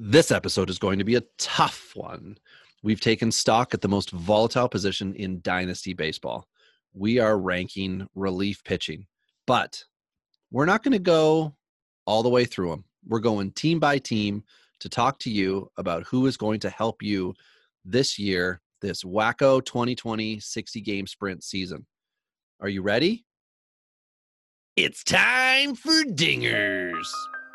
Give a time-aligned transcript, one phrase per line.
[0.00, 2.38] This episode is going to be a tough one.
[2.84, 6.46] We've taken stock at the most volatile position in dynasty baseball.
[6.94, 9.08] We are ranking relief pitching,
[9.44, 9.82] but
[10.52, 11.56] we're not going to go
[12.06, 12.84] all the way through them.
[13.08, 14.44] We're going team by team
[14.78, 17.34] to talk to you about who is going to help you
[17.84, 21.84] this year, this wacko 2020 60 game sprint season.
[22.60, 23.24] Are you ready?
[24.76, 27.08] It's time for dingers.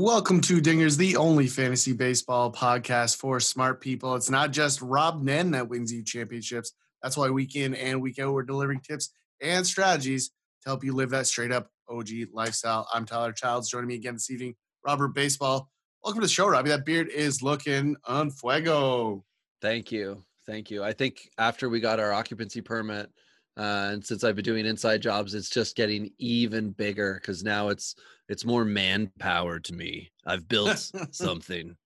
[0.00, 4.14] Welcome to Dingers, the only fantasy baseball podcast for smart people.
[4.14, 6.70] It's not just Rob Nen that wins you championships.
[7.02, 9.10] That's why week in and week out, we're delivering tips
[9.42, 12.86] and strategies to help you live that straight up OG lifestyle.
[12.94, 13.68] I'm Tyler Childs.
[13.68, 14.54] Joining me again this evening,
[14.86, 15.68] Robert Baseball.
[16.04, 16.70] Welcome to the show, Robbie.
[16.70, 19.24] That beard is looking on fuego.
[19.60, 20.22] Thank you.
[20.46, 20.84] Thank you.
[20.84, 23.10] I think after we got our occupancy permit,
[23.58, 27.68] uh, and since I've been doing inside jobs, it's just getting even bigger because now
[27.68, 27.96] it's
[28.28, 30.12] it's more manpower to me.
[30.24, 31.76] I've built something.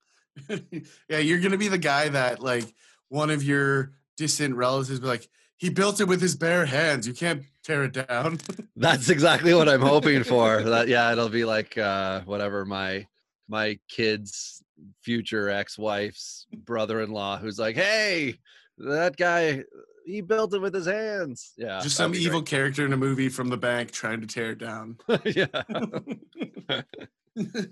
[1.09, 2.75] yeah, you're gonna be the guy that like
[3.09, 7.07] one of your distant relatives be like, he built it with his bare hands.
[7.07, 8.39] You can't tear it down.
[8.77, 10.63] That's exactly what I'm hoping for.
[10.63, 13.07] That yeah, it'll be like uh, whatever my
[13.49, 14.63] my kid's
[15.03, 18.35] future ex-wife's brother-in-law who's like, hey,
[18.79, 19.63] that guy
[20.05, 21.53] he built it with his hands.
[21.57, 21.81] Yeah.
[21.81, 22.51] Just some evil great.
[22.51, 24.99] character in a movie from the bank trying to tear it down.
[25.25, 25.47] yeah.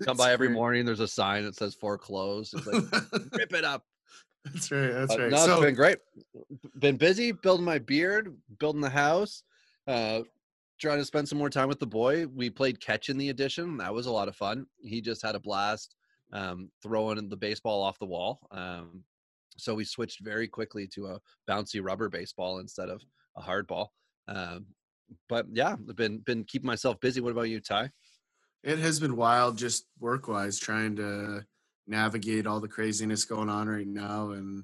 [0.03, 0.85] Come by every morning.
[0.85, 2.53] There's a sign that says foreclosed.
[2.55, 2.83] It's like
[3.33, 3.85] rip it up.
[4.45, 4.91] That's right.
[4.91, 5.31] That's uh, right.
[5.31, 5.97] No, so, it's been great.
[6.79, 9.43] Been busy building my beard, building the house,
[9.87, 10.21] uh,
[10.79, 12.25] trying to spend some more time with the boy.
[12.27, 13.77] We played catch in the addition.
[13.77, 14.65] That was a lot of fun.
[14.81, 15.95] He just had a blast
[16.33, 18.39] um, throwing the baseball off the wall.
[18.49, 19.03] Um,
[19.61, 23.01] so we switched very quickly to a bouncy rubber baseball instead of
[23.37, 23.93] a hard ball.
[24.27, 24.65] Um,
[25.29, 27.21] but yeah, I've been been keeping myself busy.
[27.21, 27.91] What about you, Ty?
[28.63, 31.43] It has been wild, just work wise, trying to
[31.87, 34.63] navigate all the craziness going on right now, and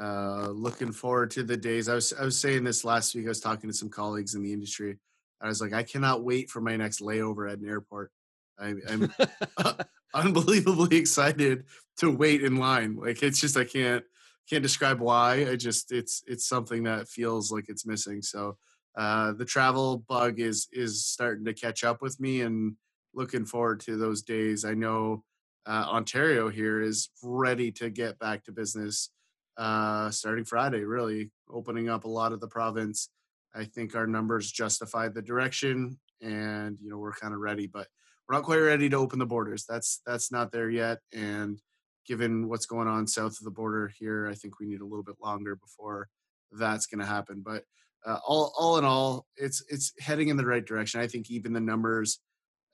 [0.00, 1.88] uh, looking forward to the days.
[1.88, 3.26] I was I was saying this last week.
[3.26, 4.98] I was talking to some colleagues in the industry.
[5.40, 8.10] I was like, I cannot wait for my next layover at an airport.
[8.58, 9.12] I, I'm
[10.14, 11.64] unbelievably excited
[11.98, 12.96] to wait in line.
[12.96, 14.04] Like it's just I can't
[14.48, 15.46] can't describe why.
[15.48, 18.22] I just it's it's something that feels like it's missing.
[18.22, 18.56] So
[18.96, 22.76] uh, the travel bug is is starting to catch up with me, and
[23.14, 24.64] looking forward to those days.
[24.64, 25.24] I know
[25.66, 29.10] uh, Ontario here is ready to get back to business
[29.56, 30.84] uh, starting Friday.
[30.84, 33.08] Really opening up a lot of the province.
[33.54, 37.86] I think our numbers justify the direction, and you know we're kind of ready, but
[38.28, 39.64] we're not quite ready to open the borders.
[39.68, 41.60] That's that's not there yet, and
[42.06, 45.04] given what's going on south of the border here, I think we need a little
[45.04, 46.08] bit longer before
[46.52, 47.42] that's going to happen.
[47.44, 47.64] But
[48.04, 51.00] uh, all all in all, it's it's heading in the right direction.
[51.00, 52.20] I think even the numbers,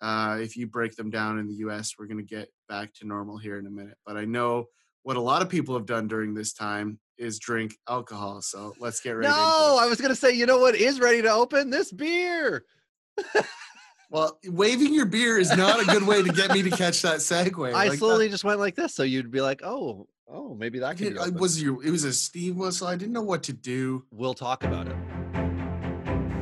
[0.00, 3.06] uh, if you break them down in the U.S., we're going to get back to
[3.06, 3.96] normal here in a minute.
[4.06, 4.66] But I know
[5.02, 8.40] what a lot of people have done during this time is drink alcohol.
[8.42, 9.28] So let's get ready.
[9.28, 12.64] No, I was going to say, you know what is ready to open this beer.
[14.10, 17.16] Well, waving your beer is not a good way to get me to catch that
[17.18, 17.74] segue.
[17.74, 18.30] I like slowly that.
[18.30, 21.30] just went like this, so you'd be like, "Oh, oh, maybe that could." It uh,
[21.32, 21.84] was your.
[21.84, 22.86] It was a steam whistle.
[22.86, 24.06] I didn't know what to do.
[24.10, 24.96] We'll talk about it.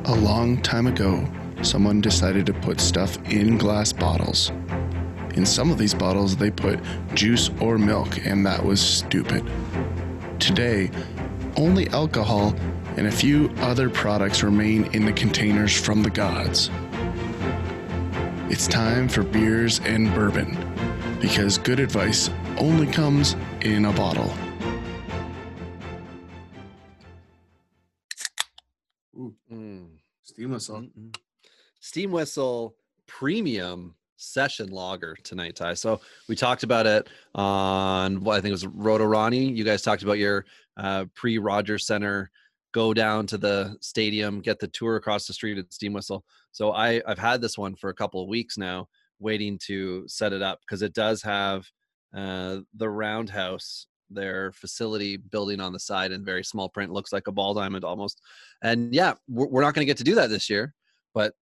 [0.05, 1.27] A long time ago,
[1.61, 4.49] someone decided to put stuff in glass bottles.
[5.35, 6.79] In some of these bottles, they put
[7.15, 9.45] juice or milk, and that was stupid.
[10.39, 10.89] Today,
[11.57, 12.55] only alcohol
[12.95, 16.71] and a few other products remain in the containers from the gods.
[18.49, 20.57] It's time for beers and bourbon
[21.19, 24.33] because good advice only comes in a bottle.
[29.17, 29.35] Ooh.
[29.51, 29.87] Mm.
[30.23, 30.77] Steam whistle.
[30.79, 31.13] Mm-mm.
[31.81, 35.73] Steam whistle premium session lager tonight, Ty.
[35.73, 35.99] So
[36.29, 39.51] we talked about it on well, I think it was Roto Ronnie.
[39.51, 40.45] You guys talked about your
[40.77, 42.31] uh, pre Rogers Center
[42.77, 46.23] go down to the stadium, get the tour across the street at Steam Whistle.
[46.51, 48.87] So I I've had this one for a couple of weeks now,
[49.19, 51.65] waiting to set it up because it does have
[52.15, 57.27] uh, the roundhouse their facility building on the side in very small print looks like
[57.27, 58.21] a ball diamond almost
[58.63, 60.73] and yeah we're, we're not going to get to do that this year
[61.13, 61.33] but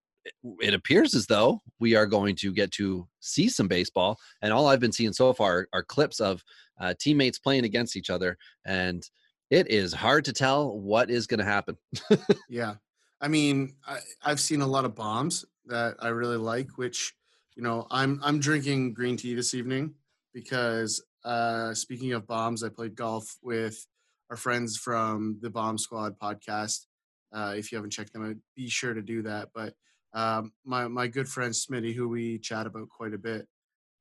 [0.60, 4.18] it appears as though we are going to get to see some baseball.
[4.42, 6.44] And all I've been seeing so far are clips of
[6.80, 8.38] uh, teammates playing against each other.
[8.66, 9.08] And
[9.50, 11.78] it is hard to tell what is going to happen.
[12.50, 12.76] yeah.
[13.22, 17.14] I mean, I, I've seen a lot of bombs that I really like, which,
[17.56, 19.96] you know, I'm I'm drinking green tea this evening
[20.34, 23.88] because uh, speaking of bombs, I played golf with
[24.30, 26.86] our friends from the Bomb Squad podcast.
[27.32, 29.50] Uh, if you haven't checked them out, be sure to do that.
[29.54, 29.74] But
[30.14, 33.48] um, my my good friend Smitty, who we chat about quite a bit,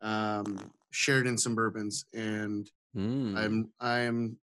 [0.00, 3.36] um, shared in some bourbons, and Mm.
[3.36, 4.38] I'm I'm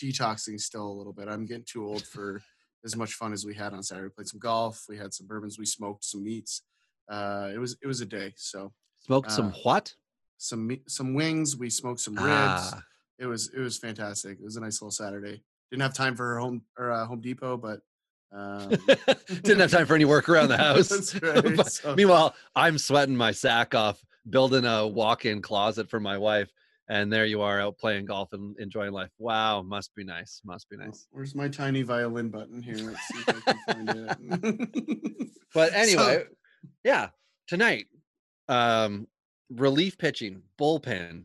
[0.00, 1.28] detoxing still a little bit.
[1.28, 2.42] I'm getting too old for
[2.84, 4.06] as much fun as we had on Saturday.
[4.06, 6.62] We played some golf, we had some bourbons, we smoked some meats.
[7.10, 8.32] Uh, it was it was a day.
[8.36, 9.94] So Smoked some uh, what?
[10.38, 12.26] some meat, some wings, we smoked some ribs.
[12.28, 12.82] Ah,
[13.18, 14.38] It was it was fantastic.
[14.38, 15.42] It was a nice little Saturday.
[15.70, 17.80] Didn't have time for home or uh, Home Depot, but
[18.32, 18.70] um,
[19.42, 21.14] Didn't have time for any work around the house.
[21.20, 26.50] Right, so- Meanwhile, I'm sweating my sack off, building a walk-in closet for my wife,
[26.90, 29.10] and there you are out playing golf and enjoying life.
[29.18, 30.42] Wow, must be nice.
[30.44, 31.06] Must be nice.
[31.12, 32.76] Where's my tiny violin button here?
[32.76, 34.08] Let's see if I can find
[34.42, 35.28] it.
[35.54, 36.24] But anyway, So-
[36.84, 37.08] yeah,
[37.48, 37.86] tonight,
[38.48, 39.08] um,
[39.50, 41.24] relief pitching, bullpen.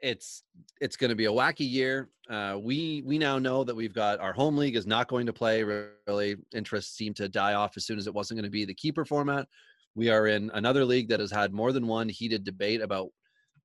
[0.00, 0.42] It's
[0.82, 2.10] it's going to be a wacky year.
[2.28, 5.32] Uh, we we now know that we've got our home league is not going to
[5.32, 5.62] play.
[5.62, 8.74] Really, interest seemed to die off as soon as it wasn't going to be the
[8.74, 9.48] keeper format.
[9.94, 13.08] We are in another league that has had more than one heated debate about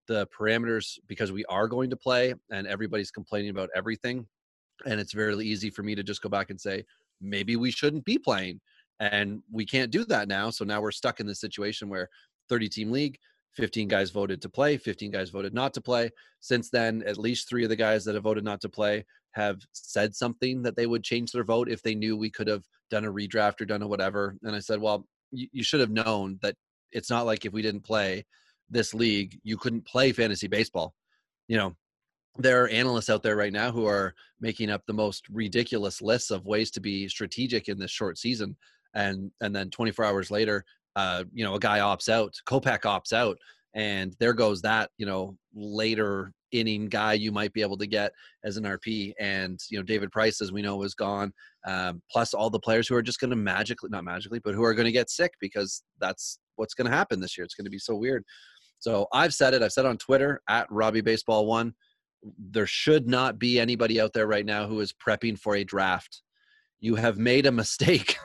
[0.10, 4.28] the parameters because we are going to play, and everybody's complaining about everything.
[4.86, 6.84] And it's very easy for me to just go back and say
[7.22, 8.60] maybe we shouldn't be playing
[9.00, 12.10] and we can't do that now so now we're stuck in this situation where
[12.50, 13.18] 30 team league
[13.56, 16.10] 15 guys voted to play 15 guys voted not to play
[16.40, 19.04] since then at least three of the guys that have voted not to play
[19.34, 22.64] have said something that they would change their vote if they knew we could have
[22.90, 25.92] done a redraft or done a whatever and i said well you, you should have
[25.92, 26.56] known that
[26.92, 28.26] it's not like if we didn't play
[28.70, 30.94] this league you couldn't play fantasy baseball.
[31.48, 31.76] You know
[32.38, 36.32] there are analysts out there right now who are making up the most ridiculous lists
[36.32, 38.56] of ways to be strategic in this short season.
[38.96, 43.14] And and then 24 hours later uh you know a guy opts out Kopech opts
[43.14, 43.38] out
[43.76, 48.12] and there goes that you know later inning guy you might be able to get
[48.44, 51.32] as an RP and you know David Price as we know is gone.
[51.68, 54.64] Um, plus all the players who are just going to magically not magically but who
[54.64, 57.46] are going to get sick because that's what's going to happen this year.
[57.46, 58.24] It's going to be so weird
[58.80, 61.74] so I've said it I've said it on Twitter at Robbie Baseball 1
[62.38, 66.22] there should not be anybody out there right now who is prepping for a draft.
[66.80, 68.18] You have made a mistake.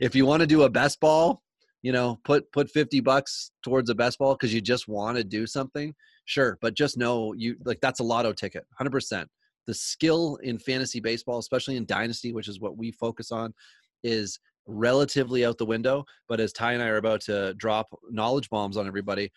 [0.00, 1.42] if you want to do a best ball,
[1.82, 5.24] you know, put put 50 bucks towards a best ball because you just want to
[5.24, 5.94] do something.
[6.24, 9.26] Sure, but just know you like that's a lotto ticket, 100%.
[9.66, 13.54] The skill in fantasy baseball, especially in dynasty, which is what we focus on,
[14.02, 16.04] is relatively out the window.
[16.28, 19.30] But as Ty and I are about to drop knowledge bombs on everybody,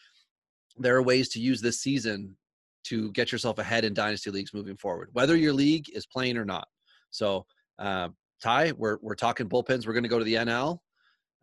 [0.78, 2.36] there are ways to use this season
[2.84, 6.46] to get yourself ahead in dynasty leagues moving forward, whether your league is playing or
[6.46, 6.68] not.
[7.12, 7.46] So,
[7.80, 8.10] uh,
[8.42, 9.86] Ty, we're we're talking bullpens.
[9.86, 10.80] We're going to go to the NL.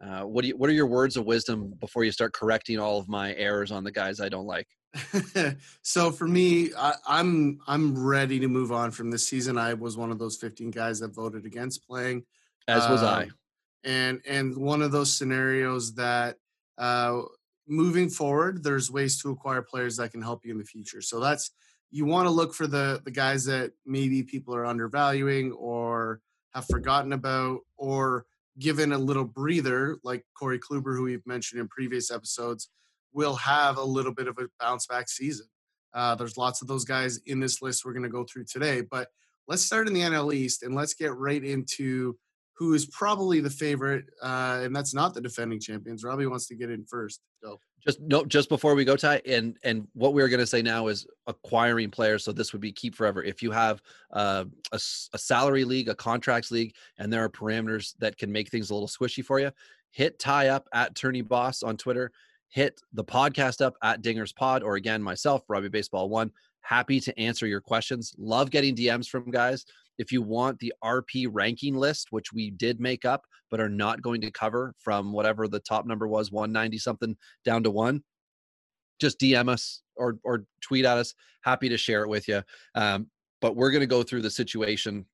[0.00, 2.98] Uh, what do you, what are your words of wisdom before you start correcting all
[2.98, 4.68] of my errors on the guys I don't like?
[5.82, 9.58] so for me, I, I'm I'm ready to move on from this season.
[9.58, 12.24] I was one of those 15 guys that voted against playing.
[12.66, 13.24] As was I.
[13.24, 13.34] Um,
[13.84, 16.36] and and one of those scenarios that
[16.78, 17.22] uh,
[17.68, 21.00] moving forward, there's ways to acquire players that can help you in the future.
[21.00, 21.50] So that's
[21.90, 26.20] you want to look for the the guys that maybe people are undervaluing or
[26.54, 28.26] have forgotten about or
[28.58, 32.68] given a little breather, like Corey Kluber, who we've mentioned in previous episodes,
[33.12, 35.46] will have a little bit of a bounce back season.
[35.94, 38.80] Uh, there's lots of those guys in this list we're going to go through today,
[38.80, 39.08] but
[39.46, 42.18] let's start in the NL East and let's get right into
[42.58, 46.02] who is probably the favorite, uh, and that's not the defending champions.
[46.02, 47.20] Robbie wants to get in first.
[47.42, 47.60] Go.
[47.86, 50.88] Just no, just before we go, Ty, and and what we're going to say now
[50.88, 52.24] is acquiring players.
[52.24, 53.22] So this would be keep forever.
[53.22, 53.80] If you have
[54.12, 54.80] uh, a,
[55.12, 58.74] a salary league, a contracts league, and there are parameters that can make things a
[58.74, 59.52] little squishy for you,
[59.92, 62.10] hit Ty up at Tourney Boss on Twitter.
[62.50, 66.32] Hit the podcast up at Dingers Pod, or again myself, Robbie Baseball One.
[66.68, 68.14] Happy to answer your questions.
[68.18, 69.64] Love getting DMs from guys.
[69.96, 74.02] If you want the RP ranking list, which we did make up, but are not
[74.02, 78.04] going to cover from whatever the top number was, 190 something down to one,
[79.00, 81.14] just DM us or or tweet at us.
[81.42, 82.42] Happy to share it with you.
[82.74, 83.06] Um,
[83.40, 85.06] but we're going to go through the situation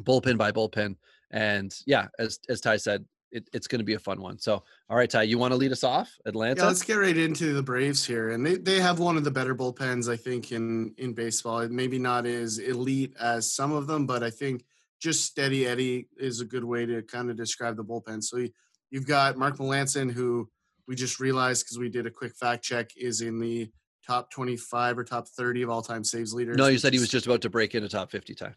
[0.00, 0.96] bullpen by bullpen,
[1.30, 4.38] and yeah, as as Ty said, it, it's going to be a fun one.
[4.38, 6.16] So, all right, Ty, you want to lead us off?
[6.24, 6.60] Atlanta.
[6.60, 9.30] Yeah, let's get right into the Braves here, and they, they have one of the
[9.30, 11.66] better bullpens I think in in baseball.
[11.68, 14.64] Maybe not as elite as some of them, but I think
[15.00, 18.22] just steady Eddie is a good way to kind of describe the bullpen.
[18.22, 18.50] So you,
[18.90, 20.48] you've got Mark Melancon, who
[20.88, 23.70] we just realized because we did a quick fact check is in the
[24.06, 26.56] top 25 or top 30 of all time saves leaders.
[26.56, 28.54] No, you said he was just about to break into top 50 time.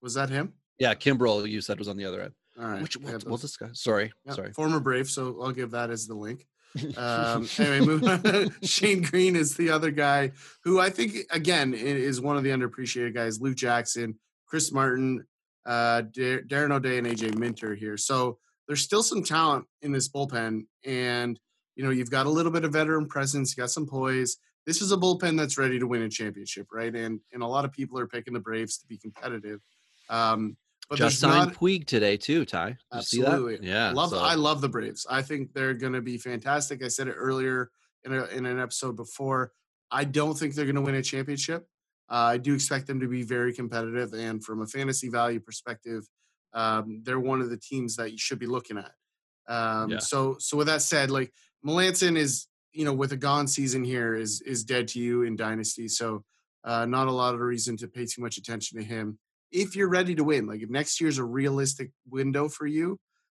[0.00, 0.52] Was that him?
[0.78, 2.34] Yeah, Kimbrel, you said was on the other end.
[2.58, 2.82] All right.
[2.82, 3.82] Which we'll, we'll discuss.
[3.82, 4.52] Sorry, yeah, sorry.
[4.52, 6.46] Former Brave, so I'll give that as the link.
[6.98, 8.54] Um, anyway, moving on.
[8.62, 10.32] Shane Greene is the other guy
[10.62, 13.40] who I think again is one of the underappreciated guys.
[13.40, 15.24] Luke Jackson, Chris Martin,
[15.64, 17.96] uh, Dar- Darren O'Day, and AJ Minter here.
[17.96, 21.40] So there's still some talent in this bullpen, and
[21.76, 23.56] you know you've got a little bit of veteran presence.
[23.56, 24.36] You got some poise.
[24.66, 26.94] This is a bullpen that's ready to win a championship, right?
[26.94, 29.60] And and a lot of people are picking the Braves to be competitive.
[30.10, 30.56] Um,
[30.88, 32.68] but Just signed not, Puig today too, Ty.
[32.68, 33.28] Did you see that?
[33.28, 33.68] Absolutely.
[33.68, 33.92] Yeah.
[33.92, 35.06] love so- I love the Braves.
[35.10, 36.84] I think they're going to be fantastic.
[36.84, 37.70] I said it earlier
[38.04, 39.52] in a, in an episode before.
[39.90, 41.66] I don't think they're going to win a championship.
[42.08, 46.06] Uh, I do expect them to be very competitive, and from a fantasy value perspective,
[46.54, 48.92] um, they're one of the teams that you should be looking at.
[49.48, 49.98] Um, Yeah.
[49.98, 51.32] So, so with that said, like
[51.64, 55.34] Melancon is, you know, with a gone season here, is is dead to you in
[55.34, 55.88] dynasty.
[55.88, 56.24] So,
[56.62, 59.18] uh, not a lot of reason to pay too much attention to him.
[59.52, 62.98] If you're ready to win, like if next year's a realistic window for you,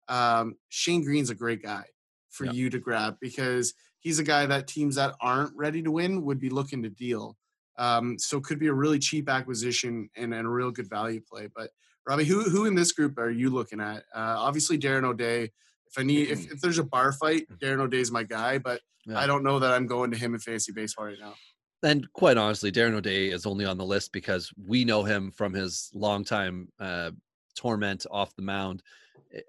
[0.09, 1.85] um, Shane Greene's a great guy
[2.31, 2.53] for Yeah.
[2.53, 6.39] you to grab because he's a guy that teams that aren't ready to win would
[6.39, 7.37] be looking to deal.
[7.79, 11.21] Um, so it could be a really cheap acquisition and, and a real good value
[11.21, 11.49] play.
[11.55, 11.71] But
[12.09, 14.05] Robbie, who who in this group are you looking at?
[14.15, 15.51] Uh, obviously Darren O'Day.
[15.89, 19.19] If I need if, if there's a bar fight, Darren O'Day's my guy, but Yeah.
[19.19, 21.35] I don't know that I'm going to him in fantasy baseball right now.
[21.83, 25.53] And quite honestly, Darren O'Day is only on the list because we know him from
[25.53, 27.11] his longtime uh,
[27.55, 28.83] torment off the mound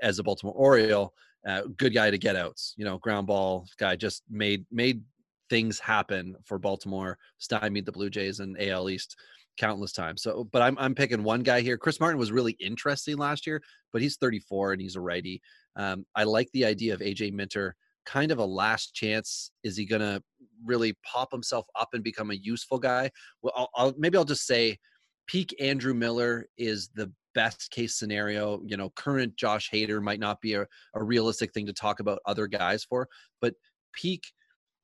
[0.01, 1.13] as a Baltimore Oriole.
[1.48, 5.01] Uh, good guy to get outs, you know, ground ball guy just made made
[5.50, 9.15] things happen for Baltimore, stymied the Blue Jays and AL East
[9.57, 10.22] countless times.
[10.22, 11.77] So, but I'm I'm picking one guy here.
[11.77, 13.62] Chris Martin was really interesting last year,
[13.93, 15.41] but he's 34 and he's a righty.
[15.75, 17.75] Um, I like the idea of AJ Minter,
[18.08, 19.52] kind of a last chance.
[19.64, 20.24] Is he gonna
[20.66, 23.12] really pop himself up and become a useful guy?
[23.42, 24.80] Well, I'll, I'll maybe I'll just say,
[25.28, 28.62] peak Andrew Miller is the best case scenario.
[28.66, 32.20] You know, current Josh Hader might not be a, a realistic thing to talk about
[32.26, 33.08] other guys for,
[33.42, 33.54] but
[33.94, 34.24] peak.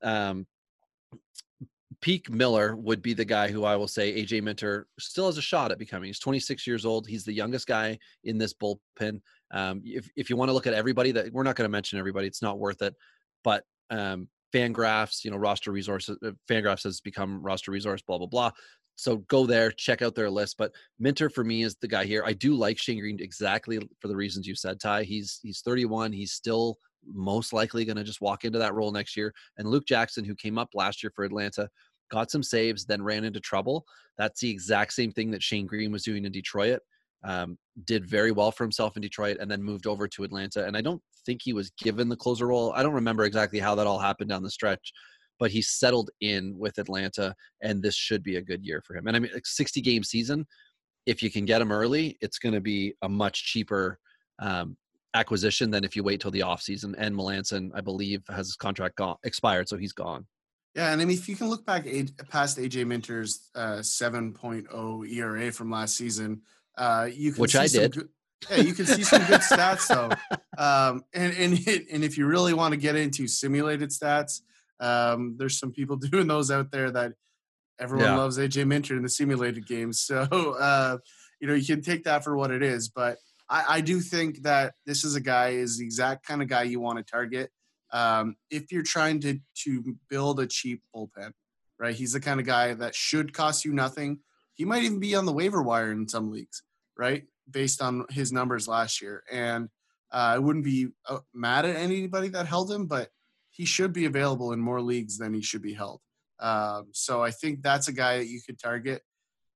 [0.04, 0.46] Um,
[2.02, 5.42] Peak Miller would be the guy who I will say AJ Minter still has a
[5.42, 6.08] shot at becoming.
[6.08, 7.08] He's 26 years old.
[7.08, 9.22] He's the youngest guy in this bullpen.
[9.52, 11.98] Um, if if you want to look at everybody, that we're not going to mention
[11.98, 12.94] everybody, it's not worth it.
[13.44, 18.28] But um, Fangraphs, you know, roster resources, uh, Fangraphs has become roster resource, blah blah
[18.28, 18.52] blah.
[18.96, 20.56] So go there, check out their list.
[20.58, 22.24] But Minter for me is the guy here.
[22.26, 25.04] I do like Shane Greene exactly for the reasons you said, Ty.
[25.04, 26.14] He's he's 31.
[26.14, 29.34] He's still most likely going to just walk into that role next year.
[29.58, 31.70] And Luke Jackson, who came up last year for Atlanta,
[32.10, 33.86] got some saves, then ran into trouble.
[34.18, 36.80] That's the exact same thing that Shane Greene was doing in Detroit.
[37.24, 40.66] Um, did very well for himself in Detroit and then moved over to Atlanta.
[40.66, 42.74] And I don't think he was given the closer role.
[42.74, 44.92] I don't remember exactly how that all happened down the stretch,
[45.40, 49.08] but he settled in with Atlanta, and this should be a good year for him.
[49.08, 50.46] And I mean, like 60 game season,
[51.06, 54.00] if you can get him early, it's going to be a much cheaper
[54.40, 54.78] um,
[55.14, 56.96] acquisition than if you wait till the offseason.
[56.98, 60.26] And Melancon, I believe, has his contract gone, expired, so he's gone.
[60.76, 61.86] Yeah, and I mean, if you can look back
[62.30, 66.42] past AJ Minter's uh, 7.0 ERA from last season,
[66.78, 67.96] uh, you can Which see I did.
[67.96, 68.10] Good,
[68.50, 70.10] yeah, you can see some good stats though.
[70.58, 71.54] Um, and and
[71.92, 74.42] and if you really want to get into simulated stats,
[74.80, 77.14] um, there's some people doing those out there that
[77.80, 78.18] everyone Yeah.
[78.18, 80.02] loves AJ Minter in the simulated games.
[80.02, 80.22] So
[80.60, 80.98] uh,
[81.40, 83.18] you know you can take that for what it is, but
[83.50, 86.64] I, I do think that this is a guy is the exact kind of guy
[86.64, 87.50] you want to target
[87.92, 91.32] um, if you're trying to to build a cheap bullpen,
[91.80, 91.96] right?
[91.96, 94.20] He's the kind of guy that should cost you nothing.
[94.56, 96.64] He might even be on the waiver wire in some leagues,
[96.98, 97.24] right?
[97.50, 99.70] Based on his numbers last year, and
[100.12, 103.10] uh, I wouldn't be uh, mad at anybody that held him, but
[103.50, 106.02] he should be available in more leagues than he should be held.
[106.40, 109.02] Um, so I think that's a guy that you could target.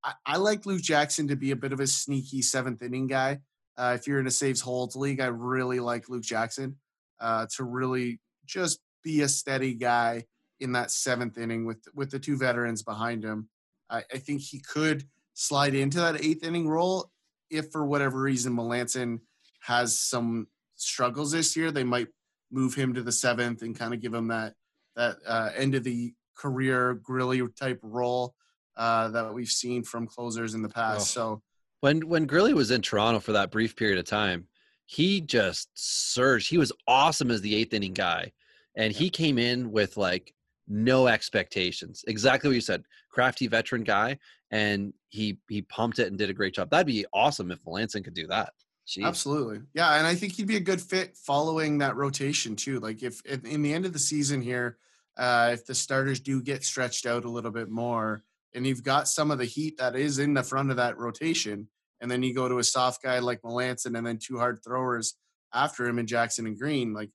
[0.04, 3.40] I, I like Luke Jackson to be a bit of a sneaky seventh inning guy.
[3.78, 6.78] Uh, if you're in a saves holds league, I really like Luke Jackson
[7.20, 10.26] uh, to really just be a steady guy
[10.60, 13.50] in that seventh inning with with the two veterans behind him.
[13.90, 17.12] I, I think he could slide into that eighth inning role
[17.50, 19.20] if, for whatever reason, Melancon
[19.62, 21.72] has some struggles this year.
[21.72, 22.08] They might
[22.52, 24.54] move him to the seventh and kind of give him that
[24.96, 28.34] that uh, end of the career Grilli type role
[28.76, 31.18] uh, that we've seen from closers in the past.
[31.18, 31.22] Oh.
[31.22, 31.42] So
[31.82, 34.48] When when Grilli was in Toronto for that brief period of time,
[34.86, 36.50] he just surged.
[36.50, 38.32] He was awesome as the eighth inning guy,
[38.76, 40.34] and he came in with like
[40.68, 42.04] no expectations.
[42.08, 44.18] Exactly what you said, crafty veteran guy,
[44.52, 46.70] and he he pumped it and did a great job.
[46.70, 48.54] That'd be awesome if Melancon could do that.
[48.88, 49.06] Jeez.
[49.06, 49.60] Absolutely.
[49.74, 49.96] Yeah.
[49.96, 52.80] And I think he'd be a good fit following that rotation too.
[52.80, 54.78] Like if, if in the end of the season here,
[55.18, 59.10] uh, if the starters do get stretched out a little bit more and you've got
[59.10, 61.68] some of the heat that is in the front of that rotation,
[62.00, 65.16] and then you go to a soft guy like Melancon and then two hard throwers
[65.54, 67.10] after him in Jackson and Greene, like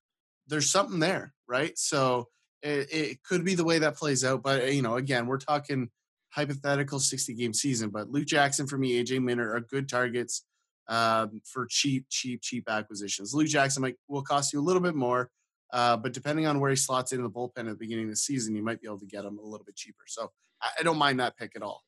[0.49, 1.79] there's something there, right?
[1.79, 2.29] So
[2.63, 4.43] it, it could be the way that plays out.
[4.43, 5.91] But, you know, again, we're talking
[6.31, 10.45] hypothetical 60 game season, but Luke Jackson for me, AJ Minter are good targets
[10.89, 13.35] um, for cheap, cheap, cheap acquisitions.
[13.35, 15.31] Luke Jackson might will cost you a little bit more,
[15.73, 18.17] uh, but depending on where he slots into the bullpen at the beginning of the
[18.17, 20.05] season, you might be able to get him a little bit cheaper.
[20.07, 21.83] So I, I don't mind that pick at all.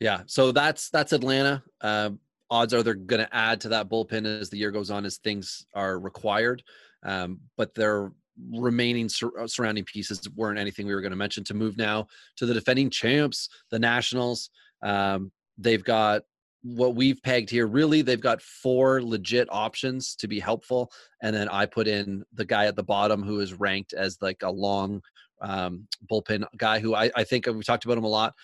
[0.00, 1.62] Yeah, so that's that's Atlanta.
[1.80, 2.10] Uh,
[2.50, 5.18] odds are they're going to add to that bullpen as the year goes on, as
[5.18, 6.62] things are required.
[7.02, 8.12] Um, but their
[8.52, 11.44] remaining sur- uh, surrounding pieces weren't anything we were going to mention.
[11.44, 14.50] To move now to the defending champs, the Nationals.
[14.82, 16.22] Um, they've got
[16.62, 20.90] what we've pegged here really they've got four legit options to be helpful
[21.22, 24.42] and then i put in the guy at the bottom who is ranked as like
[24.42, 25.02] a long
[25.42, 28.34] um, bullpen guy who I, I think we talked about him a lot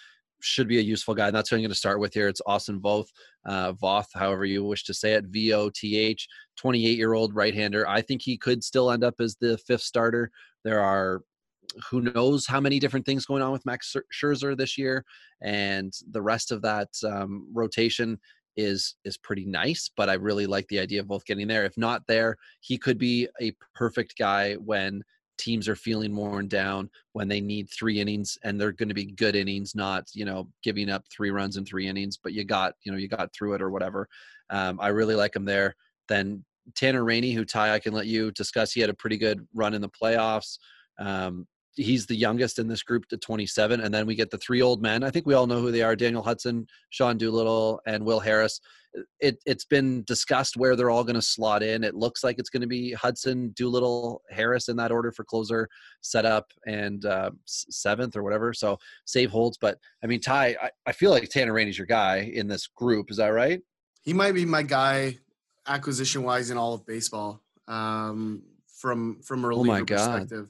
[0.41, 2.43] should be a useful guy and that's who i'm going to start with here it's
[2.47, 3.09] austin voth
[3.47, 8.23] uh, voth however you wish to say it v-o-t-h 28 year old right-hander i think
[8.23, 10.31] he could still end up as the fifth starter
[10.65, 11.23] there are
[11.89, 15.05] who knows how many different things going on with Max Scherzer this year,
[15.41, 18.19] and the rest of that um, rotation
[18.57, 19.91] is is pretty nice.
[19.97, 21.65] But I really like the idea of Voth getting there.
[21.65, 25.03] If not there, he could be a perfect guy when
[25.41, 29.07] teams are feeling worn down, when they need three innings, and they're going to be
[29.07, 32.75] good innings, not you know giving up three runs in three innings, but you got
[32.83, 34.09] you know you got through it or whatever.
[34.51, 35.75] Um, I really like him there.
[36.09, 36.45] Then
[36.75, 38.73] Tanner Rainey, who Ty I can let you discuss.
[38.73, 40.59] He had a pretty good run in the playoffs.
[40.99, 44.61] Um, he's the youngest in this group to 27 and then we get the three
[44.61, 48.05] old men i think we all know who they are daniel hudson sean doolittle and
[48.05, 48.61] will harris
[49.21, 52.51] it, it's been discussed where they're all going to slot in it looks like it's
[52.51, 55.69] going to be hudson doolittle harris in that order for closer
[56.01, 60.93] setup and uh, seventh or whatever so save holds but i mean ty I, I
[60.93, 63.61] feel like tanner rainey's your guy in this group is that right
[64.03, 65.19] he might be my guy
[65.67, 69.97] acquisition wise in all of baseball um, from from a reliever oh my God.
[69.97, 70.49] perspective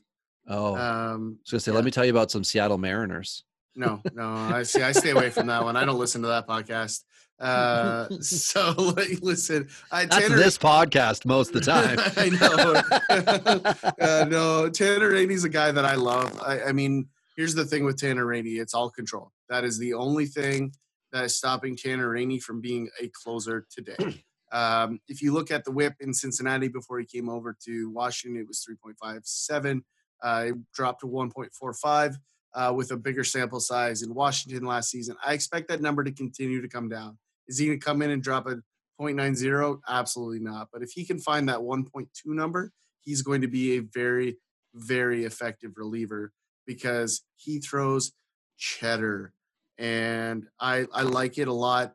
[0.51, 1.77] Oh, um, I was gonna say, yeah.
[1.77, 3.45] let me tell you about some Seattle Mariners.
[3.77, 4.83] No, no, I see.
[4.83, 5.77] I stay away from that one.
[5.77, 7.05] I don't listen to that podcast.
[7.39, 8.73] Uh, so
[9.23, 11.99] listen, I, That's Tanner, this podcast most of the time.
[12.17, 13.95] I know.
[14.01, 16.41] uh, no, Tanner Rainey's a guy that I love.
[16.45, 19.33] I, I mean, here's the thing with Tanner Rainey: it's all control.
[19.49, 20.73] That is the only thing
[21.13, 24.23] that is stopping Tanner Rainey from being a closer today.
[24.53, 28.41] Um, if you look at the whip in Cincinnati before he came over to Washington,
[28.41, 29.83] it was 3.57.
[30.21, 32.17] Uh, it dropped to 1.45
[32.55, 35.17] uh, with a bigger sample size in Washington last season.
[35.25, 37.19] I expect that number to continue to come down.
[37.49, 38.57] Is he going to come in and drop a
[39.01, 39.81] 0.90?
[39.89, 40.69] Absolutely not.
[40.73, 44.37] But if he can find that 1.2 number, he's going to be a very,
[44.75, 46.33] very effective reliever
[46.67, 48.13] because he throws
[48.57, 49.33] cheddar.
[49.79, 51.95] And I, I like it a lot.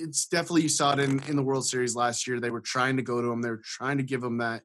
[0.00, 2.38] It's definitely, you saw it in, in the World Series last year.
[2.38, 4.62] They were trying to go to him, they were trying to give him that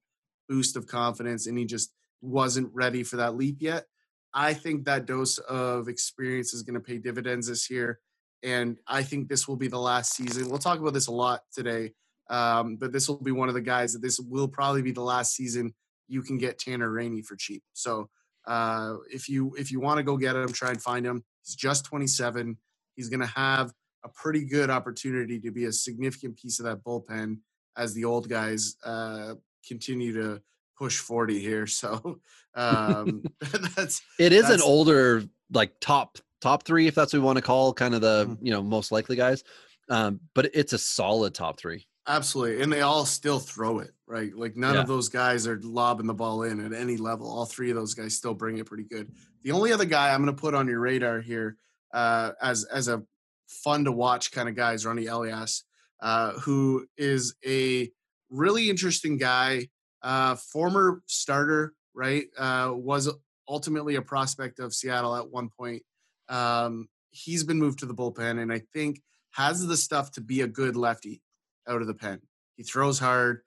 [0.49, 3.85] boost of confidence, and he just wasn't ready for that leap yet.
[4.33, 7.99] I think that dose of experience is going to pay dividends this year.
[8.43, 10.49] And I think this will be the last season.
[10.49, 11.93] We'll talk about this a lot today,
[12.29, 15.01] um, but this will be one of the guys that this will probably be the
[15.01, 15.73] last season
[16.07, 17.63] you can get Tanner Rainey for cheap.
[17.73, 18.09] So
[18.47, 21.23] uh, if you if you want to go get him, try and find him.
[21.43, 22.57] He's just 27.
[22.95, 23.71] He's going to have
[24.03, 27.37] a pretty good opportunity to be a significant piece of that bullpen
[27.77, 29.35] as the old guys uh,
[29.67, 30.41] continue to
[30.81, 32.19] push 40 here so
[32.55, 33.23] um
[33.75, 37.35] that's it is that's, an older like top top three if that's what we want
[37.35, 38.43] to call kind of the mm-hmm.
[38.43, 39.43] you know most likely guys
[39.89, 44.35] um but it's a solid top three absolutely and they all still throw it right
[44.35, 44.81] like none yeah.
[44.81, 47.93] of those guys are lobbing the ball in at any level all three of those
[47.93, 49.07] guys still bring it pretty good
[49.43, 51.57] the only other guy i'm going to put on your radar here
[51.93, 53.03] uh as as a
[53.45, 55.63] fun to watch kind of guy is roenis elias
[56.01, 57.91] uh who is a
[58.31, 59.67] really interesting guy
[60.03, 62.25] uh, former starter, right?
[62.37, 63.09] Uh, was
[63.47, 65.83] ultimately a prospect of Seattle at one point.
[66.29, 70.41] Um, he's been moved to the bullpen, and I think has the stuff to be
[70.41, 71.21] a good lefty
[71.67, 72.21] out of the pen.
[72.55, 73.41] He throws hard.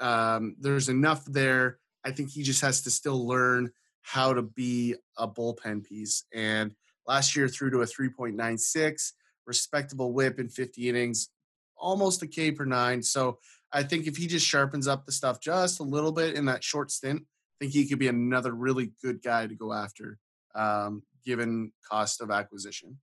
[0.00, 1.78] Um, there's enough there.
[2.04, 3.70] I think he just has to still learn
[4.02, 6.24] how to be a bullpen piece.
[6.32, 6.74] And
[7.06, 9.12] last year threw to a 3.96,
[9.46, 11.28] respectable whip in 50 innings,
[11.76, 13.02] almost a K per nine.
[13.02, 13.38] So
[13.72, 16.64] I think if he just sharpens up the stuff just a little bit in that
[16.64, 20.18] short stint, I think he could be another really good guy to go after,
[20.54, 22.98] um, given cost of acquisition.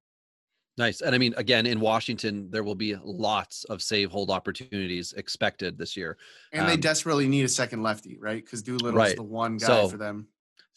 [0.77, 1.01] Nice.
[1.01, 5.77] And I mean, again, in Washington, there will be lots of save hold opportunities expected
[5.77, 6.17] this year.
[6.51, 8.43] And they Um, desperately need a second lefty, right?
[8.43, 9.15] Because Doolittle's Right.
[9.15, 10.27] the one guy So- for them.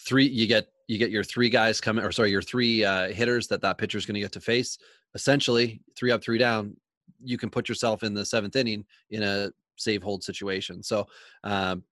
[0.01, 3.47] Three, you get you get your three guys coming, or sorry, your three uh, hitters
[3.49, 4.79] that that pitcher is going to get to face.
[5.15, 6.75] Essentially, three up, three down.
[7.23, 10.83] You can put yourself in the seventh inning in a save hold situation.
[10.83, 11.07] So
[11.45, 11.83] um,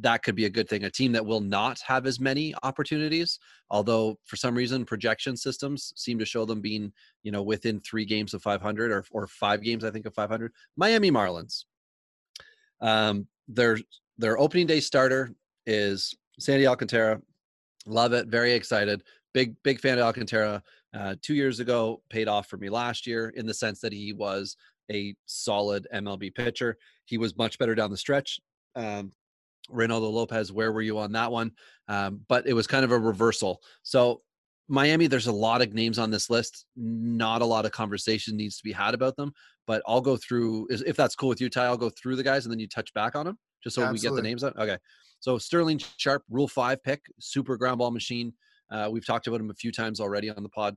[0.00, 0.84] that could be a good thing.
[0.84, 3.38] A team that will not have as many opportunities,
[3.70, 8.04] although for some reason projection systems seem to show them being, you know, within three
[8.04, 10.52] games of 500 or or five games, I think of 500.
[10.76, 11.64] Miami Marlins.
[12.80, 13.78] Um, their
[14.18, 15.30] their opening day starter
[15.66, 17.20] is Sandy Alcantara.
[17.86, 18.26] Love it.
[18.26, 19.02] Very excited.
[19.32, 20.62] Big big fan of Alcantara.
[20.94, 24.12] Uh, two years ago, paid off for me last year in the sense that he
[24.12, 24.56] was
[24.90, 26.78] a solid MLB pitcher.
[27.06, 28.38] He was much better down the stretch.
[28.74, 29.12] Um,
[29.70, 31.52] Reynaldo Lopez, where were you on that one?
[31.88, 33.60] Um, but it was kind of a reversal.
[33.82, 34.20] So
[34.68, 36.66] Miami, there's a lot of names on this list.
[36.76, 39.32] Not a lot of conversation needs to be had about them.
[39.66, 41.64] But I'll go through, if that's cool with you, Ty.
[41.64, 43.98] I'll go through the guys and then you touch back on them, just so we
[43.98, 44.56] get the names out.
[44.56, 44.78] Okay.
[45.18, 48.32] So Sterling Sharp, Rule Five pick, super ground ball machine.
[48.70, 50.76] Uh, we've talked about him a few times already on the pod.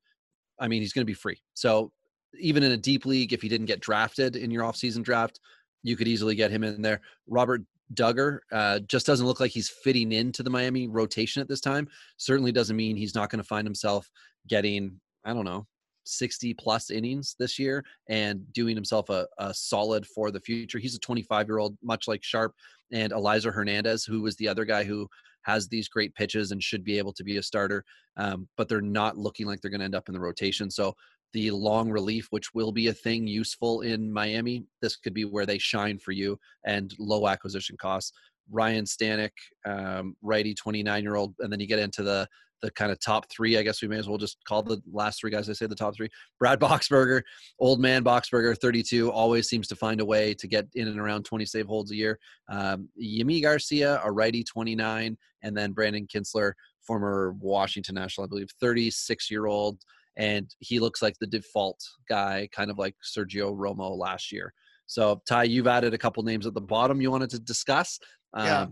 [0.59, 1.39] I mean, he's going to be free.
[1.53, 1.91] So
[2.39, 5.39] even in a deep league, if he didn't get drafted in your offseason draft,
[5.83, 7.01] you could easily get him in there.
[7.27, 7.61] Robert
[7.93, 11.87] Dugger uh, just doesn't look like he's fitting into the Miami rotation at this time.
[12.17, 14.09] Certainly doesn't mean he's not going to find himself
[14.47, 15.65] getting, I don't know,
[16.05, 20.79] 60 plus innings this year and doing himself a, a solid for the future.
[20.79, 22.53] He's a 25 year old, much like Sharp
[22.91, 25.07] and Elieser Hernandez, who was the other guy who
[25.43, 27.83] has these great pitches and should be able to be a starter.
[28.17, 30.69] Um, but they're not looking like they're going to end up in the rotation.
[30.69, 30.93] So
[31.33, 35.45] the long relief, which will be a thing useful in Miami, this could be where
[35.45, 38.13] they shine for you and low acquisition costs.
[38.51, 39.31] Ryne Stanek,
[39.65, 42.27] um, righty, 29 year old, and then you get into the
[42.61, 43.57] the kind of top three.
[43.57, 45.75] I guess we may as well just call the last three guys I say the
[45.75, 46.09] top three.
[46.39, 47.21] Brad Boxberger,
[47.59, 51.23] old man Boxberger, 32, always seems to find a way to get in and around
[51.23, 52.19] 20 save holds a year.
[52.49, 58.49] Um, Yimi Garcia, a righty, 29, and then Brandon Kintzler, former Washington National, I believe,
[58.59, 59.79] 36 year old
[60.19, 64.53] and he looks like the default guy, kind of like Sergio Romo last year.
[64.85, 67.99] So, Ty, you've added a couple names at the bottom you wanted to discuss.
[68.33, 68.67] Um, Yeah.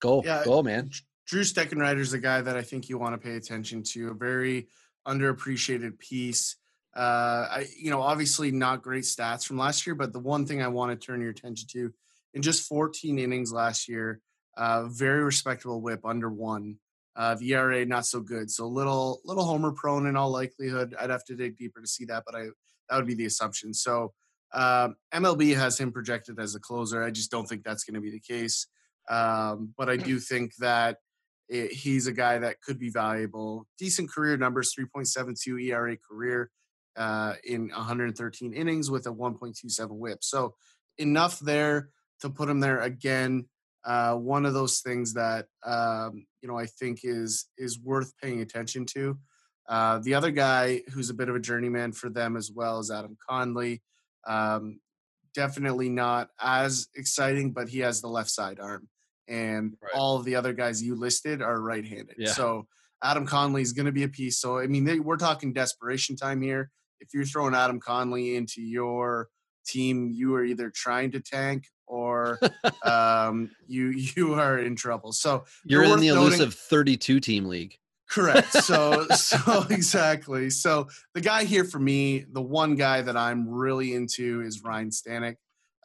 [0.00, 0.42] Go, Yeah.
[0.44, 0.90] go, man.
[1.26, 4.10] Drew Steckenrider is a guy that I think you want to pay attention to.
[4.10, 4.68] A very
[5.06, 6.56] underappreciated piece.
[6.96, 10.60] Uh, I, you know, obviously not great stats from last year, but the one thing
[10.60, 11.92] I want to turn your attention to
[12.34, 14.20] in just 14 innings last year,
[14.56, 16.78] uh, very respectable WHIP under one.
[17.20, 20.94] Uh, ERA not so good, so little little homer prone in all likelihood.
[20.98, 22.46] I'd have to dig deeper to see that, but I
[22.88, 23.74] that would be the assumption.
[23.74, 24.14] So
[24.54, 27.02] um, MLB has him projected as a closer.
[27.02, 28.66] I just don't think that's going to be the case.
[29.10, 30.96] Um, but I do think that
[31.50, 33.66] it, he's a guy that could be valuable.
[33.78, 36.50] Decent career numbers, 3.72 ERA career
[36.96, 40.18] uh, in 113 innings with a 1.27 whip.
[40.22, 40.54] So
[40.96, 43.46] enough there to put him there again.
[43.84, 48.40] Uh, one of those things that um, you know I think is is worth paying
[48.40, 49.18] attention to.
[49.68, 52.90] Uh, the other guy who's a bit of a journeyman for them as well is
[52.90, 53.82] Adam Conley.
[54.26, 54.80] Um,
[55.34, 58.88] definitely not as exciting, but he has the left side arm,
[59.28, 59.92] and Right.
[59.94, 62.16] all of the other guys you listed are right-handed.
[62.18, 62.32] Yeah.
[62.32, 62.66] So
[63.02, 64.38] Adam Conley is going to be a piece.
[64.38, 66.70] So I mean, they, we're talking desperation time here.
[67.00, 69.28] If you're throwing Adam Conley into your
[69.66, 72.38] team, you are either trying to tank or
[72.84, 75.12] um, you you are in trouble.
[75.12, 77.76] So You're in the noting- elusive 32 team league.
[78.08, 78.52] Correct.
[78.52, 80.50] So so exactly.
[80.50, 84.90] So the guy here for me, the one guy that I'm really into is Ryne
[84.90, 85.36] Stanek.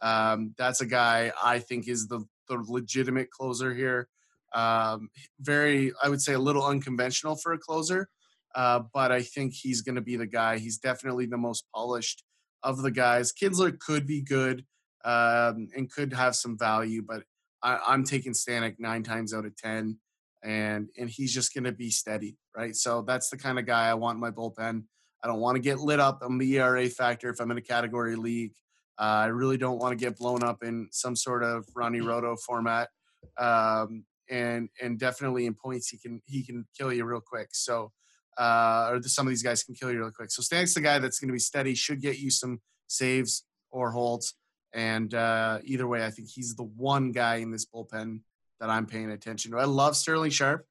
[0.01, 4.07] Um, that's a guy I think is the the legitimate closer here.
[4.53, 5.09] Um,
[5.41, 8.07] very, I would say, a little unconventional for a closer,
[8.55, 10.59] uh, but I think he's going to be the guy.
[10.59, 12.23] He's definitely the most polished
[12.63, 13.33] of the guys.
[13.33, 14.63] Kintzler could be good
[15.05, 17.23] um, and could have some value, but
[17.63, 19.99] I, I'm taking Stanek nine times out of ten
[20.45, 22.75] and and he's just going to be steady, right?
[22.75, 24.83] So that's the kind of guy I want in my bullpen.
[25.23, 27.61] I don't want to get lit up on the ERA factor if I'm in a
[27.61, 28.53] category league.
[28.99, 32.35] Uh, I really don't want to get blown up in some sort of Ronnie Roto
[32.35, 32.89] format,
[33.37, 37.49] um, and and definitely in points he can he can kill you real quick.
[37.51, 37.91] So
[38.37, 40.31] uh, or the, some of these guys can kill you real quick.
[40.31, 43.91] So Stanek's the guy that's going to be steady, should get you some saves or
[43.91, 44.35] holds,
[44.75, 48.19] and uh, either way, I think he's the one guy in this bullpen
[48.59, 49.57] that I'm paying attention to.
[49.57, 50.67] I love Sterling Sharp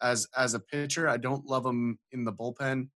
[0.00, 1.08] as as a pitcher.
[1.08, 2.88] I don't love him in the bullpen.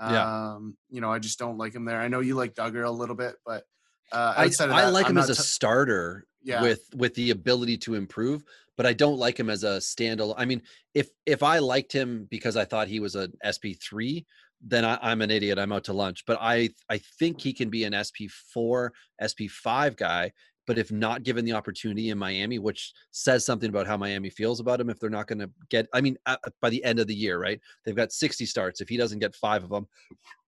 [0.00, 0.52] Yeah.
[0.54, 2.00] Um, you know, I just don't like him there.
[2.00, 3.64] I know you like Dugger a little bit, but
[4.12, 6.62] uh, I, outside of I like I'm him as a t- starter Yeah.
[6.62, 8.44] with with the ability to improve,
[8.76, 10.34] but I don't like him as a standalone.
[10.36, 10.62] I mean,
[10.94, 14.24] if if I liked him because I thought he was an SP three,
[14.60, 15.58] then I, I'm an idiot.
[15.58, 16.24] I'm out to lunch.
[16.26, 18.90] But I I think he can be an SP4,
[19.22, 20.32] SP5 guy.
[20.66, 24.58] But if not given the opportunity in Miami, which says something about how Miami feels
[24.58, 26.16] about him, if they're not going to get, I mean,
[26.60, 27.60] by the end of the year, right?
[27.84, 28.80] They've got 60 starts.
[28.80, 29.86] If he doesn't get five of them,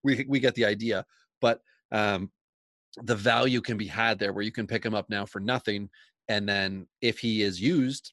[0.02, 1.04] we we get the idea.
[1.40, 1.60] But
[1.92, 2.32] um,
[3.04, 5.88] the value can be had there, where you can pick him up now for nothing,
[6.26, 8.12] and then if he is used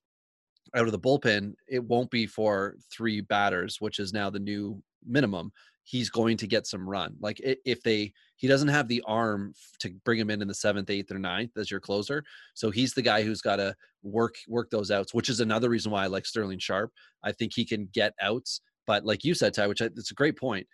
[0.75, 4.81] out of the bullpen, it won't be for three batters, which is now the new
[5.08, 5.51] minimum
[5.86, 7.15] he's going to get some run.
[7.19, 10.89] Like if they he doesn't have the arm to bring him in in the seventh,
[10.89, 14.69] eighth, or ninth as your closer, so he's the guy who's got to work work
[14.71, 15.13] those outs.
[15.13, 16.91] Which is another reason why I like Sterling Sharp.
[17.24, 20.15] I think he can get outs, but like you said, Ty, which I, it's a
[20.15, 20.67] great point.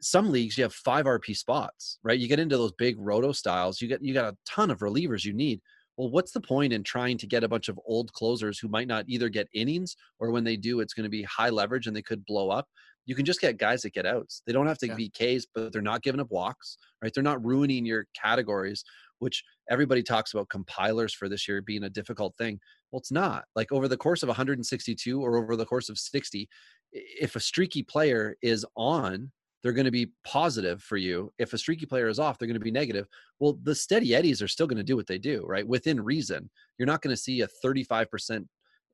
[0.00, 2.18] Some leagues you have five RP spots, right?
[2.18, 5.24] You get into those big roto styles, you get you got a ton of relievers
[5.24, 5.60] you need.
[5.96, 8.88] Well, what's the point in trying to get a bunch of old closers who might
[8.88, 11.96] not either get innings or when they do, it's going to be high leverage and
[11.96, 12.66] they could blow up?
[13.06, 14.42] you can just get guys that get outs.
[14.46, 14.94] They don't have to yeah.
[14.94, 17.12] be Ks, but they're not giving up walks, right?
[17.12, 18.84] They're not ruining your categories,
[19.18, 22.58] which everybody talks about compilers for this year being a difficult thing.
[22.90, 23.44] Well, it's not.
[23.54, 26.48] Like over the course of 162 or over the course of 60,
[26.92, 29.30] if a streaky player is on,
[29.64, 31.32] they're going to be positive for you.
[31.38, 33.08] If a streaky player is off, they're going to be negative.
[33.40, 35.66] Well, the steady eddies are still going to do what they do, right?
[35.66, 36.50] Within reason.
[36.78, 38.46] You're not going to see a 35%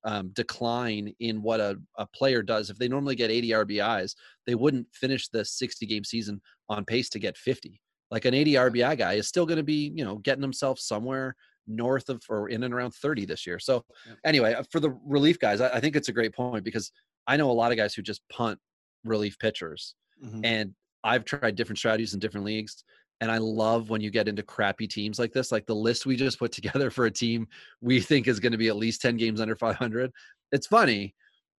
[0.04, 2.70] um, decline in what a, a player does.
[2.70, 4.14] If they normally get 80 RBIs,
[4.46, 7.80] they wouldn't finish the 60 game season on pace to get 50.
[8.12, 11.34] Like an 80 RBI guy is still going to be, you know, getting himself somewhere
[11.66, 13.58] north of or in and around 30 this year.
[13.58, 13.84] So,
[14.24, 16.90] anyway, uh, for the relief guys, I, I, think it's a great point because
[17.26, 18.58] I know a lot of guys who just punt
[19.04, 20.44] relief pitchers, mm-hmm.
[20.44, 22.84] and I've tried different strategies in different leagues.
[23.22, 26.16] And I love when you get into crappy teams like this, like the list we
[26.16, 27.46] just put together for a team
[27.80, 30.10] we think is going to be at least 10 games under 500.
[30.52, 31.14] It's funny,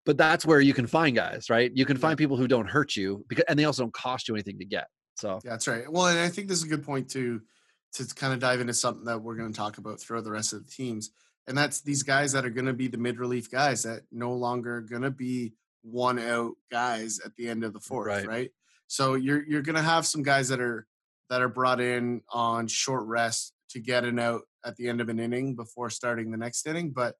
[0.05, 1.71] but that's where you can find guys, right?
[1.73, 4.35] You can find people who don't hurt you because, and they also don't cost you
[4.35, 4.87] anything to get.
[5.15, 5.91] So yeah, that's right.
[5.91, 7.41] Well, and I think this is a good point to
[7.93, 10.53] to kind of dive into something that we're going to talk about throughout the rest
[10.53, 11.11] of the teams,
[11.47, 14.33] and that's these guys that are going to be the mid relief guys that no
[14.33, 18.27] longer going to be one out guys at the end of the fourth, right?
[18.27, 18.51] right?
[18.87, 20.85] So you're you're going to have some guys that are
[21.29, 25.09] that are brought in on short rest to get an out at the end of
[25.09, 26.91] an inning before starting the next inning.
[26.91, 27.15] But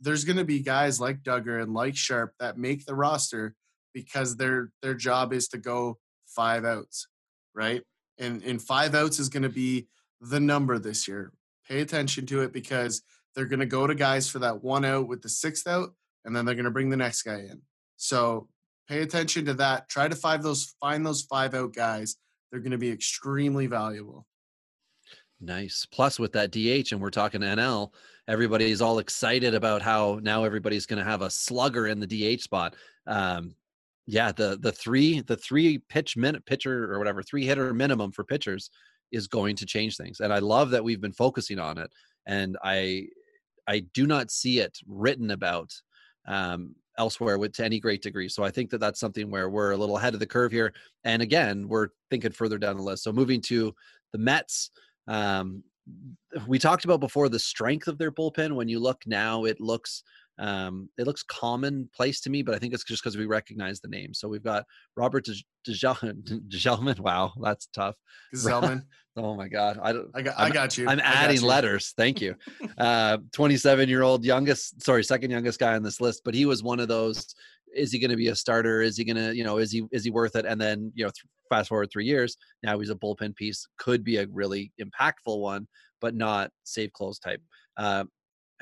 [0.00, 3.54] there's going to be guys like Dugger and like Sharp that make the roster
[3.94, 7.08] because their their job is to go five outs,
[7.54, 7.82] right?
[8.18, 9.88] And and five outs is going to be
[10.20, 11.32] the number this year.
[11.68, 13.02] Pay attention to it because
[13.34, 16.36] they're going to go to guys for that one out with the sixth out, and
[16.36, 17.62] then they're going to bring the next guy in.
[17.96, 18.48] So
[18.88, 19.88] pay attention to that.
[19.88, 22.16] Try to find those find those five out guys
[22.54, 24.28] they're going to be extremely valuable.
[25.40, 25.88] Nice.
[25.90, 27.92] Plus, with that DH, and we're talking NL,
[28.28, 32.42] everybody's all excited about how now everybody's going to have a slugger in the DH
[32.42, 32.76] spot.
[33.08, 33.56] Um,
[34.06, 38.22] yeah, the the three the three pitch minute pitcher or whatever three hitter minimum for
[38.22, 38.70] pitchers
[39.10, 41.90] is going to change things, and I love that we've been focusing on it.
[42.24, 43.08] And I
[43.66, 45.72] I do not see it written about
[46.28, 48.28] um, elsewhere with to any great degree.
[48.28, 50.72] So I think that that's something where we're a little ahead of the curve here.
[51.04, 53.04] And again, we're thinking further down the list.
[53.04, 53.74] So moving to
[54.12, 54.70] the Mets,
[55.08, 55.62] um,
[56.46, 58.54] we talked about before the strength of their bullpen.
[58.54, 60.02] When you look now, it looks
[60.38, 63.88] um, it looks commonplace to me, but I think it's just because we recognize the
[63.88, 64.12] name.
[64.14, 64.64] So we've got
[64.96, 65.26] Robert
[65.68, 66.98] Gsellman.
[67.04, 67.96] Wow, that's tough.
[68.34, 68.82] Gsellman.
[69.16, 70.88] oh my God, I, I got, I got you.
[70.88, 71.46] I'm adding you.
[71.46, 71.92] letters.
[71.96, 72.34] Thank you.
[72.78, 76.62] uh, 27 year old youngest, sorry, second youngest guy on this list, but he was
[76.62, 77.34] one of those.
[77.74, 78.82] Is he going to be a starter?
[78.82, 80.46] Is he going to, you know, is he is he worth it?
[80.46, 83.66] And then you know, th- fast forward three years, now he's a bullpen piece.
[83.78, 85.66] Could be a really impactful one,
[86.00, 87.40] but not save close type.
[87.76, 88.04] Uh,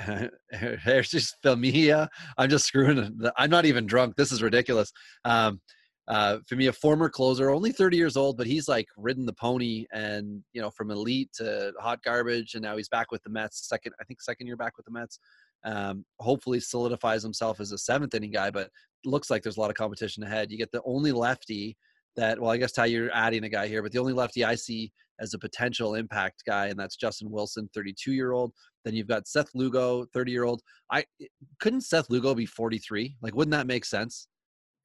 [0.55, 2.09] Jeurys Familia.
[2.39, 3.21] I'm just screwing.
[3.37, 4.17] I'm not even drunk.
[4.17, 4.93] This is ridiculous.
[5.25, 5.61] Um,
[6.09, 10.43] uh, a former closer, only 30 years old, but he's like ridden the pony and,
[10.53, 12.55] you know, from elite to hot garbage.
[12.55, 13.69] And now he's back with the Mets.
[13.69, 15.19] Second, I think second year back with the Mets.
[15.65, 18.69] Um, hopefully solidifies himself as a seventh inning guy, but
[19.05, 20.51] looks like there's a lot of competition ahead.
[20.51, 21.77] You get the only lefty
[22.17, 24.57] that, well, I guess Ty, you're adding a guy here, but the only lefty I
[24.57, 24.93] see
[25.23, 28.53] as a potential impact guy, and that's Justin Wilson, 32 year old.
[28.85, 30.61] Then you've got Seth Lugo, 30 year old.
[30.91, 31.27] I eh,
[31.61, 33.17] couldn't Seth Lugo be 43?
[33.23, 34.27] Like, wouldn't that make sense?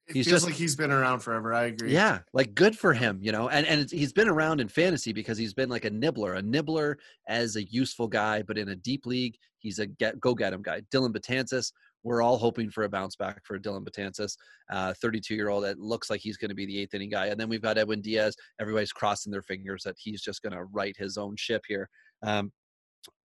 [0.06, 1.52] It he's feels just like he's been around forever.
[1.52, 1.92] I agree.
[1.92, 3.50] Yeah, like good for him, you know.
[3.50, 6.98] And and he's been around in fantasy because he's been like a nibbler, a nibbler
[7.28, 10.62] as a useful guy, but in a deep league, he's a get go get him
[10.62, 10.80] guy.
[10.90, 14.36] Dellin Betances, we're all hoping for a bounce back for Dellin Betances,
[14.70, 15.64] 32 uh, year old.
[15.64, 17.26] It looks like he's going to be the eighth inning guy.
[17.26, 18.36] And then we've got Edwin Diaz.
[18.60, 21.88] Everybody's crossing their fingers that he's just going to right his own ship here.
[22.22, 22.52] Um,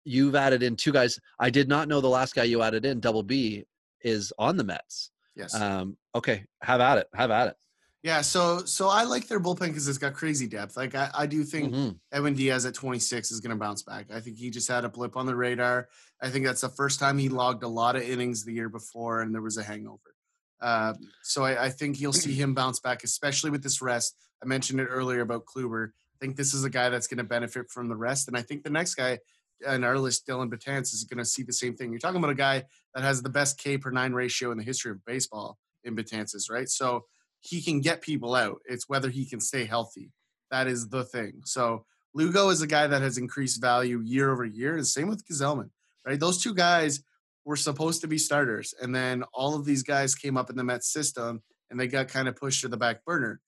[0.05, 1.19] you've added in two guys.
[1.39, 3.65] I did not know the last guy you added in, Double B,
[4.03, 5.11] is on the Mets.
[5.37, 5.55] Yes.
[5.55, 7.07] Um, okay, have at it.
[7.15, 7.57] Have at it.
[8.03, 10.77] Yeah, so so I like their bullpen because it's got crazy depth.
[10.77, 11.99] Like I, I do think Mhm.
[12.11, 14.07] Edwin Diaz at 26 is going to bounce back.
[14.13, 15.89] I think he just had a blip on the radar.
[16.21, 19.21] I think that's the first time he logged a lot of innings the year before,
[19.23, 20.17] and there was a hangover.
[20.61, 24.17] Um, so I, I think you'll see him bounce back, especially with this rest.
[24.43, 25.89] I mentioned it earlier about Kluber.
[25.91, 28.43] I think this is a guy that's going to benefit from the rest, and I
[28.43, 29.21] think the next guy
[29.65, 31.91] in our list, Dellin Batance, is going to see the same thing.
[31.93, 32.65] You're talking about a guy
[32.97, 36.51] that has the best K per nine ratio in the history of baseball in Betances,
[36.51, 36.69] right?
[36.69, 37.05] So
[37.43, 38.61] he can get people out.
[38.65, 40.11] It's whether he can stay healthy.
[40.51, 41.43] That is the thing.
[41.45, 44.77] So Lugo is a guy that has increased value year over year.
[44.77, 45.71] And same with Gsellman,
[46.07, 46.21] right?
[46.21, 47.03] Those two guys
[47.45, 48.75] were supposed to be starters.
[48.81, 52.09] And then all of these guys came up in the Mets system and they got
[52.09, 53.41] kind of pushed to the back burner.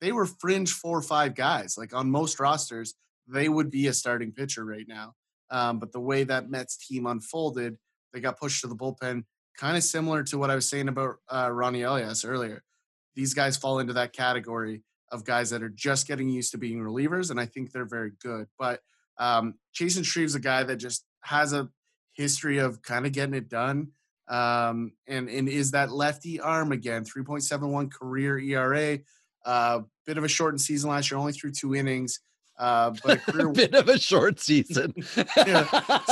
[0.00, 1.76] They were fringe four or five guys.
[1.76, 2.94] Like on most rosters,
[3.28, 5.12] they would be a starting pitcher right now.
[5.50, 7.76] Um, but the way that Mets team unfolded,
[8.14, 9.24] they got pushed to the bullpen,
[9.58, 12.62] kind of similar to what I was saying about uh, Roenis Elias earlier
[13.14, 16.80] these guys fall into that category of guys that are just getting used to being
[16.80, 18.46] relievers, and I think they're very good.
[18.58, 18.80] But
[19.18, 21.68] um, Chasen Shreve's a guy that just has a
[22.14, 23.88] history of kind of getting it done,
[24.28, 27.04] um, and and is that lefty arm again?
[27.04, 28.98] Three point seven one career ERA,
[29.44, 32.20] uh, bit of a shortened season last year, only threw two innings.
[32.58, 34.94] Uh, but a career bit of a short season.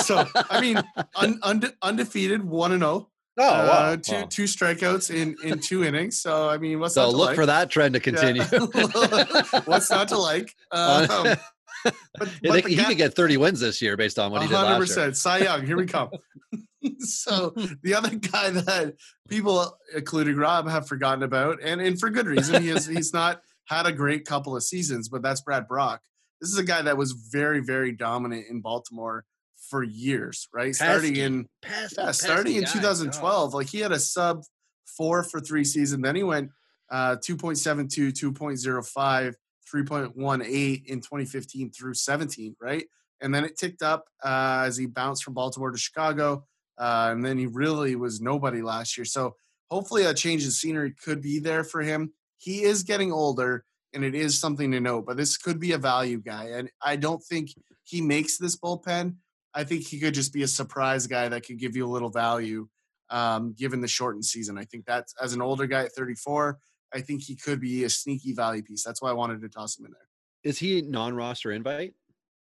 [0.02, 0.82] So I mean,
[1.16, 3.10] un, unde- undefeated, one and zero.
[3.42, 3.68] Oh, wow.
[3.92, 4.26] uh, two Wow.
[4.28, 6.20] two strikeouts in in two innings.
[6.20, 7.34] So I mean, what's So not to look like?
[7.36, 8.02] for that trend to Yeah.
[8.04, 8.42] continue.
[9.64, 10.54] what's not to like?
[10.70, 11.06] Um,
[11.84, 14.42] but, but think the he guy- could get 30 wins this year based on what
[14.42, 15.14] he did hundred last year.
[15.14, 16.10] Cy Young, here we come.
[16.98, 18.94] so the other guy that
[19.28, 23.40] people, including Rob, have forgotten about, and and for good reason, he is he's not
[23.66, 26.00] had a great couple of seasons, but that's Brad Brach.
[26.40, 29.24] This is a guy that was very very dominant in Baltimore
[29.70, 30.74] for years, right?
[30.74, 32.84] Starting in Pesky, yeah, starting in pesky guy.
[32.84, 34.42] 2012, like he had a sub
[34.84, 36.02] four for three season.
[36.02, 36.50] Then he went
[36.90, 39.34] uh, 2.72, 2.05,
[39.72, 42.84] 3.18 in 2015 through 17, right?
[43.20, 46.44] And then it ticked up uh, as he bounced from Baltimore to Chicago.
[46.76, 49.04] Uh, and then he really was nobody last year.
[49.04, 49.36] So
[49.70, 52.12] hopefully a change of scenery could be there for him.
[52.38, 55.78] He is getting older, and it is something to note, but this could be a
[55.78, 56.46] value guy.
[56.54, 57.50] And I don't think
[57.84, 59.16] he makes this bullpen.
[59.54, 62.10] I think he could just be a surprise guy that could give you a little
[62.10, 62.68] value
[63.10, 64.56] um, given the shortened season.
[64.58, 66.58] I think that's as an older guy at 34,
[66.94, 68.84] I think he could be a sneaky value piece.
[68.84, 70.08] That's why I wanted to toss him in there.
[70.44, 71.94] Is he non-roster invite?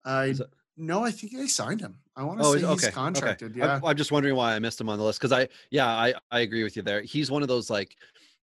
[0.05, 0.35] I
[0.77, 1.99] no, I think they signed him.
[2.17, 3.51] I want to Oh, say is- he's contracted.
[3.53, 3.61] okay.
[3.61, 3.75] Yeah.
[3.77, 6.15] I'm, I'm just wondering why I missed him on the list because I, yeah, I,
[6.31, 7.03] I agree with you there.
[7.03, 7.95] He's one of those like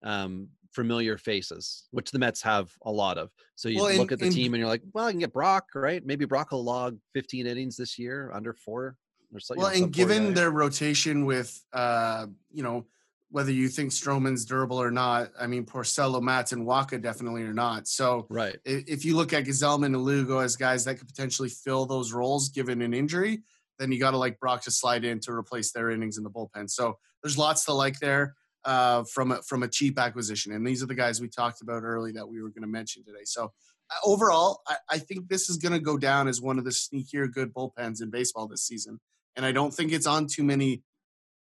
[0.03, 3.31] um, familiar faces, which the Mets have a lot of.
[3.55, 5.19] So you Well, and- look at the and- team and you're like, well, I can
[5.19, 6.05] get Brach, right?
[6.05, 8.97] Maybe Brach will log 15 innings this year, under four
[9.33, 9.53] or so.
[9.55, 12.85] you well, know, and given their rotation with, uh, you know,
[13.31, 17.53] whether you think Stroman's durable or not, I mean, Porcello, Matz, and Wacha definitely are
[17.53, 17.87] not.
[17.87, 21.85] So right, if you look at Gsellman and Lugo as guys that could potentially fill
[21.85, 23.41] those roles given an injury,
[23.79, 26.29] then you got to like Brach to slide in to replace their innings in the
[26.29, 26.69] bullpen.
[26.69, 28.35] So there's lots to like there
[28.65, 31.83] uh, from a, from a cheap acquisition, and these are the guys we talked about
[31.83, 33.23] early that we were going to mention today.
[33.23, 36.65] So uh, overall, I, I think this is going to go down as one of
[36.65, 38.99] the sneakier good bullpens in baseball this season,
[39.35, 40.83] and I don't think it's on too many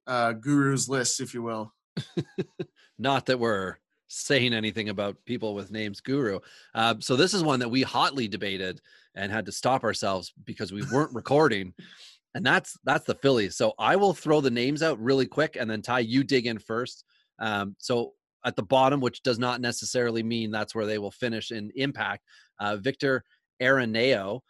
[0.07, 1.73] uh, gurus lists, if you will.
[2.99, 3.77] not that we're
[4.09, 6.41] saying anything about people with names guru.
[6.75, 8.81] Uh, so this is one that we hotly debated
[9.15, 11.73] and had to stop ourselves because we weren't recording.
[12.35, 13.57] And that's that's the Phillies.
[13.57, 16.59] So I will throw the names out really quick, and then Ty, you dig in
[16.59, 17.05] first.
[17.41, 18.13] Um, so
[18.45, 22.25] at the bottom, which does not necessarily mean that's where they will finish in impact.
[22.59, 23.25] Uh, Victor
[23.61, 24.41] Arano,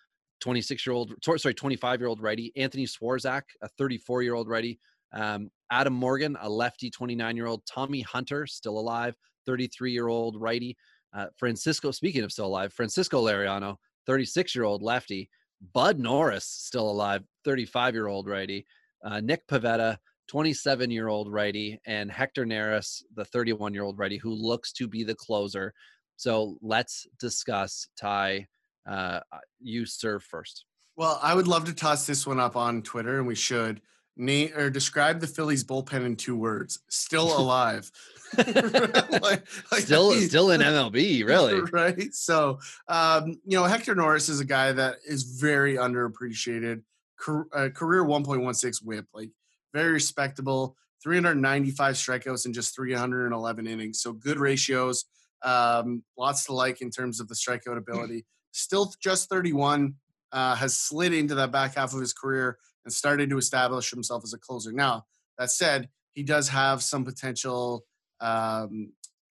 [0.40, 2.52] 26 year old, sorry, 25 year old righty.
[2.56, 4.78] Anthony Swarzak, a 34 year old righty.
[5.12, 7.62] Um, Adam Morgan, a lefty, 29 year old.
[7.66, 9.14] Tommy Hunter, still alive,
[9.46, 10.76] 33 year old righty.
[11.12, 15.28] Uh, Francisco, speaking of still alive, Francisco Liriano, 36 year old lefty.
[15.72, 18.66] Bud Norris, still alive, 35 year old righty.
[19.04, 21.80] Uh, Nick Pivetta, 27 year old righty.
[21.86, 25.72] And Hector Neris, the 31 year old righty, who looks to be the closer.
[26.16, 28.46] So let's discuss Ty.
[28.88, 29.20] Uh,
[29.60, 30.64] you serve first.
[30.96, 33.80] Well, I would love to toss this one up on Twitter, and we should
[34.20, 37.90] name or describe the Phillies bullpen in two words: still alive.
[38.36, 41.60] Like- like, Still, still in MLB, really.
[41.72, 42.14] right?
[42.14, 46.82] So, um, you know, Hector Neris is a guy that is very underappreciated.
[47.18, 49.30] Car- uh, career 1.16 WHIP, like
[49.74, 50.76] very respectable.
[51.02, 55.06] 395 strikeouts in just 311 innings, so good ratios.
[55.42, 58.26] Um, lots to like in terms of the strikeout ability.
[58.52, 59.94] Still just 31,
[60.32, 64.22] uh, has slid into that back half of his career and started to establish himself
[64.24, 64.72] as a closer.
[64.72, 65.04] Now,
[65.38, 67.84] that said, he does have some potential
[68.20, 68.92] um,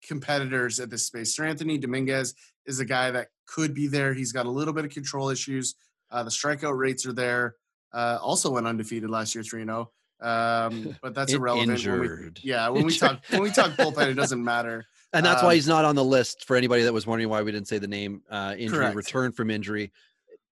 [0.07, 1.37] competitors at this space.
[1.37, 2.33] Seranthony Dominguez
[2.65, 4.13] is a guy that could be there.
[4.13, 5.75] He's got a little bit of control issues.
[6.11, 7.55] Uh, the strikeout rates are there.
[7.93, 9.91] Uh, also went undefeated last year, three zero.
[10.21, 11.85] Um, but that's irrelevant.
[11.85, 14.85] When we, yeah, when we talk when we talk bullpen, it doesn't matter.
[15.11, 17.43] And that's um, why he's not on the list for anybody that was wondering why
[17.43, 18.23] we didn't say the name.
[18.29, 18.95] Uh, injury, correct.
[18.95, 19.91] return from injury,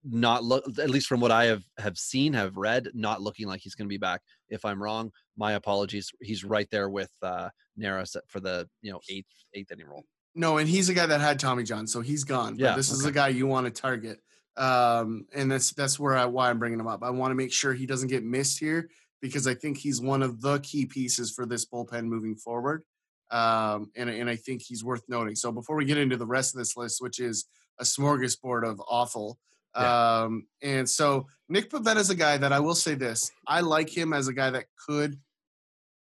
[0.03, 3.61] not look at least from what I have have seen, have read, not looking like
[3.61, 4.21] he's going to be back.
[4.49, 6.11] If I'm wrong, my apologies.
[6.21, 7.49] He's right there with uh,
[7.79, 10.03] Neris for the you know eighth eighth inning role.
[10.33, 12.53] No, and he's a guy that had Tommy John, so he's gone.
[12.53, 12.99] But yeah, this okay.
[12.99, 14.19] is a guy you want to target,
[14.57, 17.03] um, and that's that's where I why I'm bringing him up.
[17.03, 18.89] I want to make sure he doesn't get missed here
[19.21, 22.83] because I think he's one of the key pieces for this bullpen moving forward.
[23.29, 25.35] Um, and, and I think he's worth noting.
[25.35, 27.45] So before we get into the rest of this list, which is
[27.79, 29.39] a smorgasbord of awful,
[29.75, 30.21] yeah.
[30.23, 33.89] um, and so Nick Pivetta is a guy that I will say this: I like
[33.89, 35.19] him as a guy that could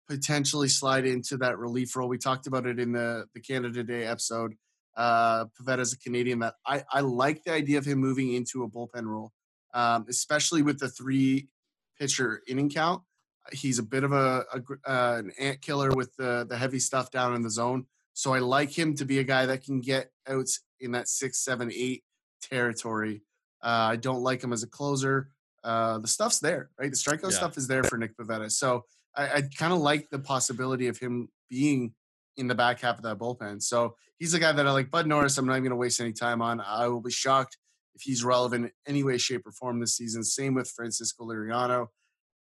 [0.08, 2.08] potentially slide into that relief role.
[2.08, 4.56] We talked about it in the the Canada Day episode.
[4.96, 8.64] Uh, Pivetta is a Canadian that I I like the idea of him moving into
[8.64, 9.32] a bullpen role,
[9.74, 11.50] um, especially with the three
[12.00, 13.04] pitcher inning count.
[13.52, 17.12] He's a bit of a, a uh, an ant killer with the the heavy stuff
[17.12, 17.86] down in the zone.
[18.14, 21.44] So I like him to be a guy that can get outs in that six,
[21.44, 22.04] seven, eight
[22.42, 23.22] territory.
[23.62, 25.30] Uh, I don't like him as a closer.
[25.64, 26.92] Uh, the stuff's there, right?
[26.92, 27.38] The strikeout yeah.
[27.38, 28.52] stuff is there for Nick Pivetta.
[28.52, 28.86] So
[29.16, 31.94] I, I kind of like the possibility of him being
[32.38, 33.62] in the back half of that bullpen.
[33.62, 34.92] So he's a guy that I like.
[34.92, 36.62] Bud Norris, I'm not even going to waste any time on.
[36.62, 37.58] I will be shocked
[37.96, 40.24] if he's relevant in any way, shape, or form this season.
[40.24, 41.88] Same with Francisco Liriano.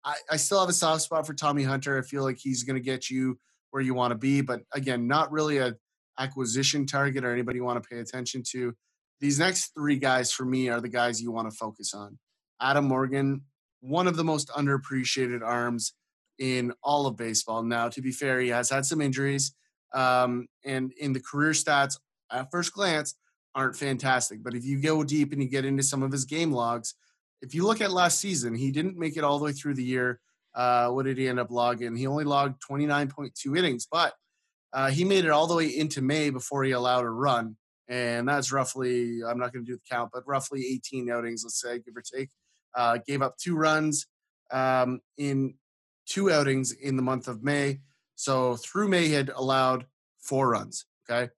[0.05, 1.99] I, I still have a soft spot for Tommy Hunter.
[1.99, 3.39] I feel like he's going to get you
[3.71, 5.75] where you want to be, but again, not really a
[6.19, 8.75] acquisition target or anybody you want to pay attention to.
[9.21, 12.19] These next three guys for me are the guys you want to focus on.
[12.61, 13.43] Adam Morgan,
[13.81, 15.95] one of the most underappreciated arms
[16.39, 17.63] in all of baseball.
[17.63, 19.55] Now, to be fair, he has had some injuries,
[19.93, 21.99] um, and in the career stats
[22.31, 23.15] at first glance
[23.55, 24.43] aren't fantastic.
[24.43, 26.95] But if you go deep and you get into some of his game logs,
[27.43, 29.85] if you look at last season, he didn't make it all the way through the
[29.85, 30.21] year.
[30.55, 31.97] Uh, what did he end up logging?
[31.97, 34.15] He only logged 29.2 innings, but
[34.73, 37.57] uh, he made it all the way into May before he allowed a run.
[37.89, 41.61] And that's roughly, I'm not going to do the count, but roughly 18 outings, let's
[41.61, 42.29] say, give or take.
[42.77, 44.07] Uh, gave up two runs
[44.53, 45.55] um, in
[46.07, 47.81] two outings in the month of May.
[48.15, 49.87] So through May, he had allowed
[50.21, 50.85] four runs.
[51.09, 51.31] Okay.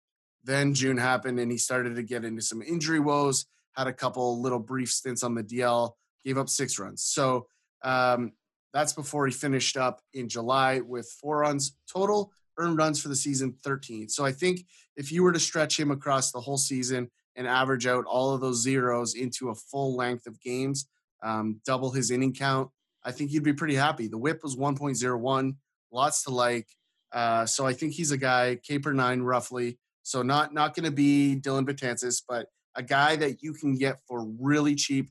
[0.43, 3.47] Then June happened and he started to get into some injury woes,
[3.77, 5.93] had a couple little brief stints on the DL,
[6.25, 7.05] gave up six runs.
[7.05, 7.47] So
[7.83, 8.33] um,
[8.73, 13.17] that's before he finished up in July with four runs total, earned runs for the
[13.17, 14.09] season 13.
[14.09, 17.87] So I think if you were to stretch him across the whole season and average
[17.87, 20.89] out all of those zeros into a full length of games,
[21.23, 22.71] um, double his inning count,
[23.03, 24.09] I think you'd be pretty happy.
[24.09, 25.57] The whip was 1.01,
[25.91, 26.69] lots to like.
[27.13, 29.79] Uh, so I think he's a guy, K per nine roughly.
[30.03, 33.99] So not not going to be Dellin Betances, but a guy that you can get
[34.07, 35.11] for really cheap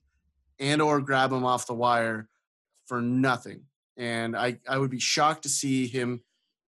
[0.60, 2.28] and or grab him off the wire
[2.86, 3.64] for nothing.
[3.97, 6.22] And I, I would be shocked to see him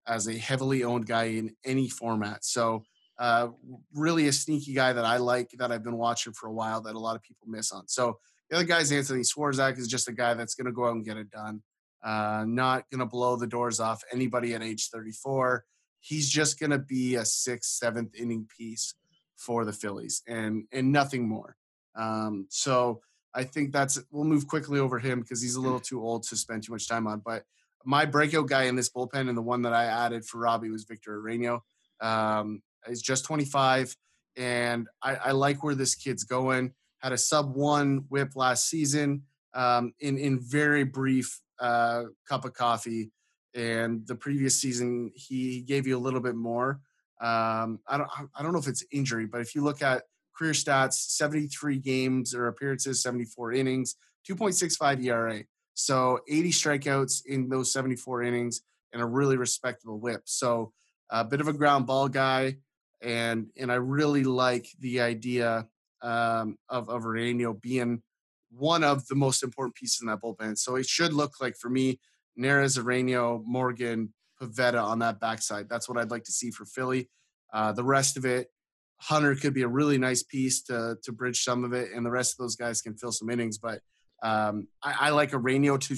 [0.08, 2.44] as a heavily owned guy in any format.
[2.44, 2.84] So
[3.20, 3.50] uh,
[3.94, 6.96] really a sneaky guy that I like that I've been watching for a while that
[6.96, 7.88] a lot of people miss on.
[7.88, 8.18] So
[8.50, 11.06] the other guy's Anthony Swarzak is just a guy that's going to go out and
[11.06, 11.62] get it done.
[12.04, 15.64] Uh, not going to blow the doors off anybody at age 34.
[16.00, 18.96] He's just going to be a sixth, seventh inning piece
[19.38, 21.56] for the Phillies and and nothing more.
[21.96, 23.02] Um, so
[23.34, 26.36] I think that's we'll move quickly over him because he's a little too old to
[26.36, 27.22] spend too much time on.
[27.24, 27.44] But
[27.86, 30.84] my breakout guy in this bullpen and the one that I added for Robbie was
[30.84, 31.62] Victor Arano.
[32.02, 33.96] Um, he's just 25,
[34.38, 39.24] and I, I like where this kid's going had a sub one whip last season
[39.54, 43.12] um, in in very brief uh, cup of coffee,
[43.54, 46.80] and the previous season he gave you a little bit more.
[47.20, 50.04] Um, I don't I don't know if it's injury, but if you look at
[50.36, 53.96] career stats, 73 games or appearances, 74 innings,
[54.30, 55.44] 2.65 ERA.
[55.86, 58.62] So 80 strikeouts in those 74 innings
[58.94, 60.22] and a really respectable whip.
[60.26, 60.74] So
[61.10, 62.58] a bit of a ground ball guy,
[63.02, 65.68] and and I really like the idea
[66.04, 68.04] um, of, of Arano being
[68.52, 70.58] one of the most important pieces in that bullpen.
[70.58, 72.00] So it should look like for me,
[72.40, 75.68] Neris, Arano, Morgan, Pivetta on that backside.
[75.68, 77.10] That's what I'd like to see for Philly.
[77.52, 78.50] Uh, the rest of it,
[78.98, 82.12] Hunter could be a really nice piece to to bridge some of it, and the
[82.12, 83.58] rest of those guys can fill some innings.
[83.58, 83.82] But
[84.22, 85.96] um, I, I like Arano to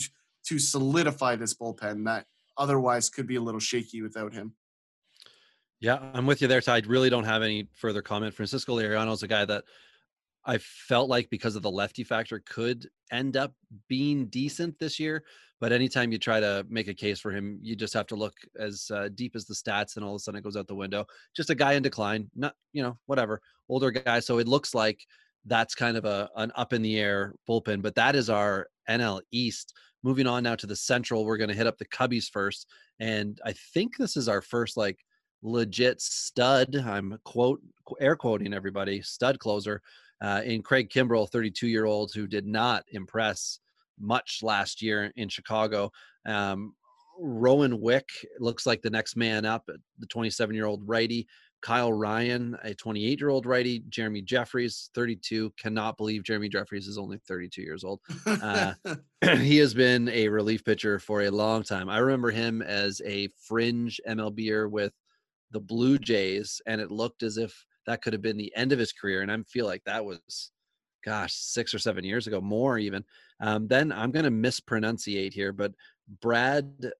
[0.47, 2.25] to solidify this bullpen that
[2.57, 4.53] otherwise could be a little shaky without him.
[5.79, 6.61] Yeah, I'm with you there.
[6.61, 8.33] So I really don't have any further comment.
[8.33, 9.63] Francisco Liriano is a guy that
[10.45, 13.53] I felt like because of the lefty factor could end up
[13.87, 15.23] being decent this year.
[15.59, 18.33] But anytime you try to make a case for him, you just have to look
[18.59, 20.75] as uh, deep as the stats, and all of a sudden it goes out the
[20.75, 21.05] window.
[21.35, 24.19] Just a guy in decline, not you know whatever, older guy.
[24.19, 25.05] So it looks like
[25.45, 27.81] that's kind of a an up in the air bullpen.
[27.81, 29.73] But that is our NL East.
[30.03, 32.69] Moving on now to the Central, we're going to hit up the Cubbies first,
[32.99, 34.99] and I think this is our first like
[35.41, 36.75] legit stud.
[36.75, 37.61] I'm quote
[37.99, 39.81] air quoting everybody stud closer
[40.21, 43.59] uh, in Craig Kimbrel, 32 year old who did not impress
[43.99, 45.91] much last year in Chicago.
[46.25, 46.73] Um,
[47.19, 49.69] Rowan Wick looks like the next man up,
[49.99, 51.27] the 27 year old righty.
[51.63, 53.79] Kyle Ryan, a 28 year old righty.
[53.87, 55.53] Jeremy Jeffress, 32.
[55.57, 58.01] Cannot believe Jeremy Jeffress is only 32 years old.
[58.25, 58.73] Uh,
[59.37, 61.89] he has been a relief pitcher for a long time.
[61.89, 64.91] I remember him as a fringe MLBer with
[65.51, 68.79] the Blue Jays, and it looked as if that could have been the end of
[68.79, 69.21] his career.
[69.21, 70.51] And I feel like that was,
[71.05, 73.05] gosh, six or seven years ago, more even.
[73.39, 75.71] Um, then I'm going to mispronunciate here, but
[76.21, 76.91] Brad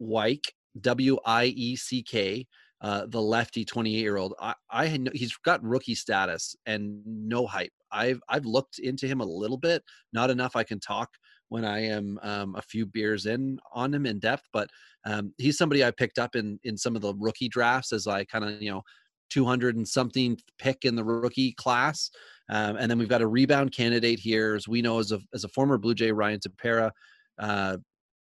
[0.00, 0.44] Wieck,
[0.80, 2.46] W I E C K,
[2.82, 4.34] uh, the lefty 28 year old.
[4.40, 7.72] I, I he's got rookie status and no hype.
[7.90, 11.08] I've I've looked into him a little bit, not enough I can talk
[11.48, 14.68] when I am um, a few beers in on him in depth, but
[15.04, 18.24] um, he's somebody I picked up in in some of the rookie drafts as I
[18.24, 18.82] kind of you know
[19.30, 22.10] 200 and something pick in the rookie class.
[22.50, 25.44] Um, and then we've got a rebound candidate here, as we know as a as
[25.44, 26.90] a former Blue Jay, Ryan Tepera,
[27.38, 27.76] Uh,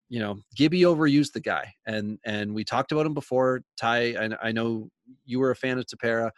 [0.08, 3.62] you know, Gibby overused the guy, and and we talked about him before.
[3.76, 4.88] Ty, and I know
[5.24, 6.30] you were a fan of Tepera.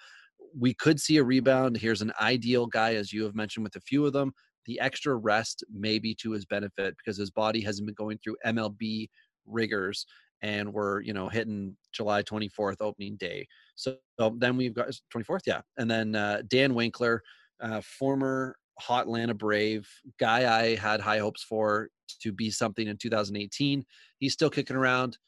[0.59, 1.77] We could see a rebound.
[1.77, 4.33] Here's an ideal guy, as you have mentioned with a few of them.
[4.66, 8.37] The extra rest may be to his benefit because his body hasn't been going through
[8.45, 9.09] MLB
[9.47, 10.05] rigors
[10.43, 13.47] and we're you know hitting July 24th opening day.
[13.75, 17.23] So, so then we've got 24th, yeah, and then uh, Dan Winkler,
[17.61, 19.89] uh, former hot Atlanta Brave
[20.21, 21.89] guy, I had high hopes for
[22.21, 23.85] to be something in 2018.
[24.19, 25.19] He's still kicking around.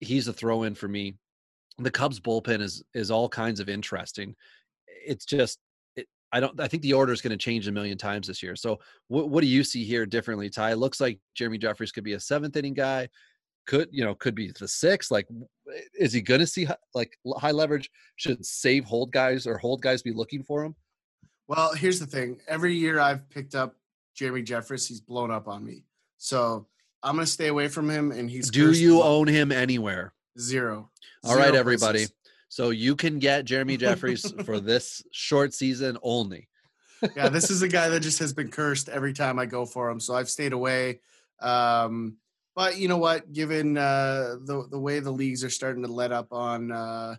[0.00, 1.14] He's a throw in for me.
[1.78, 4.34] The Cubs bullpen is is all kinds of interesting.
[4.86, 5.58] It's just
[6.32, 6.58] I don't.
[6.60, 8.56] I think the order is going to change a million times this year.
[8.56, 10.72] So, what, what do you see here differently, Ty?
[10.72, 13.08] It looks like Jeremy Jeffress could be a seventh inning guy
[13.66, 15.26] could you know could be the six like
[15.98, 20.02] is he going to see like high leverage should save hold guys or hold guys
[20.02, 20.74] be looking for him
[21.48, 23.76] well here's the thing every year i've picked up
[24.14, 25.84] jeremy jeffress he's blown up on me
[26.18, 26.66] so
[27.02, 30.12] i'm going to stay away from him and he's do you own him anywhere?
[30.38, 30.90] Zero.
[31.24, 32.00] All zero right, everybody.
[32.00, 32.14] places.
[32.48, 36.48] so you can get jeremy Jeffress for this short season only.
[37.14, 39.90] Yeah this is a guy that just has been cursed every time i go for
[39.90, 41.00] him so i've stayed away.
[41.40, 42.16] Um
[42.56, 43.30] but you know what?
[43.32, 47.16] Given uh, the the way the leagues are starting to let up on uh,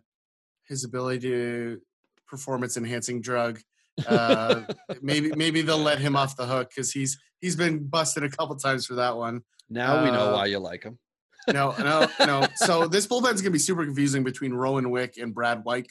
[0.67, 1.81] his ability to
[2.25, 3.61] performance enhancing drug,
[4.05, 4.61] uh,
[5.01, 8.55] maybe maybe they'll let him off the hook because he's he's been busted a couple
[8.55, 9.41] times for that one.
[9.69, 10.97] now we know Uh, why you like him
[11.51, 12.47] No, no, no.
[12.55, 15.87] So this bullpen's gonna be super confusing between Rowan Wick and Brad Wieck.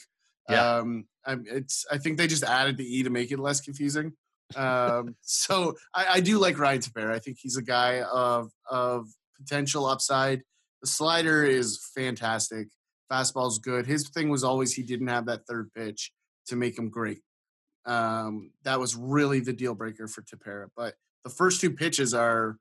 [0.49, 0.77] Yeah.
[0.77, 4.13] Um, I'm, it's I think they just added the E to make it less confusing.
[4.55, 7.11] Um, so I, I do like Ryan Tepera.
[7.13, 10.43] I think he's a guy of of potential upside.
[10.81, 12.67] The slider is fantastic.
[13.11, 13.85] Fastball's good.
[13.87, 16.11] His thing was always he didn't have that third pitch
[16.47, 17.19] to make him great.
[17.87, 20.67] Um, that was really the deal breaker for Tepera.
[20.75, 22.57] But the first two pitches are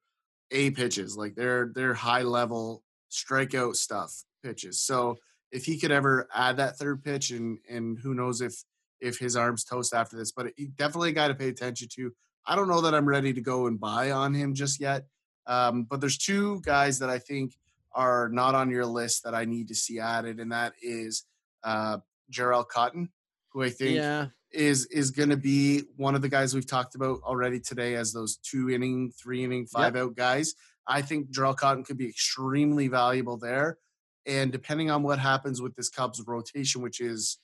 [0.52, 4.80] A pitches, like they're they're high level strikeout stuff pitches.
[4.80, 5.18] So
[5.50, 8.64] if he could ever add that third pitch, and and who knows if
[9.00, 12.12] if his arms toast after this, but he definitely guy to pay attention to.
[12.46, 15.06] I don't know that I'm ready to go and buy on him just yet.
[15.48, 17.58] Um, but there's two guys that I think
[17.92, 21.24] are not on your list that I need to see added, and that is
[21.64, 21.98] uh,
[22.30, 23.10] Jharel Cotton,
[23.48, 24.26] who I think yeah
[24.56, 28.12] is is going to be one of the guys we've talked about already today as
[28.12, 30.54] those two inning, three inning, five out guys.
[30.86, 33.78] I think Jharel Cotton could be extremely valuable there.
[34.26, 37.38] And depending on what happens with this Cubs rotation, which is,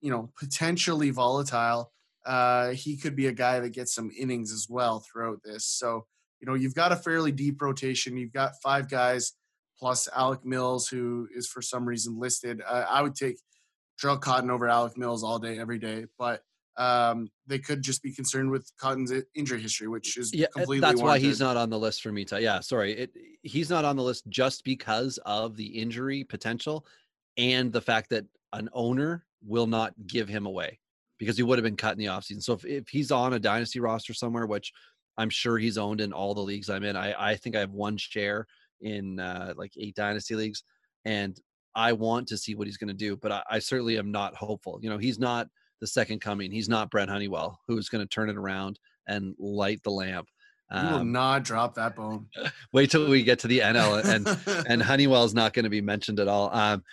[0.00, 1.92] you know, potentially volatile,
[2.26, 5.64] uh, he could be a guy that gets some innings as well throughout this.
[5.64, 6.06] So,
[6.40, 8.16] you know, you've got a fairly deep rotation.
[8.16, 9.32] You've got five guys
[9.78, 12.62] plus Alec Mills, who is for some reason listed.
[12.66, 13.38] Uh, I would take
[14.02, 16.06] Jharel Cotton over Alec Mills all day, every day.
[16.18, 16.42] But
[16.78, 21.02] um, they could just be concerned with Cotton's injury history, which is yeah completely that's
[21.02, 22.38] why he's not on the list for me Ty.
[22.38, 23.10] yeah sorry it,
[23.42, 26.86] he's not on the list just because of the injury potential
[27.36, 30.78] and the fact that an owner will not give him away
[31.18, 33.38] because he would have been cut in the offseason so if, if he's on a
[33.38, 34.72] dynasty roster somewhere which
[35.16, 37.72] i'm sure he's owned in all the leagues i'm in i, I think i have
[37.72, 38.46] one share
[38.80, 40.62] in uh, like eight dynasty leagues
[41.04, 41.38] and
[41.74, 44.36] i want to see what he's going to do but I, I certainly am not
[44.36, 45.48] hopeful you know he's not
[45.80, 46.50] the second coming.
[46.50, 50.28] He's not Brent Honeywell, who's going to turn it around and light the lamp.
[50.72, 52.26] You will Um, not drop that bone.
[52.72, 56.20] wait till we get to the NL, and and Honeywell's not going to be mentioned
[56.20, 56.54] at all.
[56.54, 56.84] Um,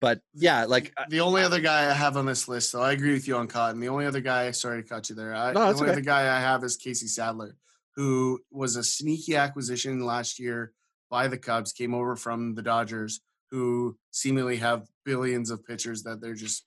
[0.00, 3.12] but yeah, like the only other guy I have on this list, though, I agree
[3.14, 3.80] with you on Cotton.
[3.80, 5.34] The only other guy, sorry to cut you there.
[5.34, 5.90] I, No, the only okay.
[5.92, 7.56] other guy I have is Casey Sadler,
[7.96, 10.72] who was a sneaky acquisition last year
[11.10, 13.20] by the Cubs, came over from the Dodgers,
[13.50, 16.64] who seemingly have billions of pitchers that they're just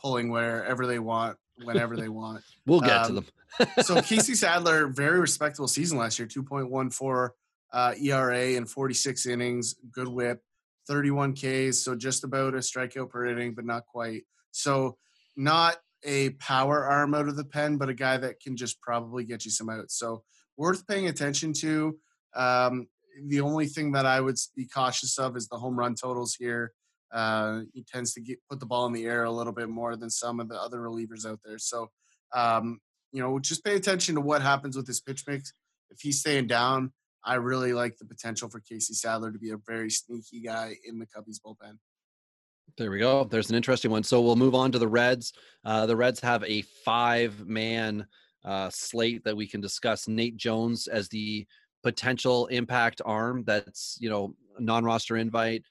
[0.00, 2.42] pulling wherever they want, whenever they want.
[2.66, 3.68] we'll get to Um, them.
[3.82, 7.30] So Casey Sadler, very respectable season last year, 2.14
[7.72, 10.42] uh, ERA in 46 innings, good whip,
[10.86, 14.22] 31 Ks, so just about a strikeout per inning, but not quite.
[14.52, 14.96] So
[15.36, 19.24] not a power arm out of the pen, but a guy that can just probably
[19.24, 19.98] get you some outs.
[19.98, 20.22] So
[20.56, 21.98] worth paying attention to.
[22.34, 22.88] Um,
[23.26, 26.72] the only thing that I would be cautious of is the home run totals here.
[27.12, 29.96] Uh, he tends to get, put the ball in the air a little bit more
[29.96, 31.58] than some of the other relievers out there.
[31.58, 31.90] So,
[32.34, 32.80] um,
[33.12, 35.52] you know, just pay attention to what happens with his pitch mix.
[35.90, 36.92] If he's staying down,
[37.24, 40.98] I really like the potential for Casey Sadler to be a very sneaky guy in
[40.98, 41.78] the Cubbies bullpen.
[42.76, 43.24] There we go.
[43.24, 44.02] There's an interesting one.
[44.02, 45.32] So we'll move on to the Reds.
[45.64, 48.06] Uh, the Reds have a five man
[48.44, 50.06] uh, slate that we can discuss.
[50.06, 51.46] Nate Jones as the
[51.82, 53.44] potential impact arm.
[53.46, 55.64] That's, you know, non roster invite,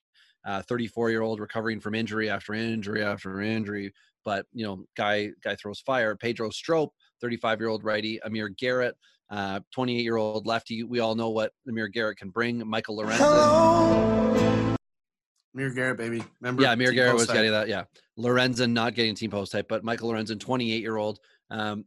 [0.45, 3.93] 34 year old recovering from injury after injury after injury.
[4.25, 6.15] But, you know, guy, guy throws fire.
[6.15, 6.89] Pedro Strop,
[7.21, 8.19] 35 year old righty.
[8.23, 8.95] Amir Garrett,
[9.31, 10.83] 28 year old lefty.
[10.83, 12.67] We all know what Amir Garrett can bring.
[12.67, 14.75] Michael Lorenzen.
[15.57, 16.23] Amir Garrett, baby.
[16.39, 16.61] Remember?
[16.61, 17.67] Yeah, Amir Garrett was Post getting that.
[17.67, 17.85] Yeah,
[18.19, 21.19] Lorenzen not getting team post type, but Michael Lorenzen, 28 year old.
[21.49, 21.85] Um,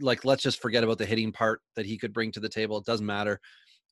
[0.00, 2.76] like, let's just forget about the hitting part that he could bring to the table.
[2.78, 3.40] It doesn't matter.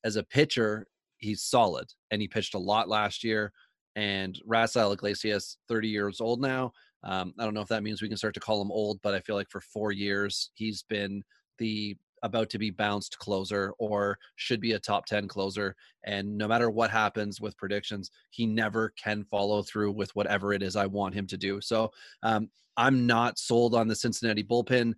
[0.05, 0.87] As a pitcher,
[1.25, 3.53] he's solid, and he pitched a lot last year.
[3.97, 6.73] And Rafael Iglesias, 30 years old now.
[7.05, 9.15] Um, I don't know if that means we can start to call him old, but
[9.15, 11.23] I feel like for four years he's been
[11.59, 15.77] the about to be bounced closer or should be a top 10 closer.
[16.05, 20.63] And no matter what happens with predictions, he never can follow through with whatever it
[20.63, 21.61] is I want him to do.
[21.61, 21.91] So
[22.23, 22.49] um,
[22.79, 24.95] I'm not sold on the Cincinnati bullpen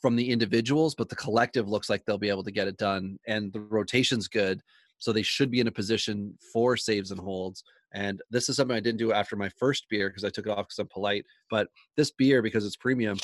[0.00, 3.18] from the individuals, but the collective looks like they'll be able to get it done.
[3.26, 4.62] And the rotation's good.
[4.98, 7.64] So they should be in a position for saves and holds.
[7.92, 10.50] And this is something I didn't do after my first beer because I took it
[10.50, 11.24] off because I'm polite.
[11.50, 13.18] But this beer, because it's premium,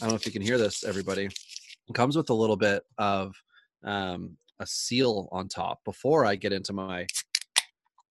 [0.00, 1.28] I don't know if you can hear this, everybody.
[1.94, 3.34] Comes with a little bit of
[3.84, 7.06] um, a seal on top before I get into my.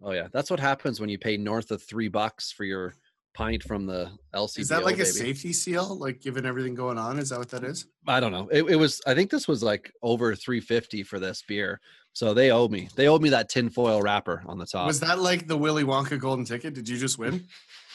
[0.04, 2.96] Oh yeah, that's what happens when you pay north of three bucks for your
[3.34, 4.60] pint from the LCBO.
[4.60, 5.98] Is that like a safety seal?
[5.98, 7.20] Like given everything going on?
[7.20, 7.88] Is that what that is?
[8.08, 8.48] I don't know.
[8.52, 9.02] It, it was.
[9.08, 11.80] I think this was like over three fifty for this beer.
[12.14, 12.90] So they owe me.
[12.96, 14.88] They owed me that tinfoil wrapper on the top.
[14.88, 16.74] Was that like the Willy Wonka golden ticket?
[16.74, 17.46] Did you just win?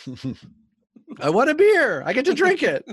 [1.20, 2.02] I want a beer.
[2.04, 2.84] I get to drink it.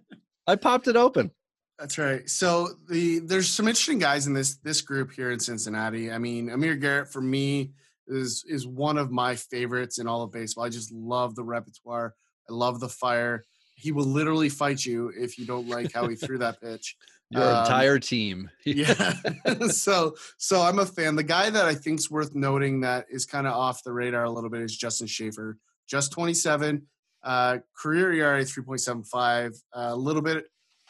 [0.46, 1.30] I popped it open.
[1.78, 2.28] That's right.
[2.28, 6.12] So the there's some interesting guys in this this group here in Cincinnati.
[6.12, 7.72] I mean, Amir Garrett for me
[8.10, 10.64] is is one of my favorites in all of baseball.
[10.64, 12.14] I just love the repertoire.
[12.48, 13.44] I love the fire.
[13.76, 16.96] He will literally fight you if you don't like how he threw that pitch.
[17.30, 18.50] Your Um, entire team.
[18.64, 19.14] yeah.
[19.68, 21.14] so so I'm a fan.
[21.16, 24.30] The guy that I think's worth noting that is kind of off the radar a
[24.30, 25.56] little bit is Justin Shafer.
[25.88, 26.86] Just 27,
[27.22, 30.46] uh, career ERA 3.75, a little bit,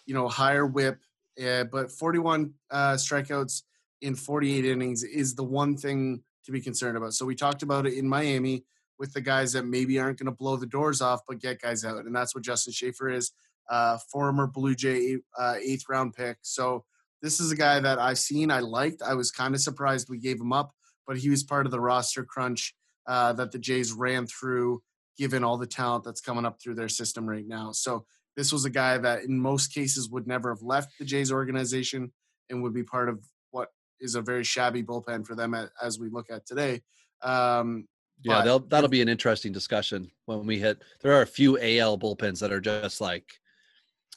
[0.06, 0.98] you know, higher WHIP,
[1.42, 3.62] uh, but 41 uh, strikeouts
[4.02, 7.14] in 48 innings is the one thing to be concerned about.
[7.14, 8.64] So we talked about it in Miami
[8.99, 11.84] with the guys that maybe aren't going to blow the doors off, but get guys
[11.84, 13.32] out, and that's what Justin Shafer is
[13.70, 16.38] uh, former Blue Jay uh, eighth round pick.
[16.43, 16.84] So
[17.22, 19.03] this is a guy that I've seen, I liked.
[19.03, 20.72] I was kind of surprised we gave him up,
[21.07, 22.74] but he was part of the roster crunch
[23.07, 24.82] uh, that the Jays ran through,
[25.16, 27.72] given all the talent that's coming up through their system right now.
[27.72, 28.05] So
[28.36, 32.12] this was a guy that, in most cases, would never have left the Jays organization
[32.49, 33.22] and would be part of
[34.01, 36.82] is a very shabby bullpen for them at, as we look at today.
[37.22, 37.86] Um,
[38.22, 40.82] Yeah, that'll be an interesting discussion when we hit.
[41.03, 43.24] There are a few AL bullpens that are just like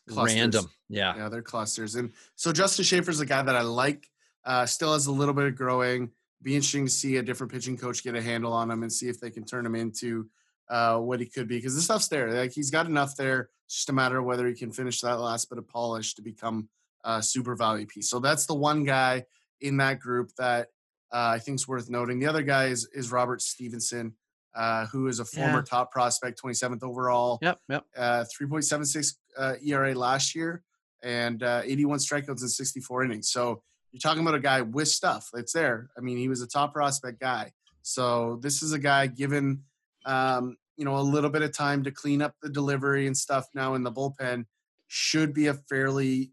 [0.09, 0.36] Clusters.
[0.36, 0.71] random.
[0.89, 1.15] Yeah.
[1.15, 1.95] Yeah, they're clusters.
[1.95, 4.07] And so Justin Shafer's a guy that I like.
[4.45, 6.11] Uh, still has a little bit of growing.
[6.41, 9.07] Be interesting to see a different pitching coach get a handle on him and see
[9.07, 10.27] if they can turn him into
[10.69, 11.55] uh, what he could be.
[11.57, 12.29] Because the stuff's there.
[12.31, 13.49] Like he's got enough there.
[13.65, 16.21] It's just a matter of whether he can finish that last bit of polish to
[16.21, 16.67] become
[17.05, 18.09] a super value piece.
[18.09, 19.25] So that's the one guy
[19.64, 20.68] in that group that
[21.11, 22.20] uh, I think is worth noting.
[22.20, 24.14] The other guy is is Robert Stephenson,
[24.53, 25.64] uh, who is a former Yeah.
[25.68, 27.59] top prospect, 27th overall Yep.
[27.70, 27.86] Yep.
[27.97, 30.64] uh, 3.76 uh, ERA last year
[31.01, 33.30] and uh, 81 strikeouts in 64 innings.
[33.30, 35.89] So you're talking about a guy with stuff that's there.
[35.97, 37.51] I mean, he was a top prospect guy.
[37.84, 39.64] So this is a guy given
[40.05, 43.45] um, you know a little bit of time to clean up the delivery and stuff
[43.53, 44.45] now in the bullpen,
[44.88, 46.32] should be a fairly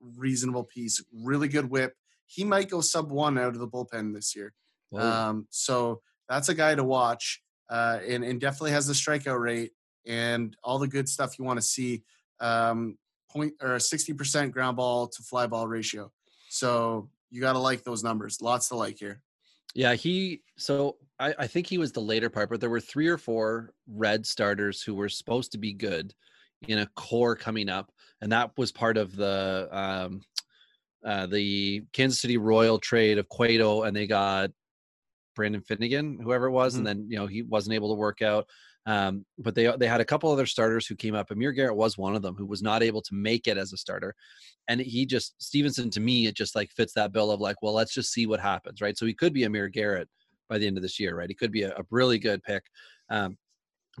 [0.00, 1.02] reasonable piece.
[1.12, 1.94] Really good whip.
[2.28, 4.52] He might go sub one out of the bullpen this year.
[4.90, 5.00] Whoa.
[5.00, 9.72] Um, so that's a guy to watch, uh, and and definitely has the strikeout rate
[10.06, 12.04] and all the good stuff you want to see.
[12.40, 12.96] Um,
[13.30, 16.12] point or sixty percent ground ball to fly ball ratio.
[16.48, 18.40] So you got to like those numbers.
[18.40, 19.22] Lots to like here.
[19.74, 20.42] Yeah, he.
[20.56, 23.72] So I, I think he was the later part, but there were three or four
[23.86, 26.14] red starters who were supposed to be good
[26.66, 30.20] in a core coming up, and that was part of the um,
[31.04, 34.50] uh, the Kansas City Royal trade of Cueto, and they got
[35.34, 36.78] Brandon Finnegan, whoever it was, Mhm.
[36.78, 38.46] and then you know he wasn't able to work out.
[38.86, 41.30] Um, but they they had a couple other starters who came up.
[41.30, 43.76] Amir Garrett was one of them who was not able to make it as a
[43.76, 44.14] starter,
[44.66, 47.74] and he just Stephenson to me it just like fits that bill of like, well,
[47.74, 48.96] let's just see what happens, right?
[48.96, 50.08] So he could be Amir Garrett
[50.48, 51.28] by the end of this year, right?
[51.28, 52.64] He could be a, a really good pick.
[53.10, 53.36] Um,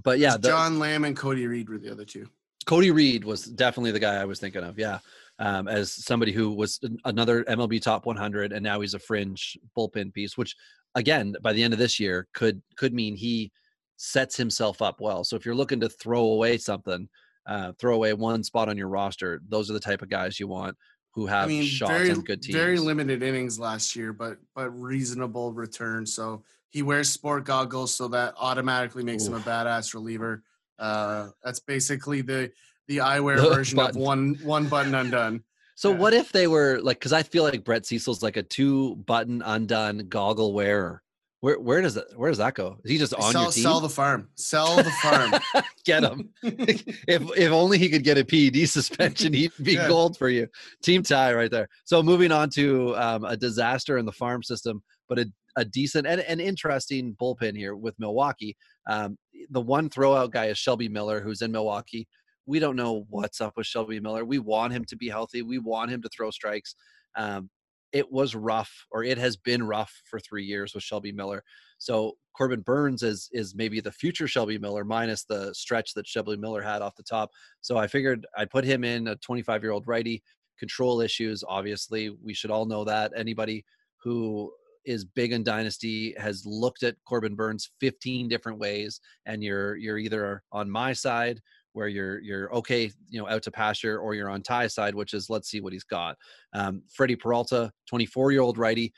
[0.02, 2.26] but yeah, the, John Lamb and Cody Reed were the other two.
[2.66, 4.78] Cody Reed was definitely the guy I was thinking of.
[4.78, 4.98] Yeah.
[5.40, 10.12] Um, as somebody who was another MLB top 100 and now he's a fringe bullpen
[10.12, 10.56] piece, which
[10.96, 13.52] again, by the end of this year could, could mean he
[13.96, 15.22] sets himself up well.
[15.22, 17.08] So if you're looking to throw away something,
[17.46, 20.48] uh, throw away one spot on your roster, those are the type of guys you
[20.48, 20.76] want
[21.18, 22.54] who have I mean, shots very on good teams.
[22.54, 26.06] very limited innings last year, but but reasonable return.
[26.06, 30.44] So he wears sport goggles, so that automatically makes him a badass reliever.
[30.78, 32.52] Uh, that's basically the
[32.88, 34.00] the eyewear version button.
[34.00, 35.42] of one one button undone.
[35.76, 35.98] So Yeah.
[35.98, 36.98] what if they were like?
[36.98, 41.04] Because I feel like Brett Cecil's like a two button undone goggle wearer.
[41.38, 42.78] Where where does that where does that go?
[42.84, 43.62] Is he just on sell, your team?
[43.62, 44.28] sell the farm.
[44.34, 45.34] Sell the farm.
[45.84, 46.30] get him.
[46.42, 49.86] if if only he could get a PED suspension, he'd be Yeah.
[49.86, 50.48] gold for you.
[50.82, 51.68] Team tie right there.
[51.84, 56.08] So moving on to um, a disaster in the farm system, but a, a decent
[56.08, 58.56] and an interesting bullpen here with Milwaukee.
[58.88, 59.16] Um,
[59.50, 62.08] the one throwout guy is Shelby Miller, who's in Milwaukee.
[62.48, 64.24] We don't know what's up with Shelby Miller.
[64.24, 65.42] We want him to be healthy.
[65.42, 66.74] We want him to throw strikes.
[67.14, 67.50] Um,
[67.92, 71.44] it was rough, or it has been rough for three years with Shelby Miller.
[71.76, 76.38] So Corbin Burnes is is maybe the future Shelby Miller minus the stretch that Shelby
[76.38, 77.30] Miller had off the top.
[77.60, 80.22] So I figured I'd put him in a 25 year old righty.
[80.58, 83.12] Control issues, obviously, we should all know that.
[83.14, 83.62] Anybody
[84.02, 84.50] who
[84.86, 89.98] is big in dynasty has looked at Corbin Burnes 15 different ways, and you're you're
[89.98, 91.40] either on my side
[91.72, 95.14] where you're you're okay, you know, out to pasture, or you're on tie side, which
[95.14, 96.16] is let's see what he's got.
[96.52, 98.92] Um, Freddie Peralta, 24 year old righty.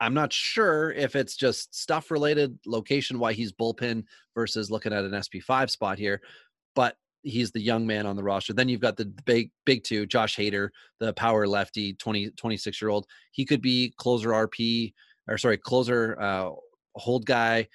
[0.00, 5.04] I'm not sure if it's just stuff related, location why he's bullpen versus looking at
[5.04, 6.20] an SP5 spot here,
[6.76, 8.52] but he's the young man on the roster.
[8.52, 10.68] Then you've got the big big two, Josh Hader,
[11.00, 13.06] the power lefty, 20 26 year old.
[13.32, 14.92] He could be closer RP
[15.28, 16.50] or sorry, closer uh,
[16.94, 17.66] hold guy,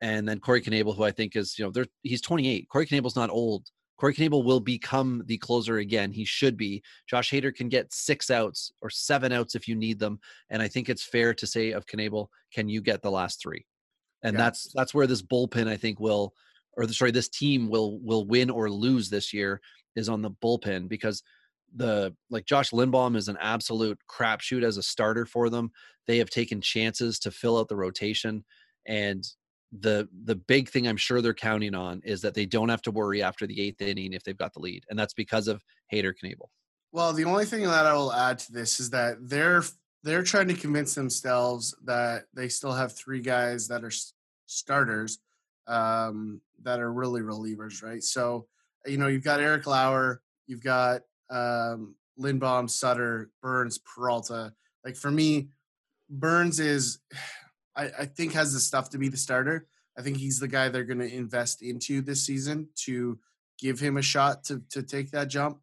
[0.00, 2.68] and then Corey Knebel, who I think is you know there he's 28.
[2.68, 3.68] Corey Knebel's not old.
[3.98, 6.10] Corey Knebel will become the closer again.
[6.10, 6.82] He should be.
[7.06, 10.68] Josh Hader can get six outs or seven outs if you need them, and I
[10.68, 13.66] think it's fair to say of Knebel, can you get the last three?
[14.22, 14.44] And Yeah.
[14.44, 16.34] that's that's where this bullpen I think will,
[16.76, 19.60] or the, sorry, this team will will win or lose this year
[19.96, 21.22] is on the bullpen because
[21.74, 25.70] the like Josh Lindblom is an absolute crapshoot as a starter for them.
[26.06, 28.44] They have taken chances to fill out the rotation,
[28.86, 29.24] and
[29.78, 32.90] the the big thing I'm sure they're counting on is that they don't have to
[32.90, 35.62] worry after the eighth inning if they've got the lead, and that's because of
[35.92, 36.48] Hader Knebel.
[36.92, 39.62] Well, the only thing that I will add to this is that they're
[40.02, 43.92] they're trying to convince themselves that they still have three guys that are
[44.46, 45.18] starters
[45.66, 48.02] um, that are really relievers, right?
[48.02, 48.46] So,
[48.86, 54.52] you know, you've got Eric Lauer, you've got um, Lindblom, Sutter, Burnes, Peralta.
[54.84, 55.48] Like for me,
[56.08, 56.98] Burnes is,
[57.80, 59.66] I, I think, has the stuff to be the starter.
[59.98, 63.18] I think he's the guy they're going to invest into this season to
[63.58, 65.58] give him a shot to to take that jump.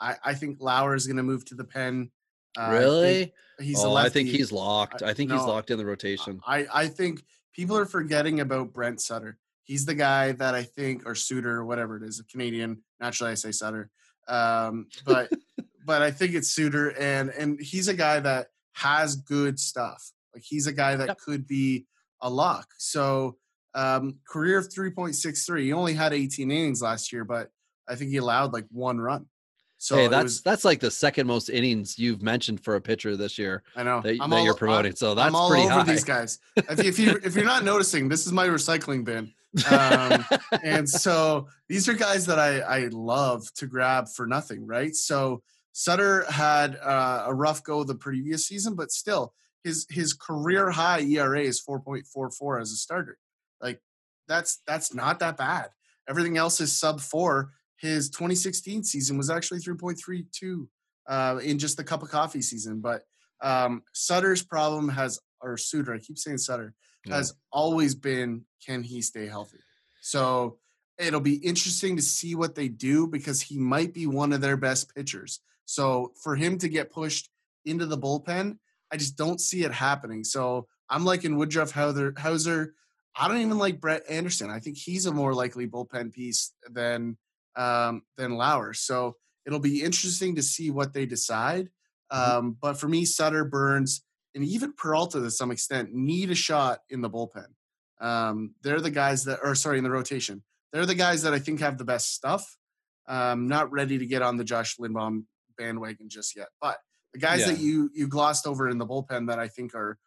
[0.00, 2.10] I, I think Lauer is going to move to the pen.
[2.56, 3.32] Uh, I really?
[3.60, 5.02] he's a oh, I think he's locked.
[5.02, 6.40] I- I think he's locked in the rotation.
[6.46, 9.38] I, I think people are forgetting about Brent Sutter.
[9.64, 12.82] He's the guy that I think, or Suter, or whatever it is, a Canadian.
[13.00, 13.90] Naturally, I say Sutter,
[14.28, 15.30] um, but
[15.86, 20.12] but I think it's Suter, and and he's a guy that has good stuff.
[20.34, 21.18] Like he's a guy that Yep.
[21.18, 21.86] could be
[22.20, 22.68] a lock.
[22.78, 23.36] So
[23.74, 25.66] um, career of three point six three.
[25.66, 27.50] He only had eighteen innings last year, but
[27.88, 29.26] I think he allowed like one run.
[29.78, 33.16] So hey, that's was, that's like the second most innings you've mentioned for a pitcher
[33.16, 34.94] this year I know that, I'm that all- you're I'm- promoting.
[34.94, 35.82] so that's I'm all pretty over high.
[35.84, 36.38] these guys.
[36.56, 39.32] If, if you if you're not noticing, this is my recycling bin,
[39.70, 40.24] um,
[40.62, 44.94] and so these are guys that I I love to grab for nothing, right?
[44.94, 49.32] So Sutter had uh, a rough go the previous season, but still
[49.64, 53.18] his his career high ERA is 4.44 as a starter.
[53.60, 53.80] Like
[54.28, 55.70] that's that's not that bad.
[56.08, 57.52] Everything else is sub four.
[57.76, 60.66] His 2016 season was actually 3.32
[61.08, 62.80] uh, in just the cup of coffee season.
[62.80, 63.02] But
[63.40, 67.16] um, Sutter's problem has, or Suter, I keep saying Sutter, Yeah.
[67.16, 69.58] has always been can he stay healthy?
[70.00, 70.58] So
[70.98, 74.56] it'll be interesting to see what they do because he might be one of their
[74.56, 75.40] best pitchers.
[75.64, 77.30] So for him to get pushed
[77.64, 78.58] into the bullpen,
[78.92, 80.22] I just don't see it happening.
[80.22, 82.14] So I'm liking Woodruff Houser.
[82.16, 82.74] Houser.
[83.16, 84.50] I don't even like Brett Anderson.
[84.50, 87.16] I think he's a more likely bullpen piece than
[87.56, 88.72] um, than Lauer.
[88.74, 89.16] So
[89.46, 91.68] it'll be interesting to see what they decide.
[92.10, 96.80] Um, but for me, Sutter, Burnes, and even Peralta to some extent need a shot
[96.90, 97.46] in the bullpen.
[98.00, 100.42] Um, they're the guys that, or sorry, in the rotation.
[100.72, 102.56] They're the guys that I think have the best stuff.
[103.06, 105.24] Um, not ready to get on the Josh Lindblom
[105.58, 106.78] bandwagon just yet, but
[107.12, 107.46] the guys Yeah.
[107.48, 109.98] that you you glossed over in the bullpen that I think are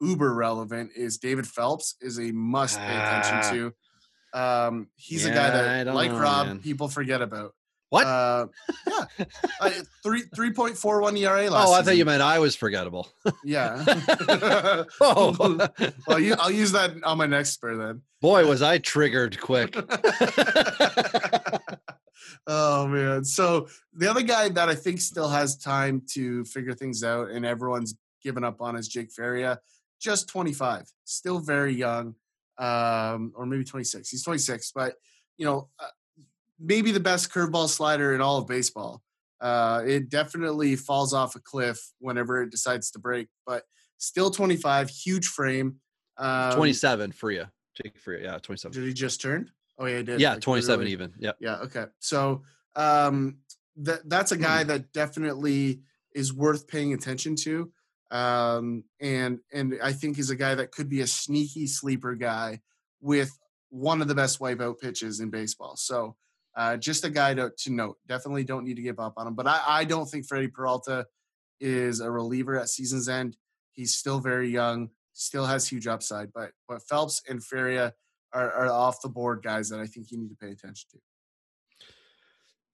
[0.00, 3.20] uber relevant is David Phelps is a must pay Ah.
[3.20, 3.72] attention
[4.32, 4.38] to.
[4.38, 6.58] Um, he's a guy that, like know, Rob, man.
[6.58, 7.54] people forget about.
[7.90, 8.06] What?
[8.08, 8.46] Uh,
[8.88, 9.04] yeah,
[9.60, 9.70] uh,
[10.02, 11.68] three three point four one ERA last.
[11.68, 13.06] oh, I thought you meant I was forgettable.
[13.44, 13.84] Yeah.
[15.00, 15.58] oh,
[16.08, 18.02] well, you, I'll use that on my next spur then.
[18.20, 19.76] boy, was I triggered quick.
[22.46, 23.24] Oh man.
[23.24, 27.46] So the other guy that I think still has time to figure things out and
[27.46, 29.58] everyone's given up on is Jake Faria,
[30.00, 32.14] Just 25, still very young,
[32.58, 34.08] um, or maybe 26.
[34.08, 34.94] He's 26, but
[35.36, 35.88] you know, uh,
[36.58, 39.02] maybe the best curveball slider in all of baseball.
[39.40, 43.64] Uh, it definitely falls off a cliff whenever it decides to break, but
[43.98, 45.76] still 25, huge frame.
[46.16, 47.44] Um, 27 for you.
[47.74, 48.18] Jake you.
[48.22, 48.80] Yeah, 27.
[48.80, 49.50] Did he just turn?
[49.78, 50.20] Oh yeah, he did.
[50.20, 50.92] Yeah, Like, 27 literally.
[50.92, 51.14] even.
[51.18, 51.32] Yeah.
[51.40, 51.56] Yeah.
[51.62, 51.86] Okay.
[51.98, 52.42] So
[52.76, 53.38] um,
[53.76, 55.80] that that's a guy that definitely
[56.14, 57.72] is worth paying attention to,
[58.10, 62.60] um, and and I think is a guy that could be a sneaky sleeper guy
[63.00, 63.36] with
[63.70, 65.74] one of the best wipeout pitches in baseball.
[65.76, 66.14] So
[66.56, 67.98] uh, just a guy to, to note.
[68.06, 69.34] Definitely don't need to give up on him.
[69.34, 71.06] But I, I don't think Freddie Peralta
[71.60, 73.36] is a reliever at season's end.
[73.72, 76.32] He's still very young, still has huge upside.
[76.32, 77.92] But but Phelps and Faria
[78.34, 80.98] are, are off the board guys that I think you need to pay attention to.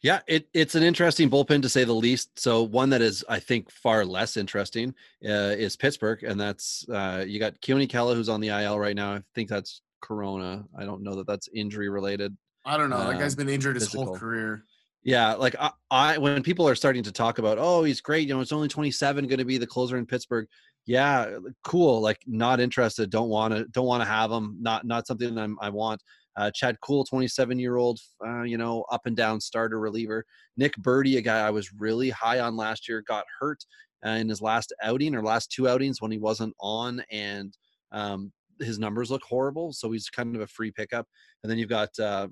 [0.03, 2.39] Yeah, it, it's an interesting bullpen to say the least.
[2.39, 4.95] So one that is, I think, far less interesting
[5.25, 8.97] uh, is Pittsburgh, and that's uh, you got Keone Kela who's on the IL right
[8.97, 9.15] now.
[9.15, 10.65] I think that's Corona.
[10.79, 12.35] I don't know that that's injury related.
[12.65, 12.99] I don't know.
[12.99, 14.65] that Uh, guy's been injured his whole career.
[15.03, 18.27] Yeah, like I, I when people are starting to talk about, oh, he's great.
[18.27, 20.47] You know, it's only 27, going to be the closer in Pittsburgh.
[20.91, 22.01] Yeah, cool.
[22.01, 23.11] Like not interested.
[23.11, 23.65] Don't want to.
[23.67, 24.57] Don't want to have them.
[24.61, 26.03] Not not something I'm, I want.
[26.37, 30.25] Uh, Chad Kuhl, 27 year old, uh, you know, up and down starter reliever.
[30.57, 33.65] Nick Burdi, a guy I was really high on last year, got hurt
[34.05, 37.57] uh, in his last outing or last two outings when he wasn't on, and
[37.93, 39.73] um, his numbers look horrible.
[39.73, 41.07] So he's kind of a free pickup.
[41.45, 42.27] And then you've got uh,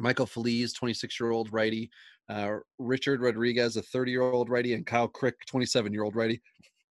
[0.00, 1.90] Michael Feliz, 26 year old righty,
[2.28, 6.42] uh, Richard Rodriguez, a 30 year old righty, and Kyle Crick, 27 year old righty.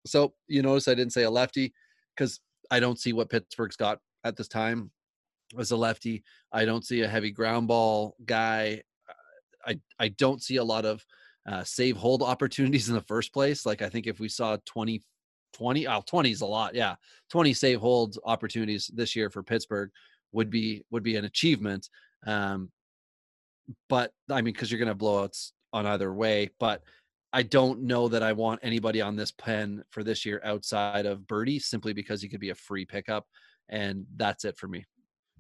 [0.06, 1.74] So you notice I didn't say a lefty
[2.16, 2.40] because
[2.72, 4.92] I don't see what Pittsburgh's got at this time
[5.58, 6.24] as a lefty.
[6.52, 8.82] I don't see a heavy ground ball guy.
[9.66, 11.06] I I don't see a lot of
[11.48, 13.66] uh, save hold opportunities in the first place.
[13.66, 15.02] Like I think if we saw 20,
[15.54, 16.76] 20, oh, 20 is a lot.
[16.76, 16.96] Yeah,
[17.32, 19.90] 20 save hold opportunities this year for Pittsburgh
[20.32, 21.90] would be would be an achievement.
[22.26, 22.72] Um,
[23.88, 26.50] but I mean, because you're going to have blowouts on either way.
[26.60, 26.84] But
[27.34, 31.22] I don't know that I want anybody on this pen for this year outside of
[31.22, 33.26] Burdi, simply because he could be a free pickup,
[33.68, 34.86] and that's it for me.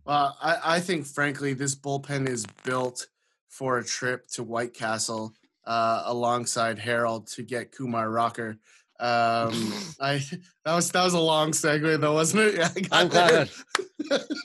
[0.03, 3.07] Well, I, I think, frankly, this bullpen is built
[3.47, 5.33] for a trip to White Castle
[5.65, 8.57] uh, alongside Harold to get Kumar Rocker.
[8.99, 10.23] Um, I
[10.65, 12.55] that was that was a long segue though, wasn't it?
[12.57, 13.49] Yeah, I got I'm glad.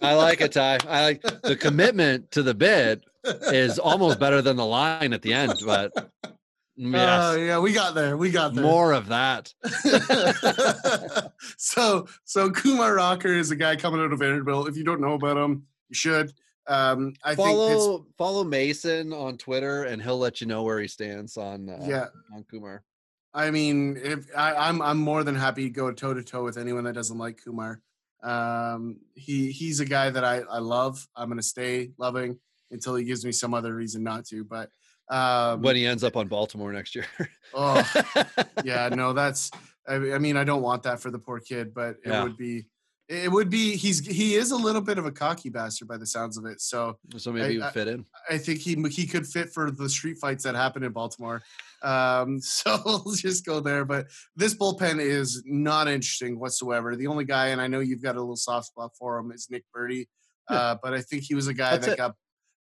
[0.02, 0.78] I like it, Ty.
[0.86, 5.32] I like the commitment to the bid is almost better than the line at the
[5.32, 5.92] end, but
[6.80, 8.16] Oh yes, yeah, we got there.
[8.16, 8.62] We got there.
[8.62, 9.52] more of that.
[11.56, 14.68] so so Kumar Rocker is a guy coming out of Vanderbilt.
[14.68, 16.32] If you don't know about him, you should.
[16.68, 21.36] Um, I Follow follow Mason on Twitter, and he'll let you know where he stands
[21.36, 22.06] on uh, yeah.
[22.32, 22.84] on Kumar.
[23.34, 26.58] I mean, if I, I'm I'm more than happy to go toe to toe with
[26.58, 27.80] anyone that doesn't like Kumar.
[28.22, 31.08] Um, he he's a guy that I I love.
[31.16, 32.38] I'm gonna stay loving
[32.70, 34.44] until he gives me some other reason not to.
[34.44, 34.70] But
[35.10, 37.06] um, when he ends up on Baltimore next year.
[37.54, 37.82] oh
[38.64, 39.50] yeah, no, that's
[39.88, 42.22] I, I mean I don't want that for the poor kid, but it Yeah.
[42.24, 42.66] would be
[43.08, 46.04] it would be he's he is a little bit of a cocky bastard by the
[46.04, 46.60] sounds of it.
[46.60, 48.04] So so maybe he I- would fit in.
[48.28, 51.42] I think he he could fit for the street fights that happen in Baltimore.
[51.82, 53.86] Um, so we'll just go there.
[53.86, 56.96] But this bullpen is not interesting whatsoever.
[56.96, 59.48] The only guy, and I know you've got a little soft spot for him, is
[59.50, 60.06] Nick Burdi.
[60.48, 61.96] Uh, but I think he was a guy That's that it.
[61.98, 62.14] got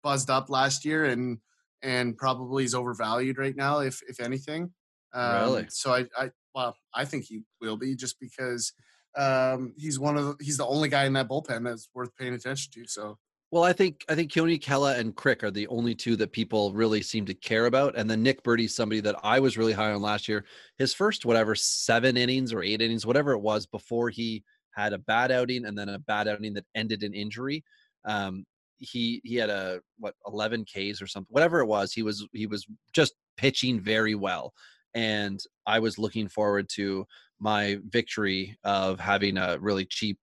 [0.03, 1.39] buzzed up last year and
[1.83, 4.73] and probably is overvalued right now, if if anything.
[5.13, 5.67] Um, Really?
[5.71, 8.73] So I, I well, I think he will be just because
[9.17, 12.35] um, he's one of the, he's the only guy in that bullpen that's worth paying
[12.35, 12.87] attention to.
[12.87, 13.19] So
[13.51, 16.73] Well, I think I think Keone Kela and Crick are the only two that people
[16.73, 17.97] really seem to care about.
[17.97, 20.45] And then Nick Burdi's somebody that I was really high on last year.
[20.79, 24.99] His first whatever seven innings or eight innings, whatever it was, before he had a
[24.99, 27.65] bad outing and then a bad outing that ended in injury.
[28.05, 28.45] Um,
[28.81, 31.93] he he had a what 11 Ks or something, whatever it was.
[31.93, 34.53] He was he was just pitching very well,
[34.95, 37.07] and I was looking forward to
[37.39, 40.19] my victory of having a really cheap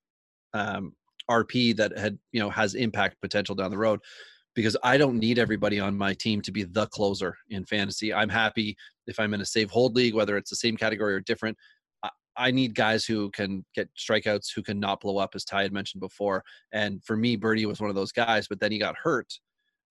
[0.53, 0.93] um,
[1.29, 3.99] RP that had you know has impact potential down the road
[4.55, 8.11] because I don't need everybody on my team to be the closer in fantasy.
[8.11, 11.19] I'm happy if I'm in a save hold league, whether it's the same category or
[11.19, 11.55] different.
[12.37, 15.73] I- need guys who can get strikeouts, who can not blow up, as Ty had
[15.73, 16.43] mentioned before.
[16.71, 19.33] And for me, Burdi was one of those guys, but then he got hurt.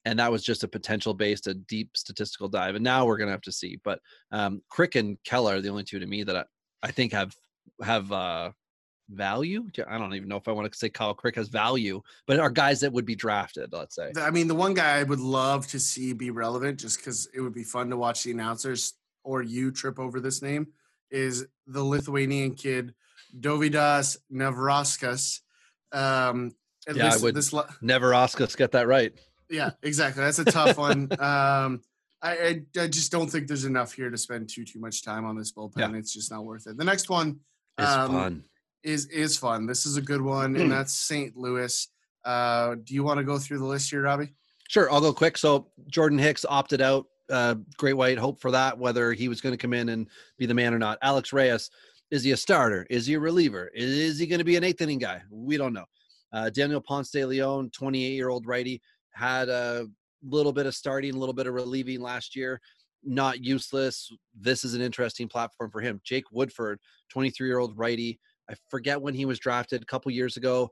[0.04, 2.76] And that was just a potential based, a deep statistical dive.
[2.76, 3.78] And now we're going to have to see.
[3.82, 6.44] But um, Crick and Keller are the only two to me that I,
[6.82, 7.34] I think have
[7.82, 8.52] have uh,
[9.10, 9.68] value.
[9.88, 12.50] I don't even know if I want to say Kyle Crick has value, but are
[12.50, 14.12] guys that would be drafted, let's say.
[14.16, 17.40] I mean, the one guy I would love to see be relevant, just because it
[17.40, 18.94] would be fun to watch the announcers
[19.24, 20.68] or you trip over this name,
[21.10, 22.94] is the Lithuanian kid
[23.38, 25.40] Dovydas Neverauskas.
[25.92, 26.52] Um,
[26.88, 29.12] at Yeah, I would- this, la- Never ask us get that right.
[29.50, 30.22] yeah, exactly.
[30.24, 31.08] That's a tough one.
[31.20, 31.82] Um,
[32.22, 32.30] I,
[32.76, 35.36] I, I just don't think there's enough here to spend too too much time on
[35.36, 35.78] this bullpen.
[35.78, 35.92] Yeah.
[35.98, 36.76] It's just not worth it.
[36.78, 37.40] The next one
[37.78, 38.44] It's Um, fun.
[38.82, 39.66] is is fun.
[39.66, 41.36] This is a good one, and that's St.
[41.36, 41.86] Louis.
[42.24, 44.34] Uh, do you want to go through the list here, Robbie?
[44.68, 45.36] Sure, I'll go quick.
[45.36, 47.06] So Jordan Hicks opted out.
[47.30, 50.08] Uh, great white hope for that, whether he was going to come in and
[50.38, 50.98] be the man or not.
[51.02, 51.70] Alex Reyes,
[52.10, 52.86] is he a starter?
[52.88, 53.70] Is he a reliever?
[53.74, 55.22] Is he going to be an eighth inning guy?
[55.30, 55.86] We don't know.
[56.32, 58.80] Uh, Daniel Ponce de Leon, 28 year old righty,
[59.12, 59.86] had a
[60.22, 62.60] little bit of starting, a little bit of relieving last year.
[63.04, 64.10] Not useless.
[64.38, 66.00] This is an interesting platform for him.
[66.04, 66.78] Jake Woodford,
[67.10, 68.20] 23 year old righty.
[68.48, 70.70] I forget when he was drafted a couple years ago.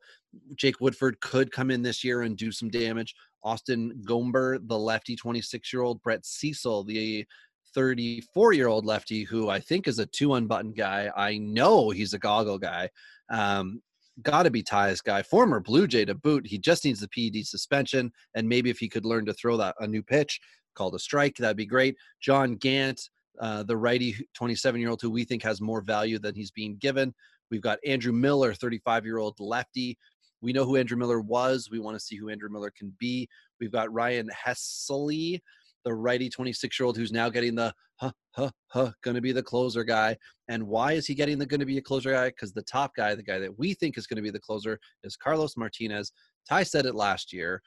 [0.54, 3.14] Jake Woodford could come in this year and do some damage.
[3.44, 7.26] Austin Gomber, the lefty 26 year old, Brett Cecil, the
[7.74, 11.10] 34 year old lefty, who I think is a two unbuttoned guy.
[11.16, 12.90] I know he's a goggle guy.
[13.30, 13.82] Um,
[14.22, 16.46] Got to be Ty's guy, former Blue Jay to boot.
[16.46, 19.74] He just needs the PED suspension, and maybe if he could learn to throw that
[19.80, 20.40] a new pitch
[20.76, 21.96] called a strike, that'd be great.
[22.20, 26.36] John Gant, uh, the righty 27 year old, who we think has more value than
[26.36, 27.12] he's being given.
[27.50, 29.98] We've got Andrew Miller, 35 year old lefty.
[30.44, 31.70] We know who Andrew Miller was.
[31.70, 33.26] We want to see who Andrew Miller can be.
[33.60, 35.40] We've got Ryan Helsley,
[35.86, 39.32] the righty 26 year old who's now getting the huh, huh, huh, going to be
[39.32, 40.14] the closer guy.
[40.48, 42.28] And why is he getting the going to be a closer guy?
[42.28, 44.78] Because the top guy, the guy that we think is going to be the closer,
[45.02, 46.12] is Carlos Martinez.
[46.46, 47.62] Ty said it last year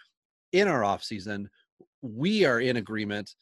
[0.52, 1.46] in our offseason.
[2.04, 3.34] We are in agreement.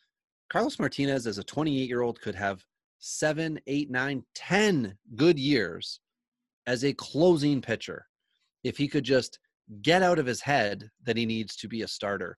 [0.50, 2.64] Carlos Martinez, as a 28 year old, could have
[3.00, 6.00] seven, eight, nine, ten good years
[6.68, 8.06] as a closing pitcher
[8.66, 9.38] if he could just
[9.84, 12.36] get out of his head that he needs to be a starter.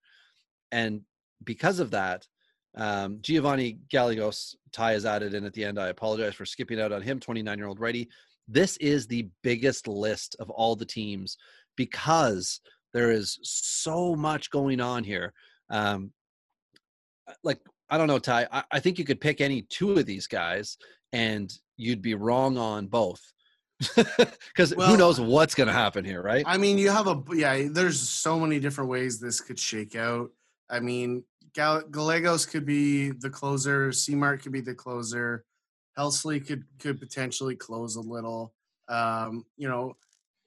[0.73, 1.01] And
[1.45, 2.27] because of that,
[2.75, 5.79] um, Giovanni Gallegos, Ty is added in at the end.
[5.79, 8.09] I apologize for skipping out on him, 29 year old righty.
[8.45, 11.37] This is the biggest list of all the teams
[11.77, 12.59] because
[12.93, 15.33] there is so much going on here.
[15.69, 16.11] Um,
[17.41, 17.59] like,
[17.89, 18.47] I don't know, Ty.
[18.51, 20.77] I, I think you could pick any two of these guys
[21.13, 23.21] and you'd be wrong on both.
[24.47, 26.43] Because Well, who knows what's going to happen here, right?
[26.47, 27.67] I mean, you have a yeah.
[27.69, 30.31] There's so many different ways this could shake out.
[30.69, 31.23] I mean,
[31.53, 33.91] Gal- Gallegos could be the closer.
[33.91, 35.45] C-Mart could be the closer.
[35.97, 38.53] Helsley could could potentially close a little.
[38.87, 39.95] Um, you know,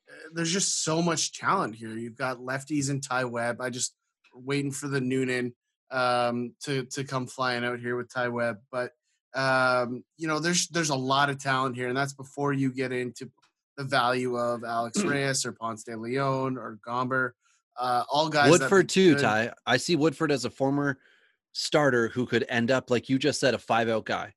[0.08, 1.90] eh, there's just so much talent here.
[1.90, 3.60] You've got lefties and Ty Webb.
[3.60, 3.94] I just
[4.34, 5.54] waiting for the Noonan
[5.90, 8.58] um, to to come flying out here with Ty Webb.
[8.70, 8.92] But
[9.34, 12.92] um, you know, there's there's a lot of talent here, and that's before you get
[12.92, 13.30] into
[13.76, 17.32] the value of Alex Reyes or Ponce de Leon or Gomber.
[17.78, 18.50] Uh, all guys.
[18.50, 19.22] Woodford too, good.
[19.22, 19.52] Ty.
[19.66, 20.98] I see Woodford as a former
[21.52, 24.34] starter who could end up like you just said, a five out guy.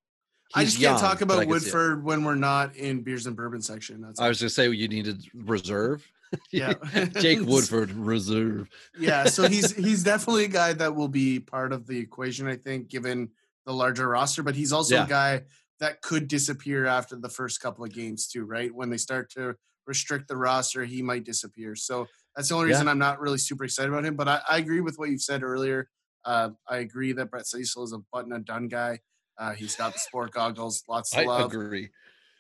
[0.56, 1.50] I He's just can't talk about can see it.
[1.50, 4.02] Woodford when we're not in beers and bourbon section.
[4.02, 6.10] That's I was going to say you needed reserve.
[6.52, 6.74] Yeah.
[7.20, 8.68] Jake Woodford reserve.
[8.98, 12.56] yeah, so he's he's definitely a guy that will be part of the equation, I
[12.56, 13.30] think, given
[13.66, 14.43] the larger roster.
[14.43, 15.05] But he's also Yeah.
[15.05, 15.41] a guy
[15.80, 18.74] that could disappear after the first couple of games too, right?
[18.74, 19.55] When they start to
[19.86, 21.76] restrict the roster, he might disappear.
[21.76, 22.76] So that's the only Yeah.
[22.76, 24.16] reason I'm not really super excited about him.
[24.16, 25.89] But I, I agree with what you said earlier.
[26.24, 28.99] Uh, I agree that Brett Cecil is a button and done guy.
[29.38, 31.51] Uh, he's got the sport goggles, lots to I love.
[31.51, 31.89] agree.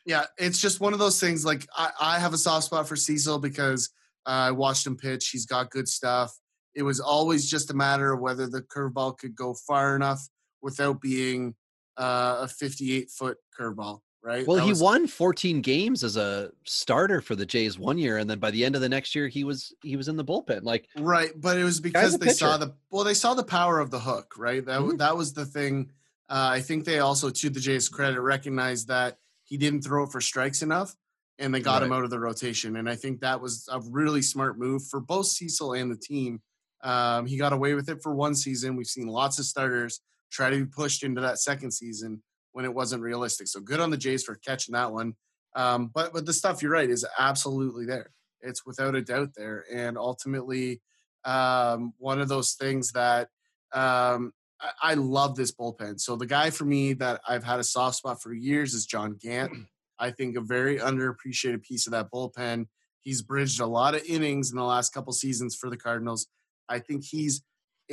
[0.05, 1.43] Yeah, it's just one of those things.
[1.43, 3.89] Like I, I have a soft spot for Cecil because
[4.25, 5.29] I watched him pitch.
[5.29, 6.37] He's got good stuff.
[6.75, 10.21] It was always just a matter of whether the curveball could go far enough
[10.63, 11.53] without being
[11.97, 14.47] uh, a 58 foot curveball, right?
[14.47, 18.17] Well, That he was- won 14 games as a starter for the Jays one year,
[18.17, 20.25] and then by the end of the next year, he was he was in the
[20.25, 20.63] bullpen.
[20.63, 23.91] Like, Right, but it was because they saw the well, they saw the power of
[23.91, 24.65] the hook, right?
[24.65, 24.97] That w Mhm.
[24.99, 25.91] that was the thing.
[26.29, 30.11] Uh, I think they also, to the Jays' credit, recognized that he didn't throw it
[30.11, 30.95] for strikes enough,
[31.37, 32.77] and they got him out of the rotation.
[32.77, 36.41] And I think that was a really smart move for both Cecil and the team.
[36.81, 38.75] Um, he got away with it for one season.
[38.77, 39.99] We've seen lots of starters
[40.33, 42.21] try to be pushed into that second season
[42.51, 43.47] when it wasn't realistic.
[43.47, 45.13] So good on the Jays for catching that one.
[45.55, 48.11] Um, but but the stuff you're right is absolutely there.
[48.41, 50.81] It's without a doubt there, and ultimately
[51.23, 53.29] um, one of those things that
[53.71, 55.99] um, I, I love this bullpen.
[55.99, 59.17] So the guy for me that I've had a soft spot for years is John
[59.21, 59.51] Gant.
[59.99, 62.65] I think a very underappreciated piece of that bullpen.
[63.01, 66.27] He's bridged a lot of innings in the last couple seasons for the Cardinals.
[66.67, 67.43] I think he's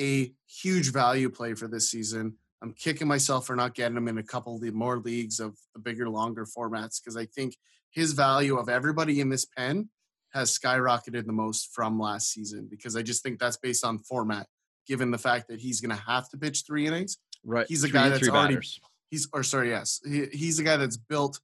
[0.00, 2.36] a huge value play for this season.
[2.62, 5.56] I'm kicking myself for not getting him in a couple of the more leagues of
[5.74, 7.56] the bigger, longer formats because I think
[7.90, 9.88] his value of everybody in this pen
[10.32, 14.46] has skyrocketed the most from last season because I just think that's based on format,
[14.86, 17.18] given the fact that he's going to have to pitch three innings.
[17.44, 17.66] right?
[17.68, 18.80] He's a three- guy that's already- batters.
[19.10, 21.40] He's, or sorry, yes, he, he's a guy that's built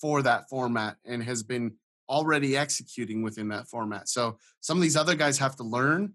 [0.00, 1.72] for that format and has been
[2.08, 4.08] already executing within that format.
[4.08, 6.14] So some of these other guys have to learn.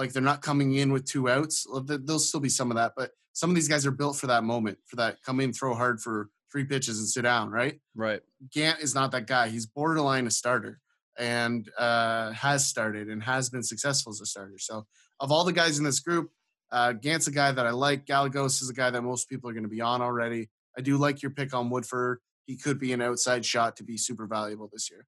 [0.00, 1.66] Like they're not coming in with two outs.
[1.84, 4.26] There- There'll still be some of that, but some of these guys are built for
[4.28, 7.78] that moment, for that come in, throw hard for three pitches and sit down, right?
[7.94, 8.22] Right.
[8.50, 9.48] Gant is not that guy.
[9.48, 10.80] He's borderline a starter
[11.18, 14.58] and uh, has started and has been successful as a starter.
[14.58, 14.86] So,
[15.20, 16.30] of all the guys in this group,
[16.72, 18.06] uh, Gant's a guy that I like.
[18.06, 20.48] Gallegos is a guy that most people are going to be on already.
[20.78, 22.20] I do like your pick on Woodford.
[22.46, 25.06] He could be an outside shot to be super valuable this year.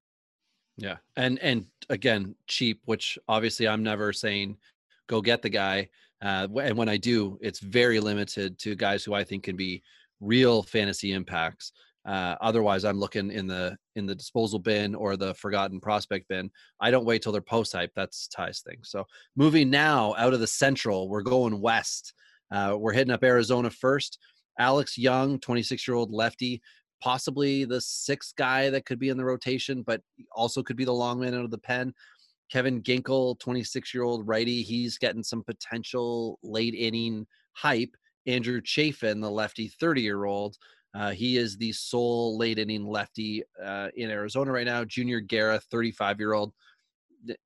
[0.77, 4.57] Yeah, and and again, cheap, which obviously I'm never saying
[5.07, 5.89] go get the guy.
[6.21, 9.83] Uh, and when I do, it's very limited to guys who I think can be
[10.21, 11.73] real fantasy impacts.
[12.05, 16.51] Uh, otherwise, I'm looking in the in the disposal bin or the forgotten prospect bin.
[16.81, 17.91] I don't wait till they're post hype.
[17.95, 18.77] That's Ty's thing.
[18.83, 22.13] So moving now out of the central, we're going west.
[22.51, 24.19] Uh, we're hitting up Arizona first.
[24.59, 26.61] Alex Young, 26 year old lefty,
[27.01, 30.01] possibly the sixth guy that could be in the rotation, but
[30.31, 31.93] also could be the long man out of the pen.
[32.53, 37.97] Kevin Ginkel, 26 year old righty, he's getting some potential late inning hype.
[38.27, 40.57] Andrew Chafin, the lefty, 30 year old,
[40.93, 44.85] uh, he is the sole late inning lefty uh, in Arizona right now.
[44.85, 46.53] Junior Guerra, 35 year old,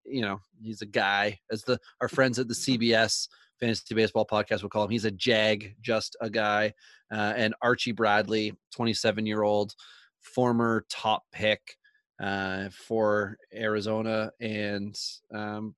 [0.03, 3.29] you know, he's a guy, as the our friends at the CBS
[3.61, 4.91] Fantasy Baseball Podcast would call him.
[4.91, 6.73] He's a jag, just a guy.
[7.09, 9.73] Uh, and Archie Bradley, 27 year old,
[10.19, 11.77] former top pick
[12.21, 14.99] uh, for Arizona, and
[15.33, 15.75] um,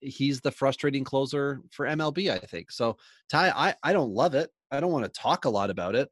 [0.00, 2.30] he's the frustrating closer for MLB.
[2.30, 2.96] I think so.
[3.28, 4.50] Ty, I I don't love it.
[4.70, 6.08] I don't want to talk a lot about it.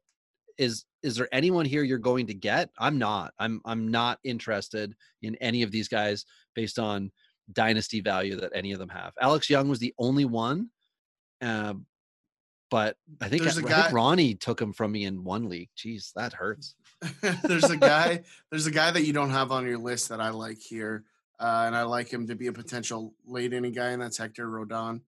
[0.57, 2.69] Is is there anyone here you're going to get?
[2.77, 3.33] I'm not.
[3.39, 7.11] I'm I'm not interested in any of these guys based on
[7.53, 9.13] dynasty value that any of them have.
[9.19, 10.69] Alex Young was the only one.
[11.41, 11.85] Um,
[12.69, 15.69] but I think, I, I think Ronnie took him from me in one league.
[15.75, 16.75] Jeez, that hurts.
[17.43, 18.23] there's a guy.
[18.49, 21.03] There's a guy that you don't have on your list that I like here,
[21.39, 24.49] uh, and I like him to be a potential late inning guy, and that's Hector
[24.49, 25.01] Rondon.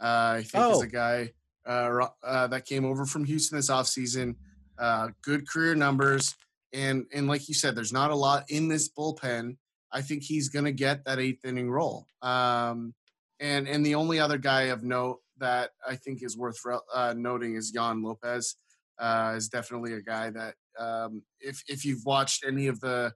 [0.00, 0.82] Uh, I think he's Oh.
[0.82, 1.32] a guy
[1.66, 4.36] uh, uh, that came over from Houston this offseason.
[4.78, 6.36] Uh, good career numbers,
[6.72, 9.56] and and like you said, there's not a lot in this bullpen.
[9.90, 12.06] I think he's going to get that eighth inning role.
[12.20, 12.94] Um,
[13.40, 16.60] and and the only other guy of note that I think is worth
[16.94, 18.56] uh, noting is Yoan Lopez.
[18.98, 23.12] Uh, is definitely a guy that um, if if you've watched any of the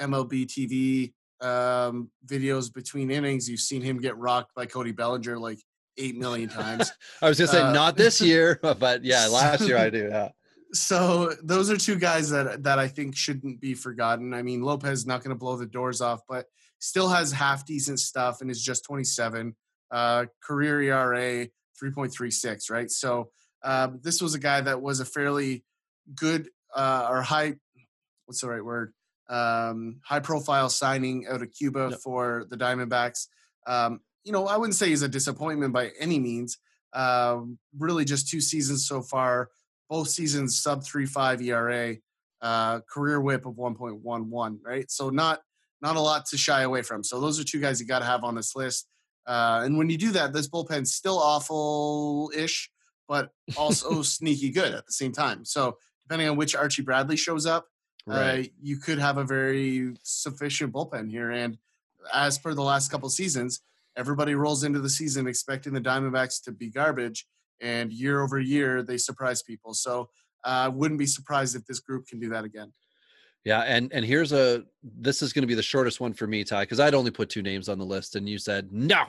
[0.00, 1.12] MLB TV
[1.44, 5.58] um, videos between innings, you've seen him get rocked by Cody Bellinger like
[5.98, 6.92] eight million times.
[7.20, 10.08] I was gonna say Uh, not this year, but yeah, last year I do.
[10.10, 10.28] Yeah.
[10.72, 14.32] so those are two guys that that I think shouldn't be forgotten.
[14.34, 16.46] I mean, Lopez is not going to blow the doors off, but
[16.78, 19.54] still has half decent stuff and is just 27.
[19.90, 21.48] Uh, career ERA
[21.82, 22.90] 3.36, right?
[22.90, 23.30] So
[23.64, 25.64] um, this was a guy that was a fairly
[26.14, 27.54] good uh, or high,
[28.26, 28.92] what's the right word?
[29.28, 32.00] Um, high profile signing out of Cuba Yep.
[32.00, 33.28] for the Diamondbacks.
[33.66, 36.58] Um, you know, I wouldn't say he's a disappointment by any means.
[36.92, 39.50] Um, really, just two seasons so far
[39.90, 41.96] both seasons sub 3.5 ERA,
[42.40, 44.90] uh, career whip of 1.11, right?
[44.90, 45.40] So not
[45.82, 47.02] not a lot to shy away from.
[47.02, 48.86] So those are two guys you got to have on this list.
[49.26, 52.70] Uh, and when you do that, this bullpen's still awful-ish,
[53.08, 55.42] but also sneaky good at the same time.
[55.44, 55.78] So
[56.10, 57.66] depending on which Archie Bradley shows up,
[58.04, 58.46] Right.
[58.46, 61.30] uh, you could have a very sufficient bullpen here.
[61.30, 61.56] And
[62.12, 63.60] as per the last couple seasons,
[63.96, 67.26] everybody rolls into the season expecting the Diamondbacks to be garbage,
[67.60, 69.72] and year over year they surprise people.
[69.72, 70.08] So
[70.44, 72.72] I uh, wouldn't be surprised if this group can do that again.
[73.44, 76.42] Yeah, and and here's a this is going to be the shortest one for me,
[76.42, 79.04] Ty, because I'd only put two names on the list, and you said no.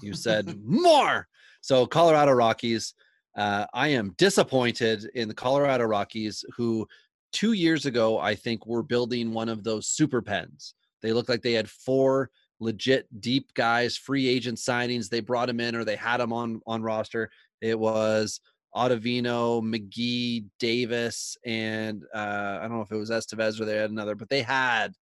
[0.00, 1.28] You said more.
[1.60, 2.94] So Colorado Rockies.
[3.36, 6.86] Uh, I am disappointed in the Colorado Rockies, who
[7.32, 10.74] two years ago I think were building one of those super pens.
[11.00, 12.30] They looked like they had four
[12.60, 15.08] legit deep guys, free agent signings.
[15.08, 17.30] They brought him in or they had him on on roster.
[17.60, 18.40] It was
[18.74, 23.90] Ottavino, McGee, Davis, and uh, I don't know if it was Estevez or they had
[23.90, 24.94] another, but they had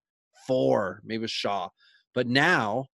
[0.47, 1.69] four, maybe it was Shaw.
[2.15, 2.87] But now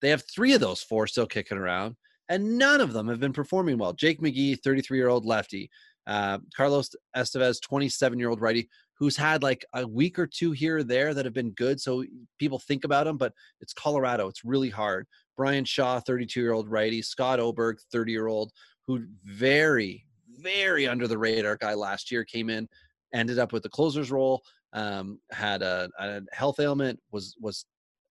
[0.00, 1.96] they have three of those four still kicking around,
[2.28, 3.92] and none of them have been performing well.
[3.92, 5.70] Jake McGee, 33 year old lefty,
[6.06, 8.68] uh, Carlos Estevez, 27 year old righty,
[8.98, 11.80] who's had like a week or two here or there that have been good.
[11.80, 12.04] So
[12.38, 14.28] people think about him, but it's Colorado.
[14.28, 15.06] It's really hard.
[15.36, 18.52] Bryan Shaw, 32 year old righty, Scott Oberg, 30 year old,
[18.86, 20.04] who very,
[20.40, 22.68] very under the radar guy last year came in,
[23.14, 24.42] ended up with the closer's role,
[24.72, 27.66] um, had a, a health ailment, was was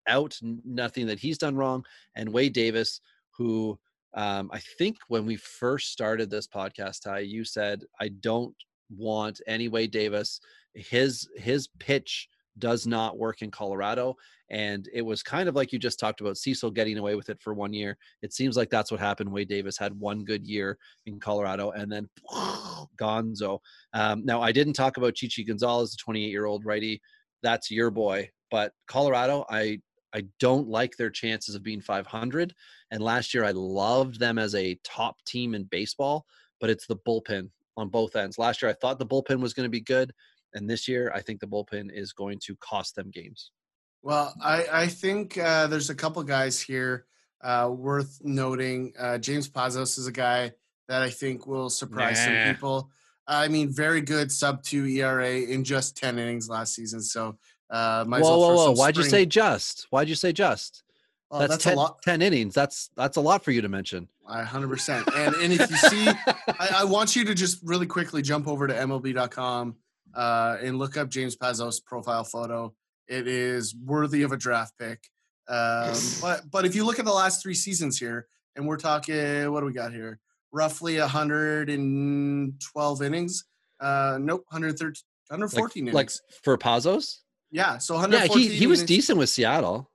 [0.08, 1.84] out, nothing that he's done wrong,
[2.16, 3.78] and Wade Davis, who
[4.18, 8.56] um, I think when we first started this podcast, Ty, you said I don't
[8.90, 10.42] want any Wade Davis.
[10.74, 12.28] His his pitch
[12.60, 14.16] does not work in Colorado.
[14.50, 17.40] And it was kind of like you just talked about Cecil getting away with it
[17.42, 17.98] for one year.
[18.22, 19.32] It seems like that's what happened.
[19.32, 22.10] Wade Davis had one good year in Colorado and then
[23.00, 23.60] gonzo.
[23.94, 27.02] Um, now, I didn't talk about Chichi Gonzalez, the 28 year old righty.
[27.44, 28.30] That's your boy.
[28.50, 29.80] But Colorado, I
[30.14, 32.54] I don't like their chances of being 500.
[32.92, 36.26] And last year, I loved them as a top team in baseball,
[36.60, 38.38] but it's the bullpen on both ends.
[38.38, 40.14] Last year, I thought the bullpen was going to be good.
[40.54, 43.52] And this year, I think the bullpen is going to cost them games.
[44.02, 47.06] Well, I, I think uh, there's a couple guys here
[47.42, 48.94] uh, worth noting.
[48.98, 50.54] Uh, James Pazos is a guy
[50.88, 52.26] that I think will surprise nah.
[52.26, 52.90] some people.
[53.28, 57.02] I mean, very good sub two ERA in just 10 innings last season.
[57.02, 57.38] So,
[57.70, 58.72] uh, whoa, well whoa, whoa.
[58.74, 59.06] Why'd spring...
[59.06, 59.88] you say just?
[59.90, 60.84] Why'd you say just?
[61.30, 62.54] Oh, that's, that's 10, 10, innings.
[62.54, 64.08] That's that's a lot for you to mention.
[64.26, 65.14] I 100%.
[65.16, 68.68] And, and if you see, I, I want you to just really quickly jump over
[68.68, 69.76] to MLB.com
[70.14, 72.74] uh, and look up James Pazos' profile photo.
[73.08, 75.10] It is worthy of a draft pick.
[75.50, 79.52] Um, but but if you look at the last three seasons here, and we're talking,
[79.52, 80.20] what do we got here?
[80.52, 83.46] Roughly 112 innings.
[83.80, 84.94] Uh, nope, 113,
[85.28, 85.94] 114 like, innings.
[85.94, 86.10] Like
[86.44, 87.20] for Pazos?
[87.52, 88.88] Yeah, so yeah, he he was innings.
[88.88, 89.90] decent with Seattle.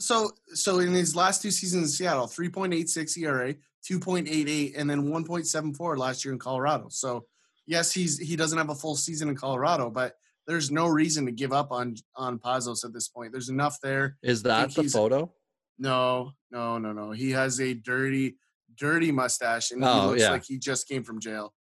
[0.00, 3.54] So so in his last two seasons in Seattle, 3.86 ERA,
[3.88, 6.86] 2.88, and then 1.74 last year in Colorado.
[6.88, 7.26] So
[7.66, 10.14] yes, he's he doesn't have a full season in Colorado, but
[10.46, 13.32] there's no reason to give up on on Pazos at this point.
[13.32, 14.16] There's enough there.
[14.22, 15.32] Is that the photo?
[15.78, 17.10] No, no, no, no.
[17.10, 18.36] He has a dirty,
[18.76, 20.30] dirty mustache, and oh, he looks yeah.
[20.30, 21.52] like he just came from jail.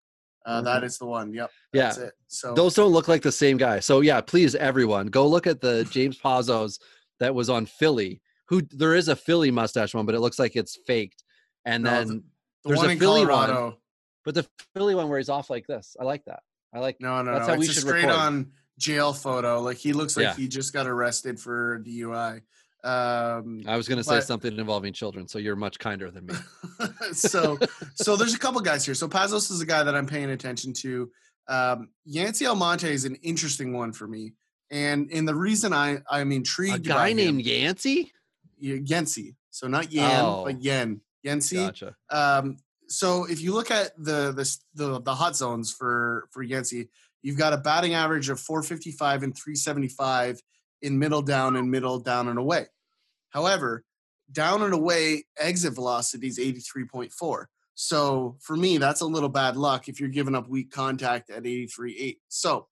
[0.46, 0.86] Uh, that mm-hmm.
[0.86, 1.34] is the one.
[1.34, 1.52] Yep.
[1.74, 1.94] yeah.
[2.28, 3.80] So those don't look like the same guy.
[3.80, 6.80] So yeah, please everyone go look at the James Pazos
[7.20, 8.22] that was on Philly.
[8.50, 11.24] Who there is a Philly mustache one, but it looks like it's faked.
[11.66, 12.24] And no, then the, the
[12.66, 13.64] there's a Philly Colorado.
[13.64, 13.74] one
[14.26, 16.42] but the Philly one where he's off like this, I like that.
[16.74, 16.98] I like.
[17.00, 17.54] No, no, that's no.
[17.54, 18.12] How it's we should straight record.
[18.12, 19.62] on jail photo.
[19.62, 20.36] Like he looks like yeah.
[20.36, 22.42] he just got arrested for DUI.
[22.86, 26.36] Um, I was going to say something involving children, so you're much kinder than me.
[27.14, 27.58] so,
[27.96, 28.94] so there's a couple guys here.
[28.94, 31.10] So Pazos is a guy that I'm paying attention to.
[31.48, 34.34] Um, Yency Almonte is an interesting one for me,
[34.70, 36.86] and and the reason I I'm intrigued.
[36.86, 38.12] A guy named him, Yancy.
[38.62, 39.36] Yency.
[39.50, 40.44] So not Yan, oh.
[40.46, 41.02] but Yen.
[41.24, 41.56] Yancy.
[41.56, 41.96] Gotcha.
[42.12, 42.58] Um,
[42.88, 46.90] so if you look at the the the, the hot zones for for Yancy,
[47.24, 50.40] you've got a batting average of 455 and 375
[50.82, 52.68] in middle down and middle down and away.
[53.36, 53.84] However,
[54.32, 57.46] down and away exit velocity is 83.4.
[57.76, 61.44] So for me, that's a little bad luck if you're giving up weak contact at
[61.44, 62.16] 83.8.
[62.30, 62.68] So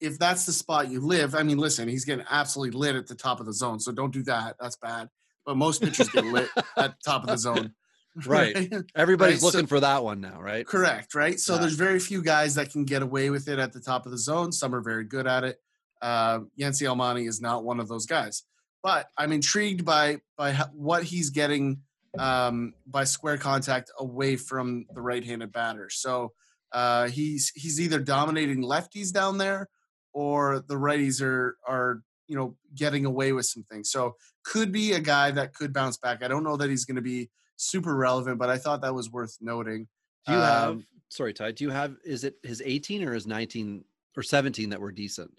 [0.00, 3.14] if that's the spot you live, I mean, listen, he's getting absolutely lit at the
[3.14, 3.78] top of the zone.
[3.78, 4.56] So don't do that.
[4.60, 5.08] That's bad.
[5.46, 7.72] But most pitchers get lit at top of the zone.
[8.26, 8.72] right.
[8.96, 9.42] Everybody's right?
[9.42, 10.66] looking so, for that one now, right?
[10.66, 11.38] Correct, right?
[11.38, 11.60] So yeah.
[11.60, 14.18] there's very few guys that can get away with it at the top of the
[14.18, 14.50] zone.
[14.50, 15.58] Some are very good at it.
[16.00, 18.42] Uh, Yency Almonte is not one of those guys,
[18.82, 21.82] but I'm intrigued by by what he's getting
[22.18, 25.88] um, by square contact away from the right-handed batter.
[25.90, 26.32] So
[26.72, 29.68] uh, he's he's either dominating lefties down there,
[30.12, 33.90] or the righties are are you know getting away with some things.
[33.90, 36.22] So could be a guy that could bounce back.
[36.22, 39.10] I don't know that he's going to be super relevant, but I thought that was
[39.10, 39.86] worth noting.
[40.26, 43.26] Do you um, have sorry, Ty, do you have is it his 18 or his
[43.26, 43.84] 19
[44.16, 45.30] or 17 that were decent?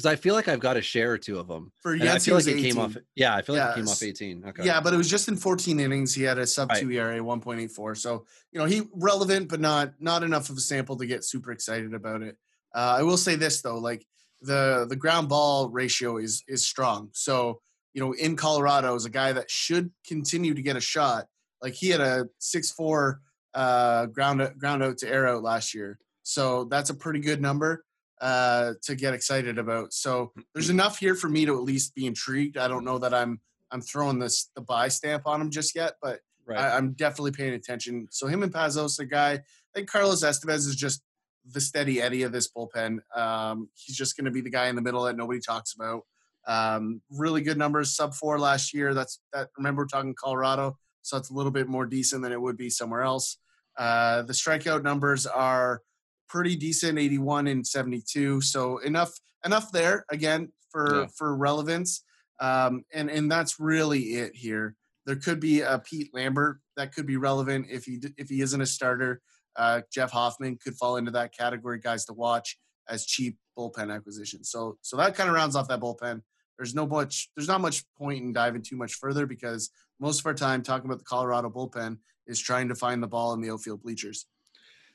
[0.00, 1.72] Because I feel like I've got a share or two of them.
[1.80, 2.96] For And I feel like it came off.
[3.16, 4.44] Yeah, I feel like it came off 18.
[4.46, 4.64] Okay.
[4.64, 6.14] Yeah, but it was just in 14 innings.
[6.14, 6.80] He had a sub Right.
[6.80, 7.98] two ERA, 1.84.
[7.98, 11.52] So you know he relevant, but not not enough of a sample to get super
[11.52, 12.38] excited about it.
[12.74, 14.06] Uh, I will say this though, like
[14.40, 17.10] the the ground ball ratio is is strong.
[17.12, 17.60] So
[17.92, 21.26] you know in Colorado is a guy that should continue to get a shot.
[21.60, 23.20] Like he had a six four
[23.52, 25.98] uh, ground ground out to air out last year.
[26.22, 27.84] So that's a pretty good number
[28.20, 29.92] uh, to get excited about.
[29.92, 32.56] So there's enough here for me to at least be intrigued.
[32.56, 33.40] I don't know that I'm
[33.70, 36.58] I'm throwing this the buy stamp on him just yet, but right.
[36.58, 38.08] I, I'm definitely paying attention.
[38.10, 39.42] So him and Pazos, the guy, I
[39.74, 41.02] think Carlos Estevez is just
[41.50, 42.98] the steady Eddie of this bullpen.
[43.16, 46.02] Um, he's just going to be the guy in the middle that nobody talks about.
[46.46, 48.94] Um, really good numbers, sub four last year.
[48.94, 49.48] That's that.
[49.56, 52.70] Remember, we're talking Colorado, so it's a little bit more decent than it would be
[52.70, 53.38] somewhere else.
[53.78, 55.82] Uh, the strikeout numbers are
[56.30, 58.40] pretty decent, 81 and 72.
[58.40, 59.12] So enough
[59.44, 61.06] enough there again for Yeah.
[61.16, 62.04] for relevance.
[62.40, 64.76] Um, and and that's really it here.
[65.06, 68.60] There could be a Pete Lambert that could be relevant if he if he isn't
[68.60, 69.20] a starter.
[69.56, 72.58] Uh, Jeff Hoffman could fall into that category, guys to watch
[72.88, 74.44] as cheap bullpen acquisition.
[74.44, 76.22] So so that kind of rounds off that bullpen.
[76.56, 80.26] There's no much there's not much point in diving too much further because most of
[80.26, 83.50] our time talking about the Colorado bullpen is trying to find the ball in the
[83.50, 84.26] outfield bleachers.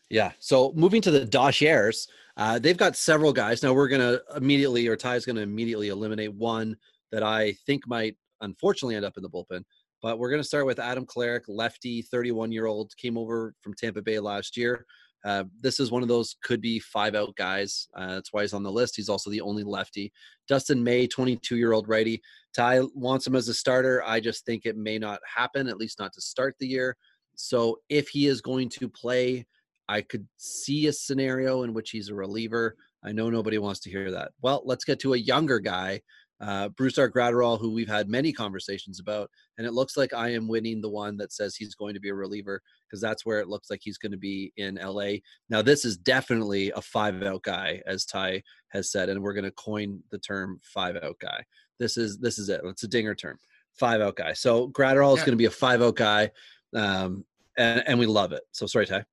[0.09, 0.31] Yeah.
[0.39, 2.07] So moving to the Dodgers,
[2.37, 3.63] uh, they've got several guys.
[3.63, 6.75] Now we're gonna immediately, or Ty's gonna immediately eliminate one
[7.11, 9.63] that I think might unfortunately end up in the bullpen.
[10.01, 14.01] But we're gonna start with Adam Kolarek, lefty, 31 year old, came over from Tampa
[14.01, 14.85] Bay last year.
[15.25, 17.87] Uh, this is one of those could be five out guys.
[17.95, 18.95] Uh, that's why he's on the list.
[18.95, 20.13] He's also the only lefty.
[20.47, 22.21] Dustin May, 22 year old righty.
[22.53, 24.03] Ty wants him as a starter.
[24.05, 26.95] I just think it may not happen, at least not to start the year.
[27.35, 29.47] So if he is going to play,
[29.87, 32.75] I could see a scenario in which he's a reliever.
[33.03, 34.31] I know nobody wants to hear that.
[34.41, 36.01] Well, let's get to a younger guy,
[36.41, 39.29] uh, Brusdar Graterol, who we've had many conversations about.
[39.57, 42.09] And it looks like I am winning the one that says he's going to be
[42.09, 45.17] a reliever because that's where it looks like he's going to be in LA.
[45.49, 49.45] Now, this is definitely a five out guy, as Ty has said, and we're going
[49.45, 51.43] to coin the term five out guy.
[51.79, 52.61] This is this is it.
[52.63, 53.37] It's a dinger term,
[53.73, 54.33] five out guy.
[54.33, 56.31] So Graterol is going to be a five out guy,
[56.73, 57.25] um,
[57.57, 58.43] and and we love it.
[58.51, 59.05] So sorry, Ty.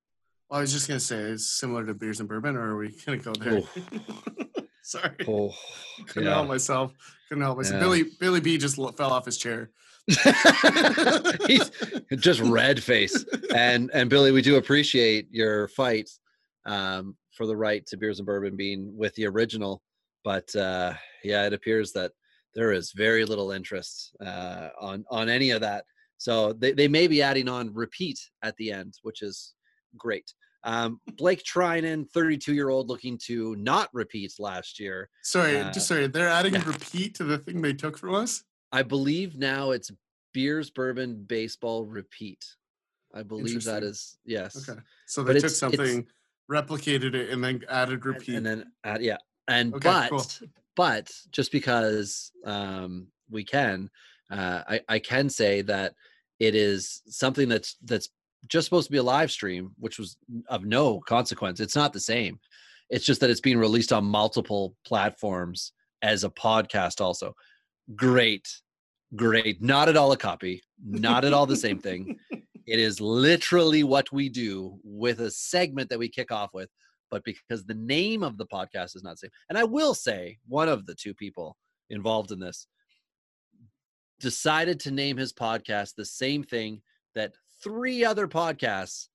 [0.53, 3.17] I was just gonna say it's similar to beers and bourbon, or are we gonna
[3.19, 3.63] go there?
[4.83, 5.55] Sorry, Oh,
[6.09, 6.35] couldn't yeah.
[6.35, 6.93] help myself.
[7.29, 7.75] Couldn't help myself.
[7.75, 7.81] Yeah.
[7.81, 9.71] Billy Billy B just fell off his chair.
[11.47, 11.71] He's
[12.17, 13.25] just red face.
[13.55, 16.11] And and Billy, we do appreciate your fight
[16.67, 19.83] um, for the right to beers and bourbon being with the original,
[20.23, 20.93] but uh,
[21.25, 22.13] yeah, it appears that
[22.55, 25.85] there is very little interest uh, on on any of that.
[26.19, 29.55] So they, they may be adding on repeat at the end, which is
[29.97, 30.33] great.
[30.65, 35.09] Um, Blake Treinen, 32 year old, looking to not repeat last year.
[35.23, 36.07] Sorry, Uh, just sorry.
[36.07, 36.65] They're adding yeah.
[36.67, 38.45] repeat to the thing they took from us.
[38.71, 39.91] I believe now it's
[40.33, 42.45] beers, bourbon, baseball, repeat.
[43.13, 44.57] I believe that is yes.
[44.69, 46.07] Okay, so But they took it's- it's- something,
[46.51, 48.37] replicated it, and then added repeat.
[48.37, 49.17] and then add, yeah
[49.49, 50.49] and Okay, but cool.
[50.77, 53.91] but just because um we can
[54.31, 55.95] uh I, I can say that
[56.39, 58.09] it is something that's that's
[58.49, 60.17] just supposed to be a live stream which was
[60.49, 61.61] of no consequence.
[61.61, 62.39] It's not the same.
[62.91, 67.35] It's just that it's being released on multiple platforms as a podcast also.
[67.95, 68.49] Great
[69.15, 69.61] great.
[69.61, 72.19] Not at all a copy not at all the same thing.
[72.65, 76.71] It is literally what we do with a segment that we kick off with
[77.13, 79.31] but because the name of the podcast is not the same.
[79.51, 81.59] And I will say, one of the two people
[81.91, 82.67] involved in this
[84.19, 86.81] decided to name his podcast the same thing
[87.15, 89.09] that three other podcasts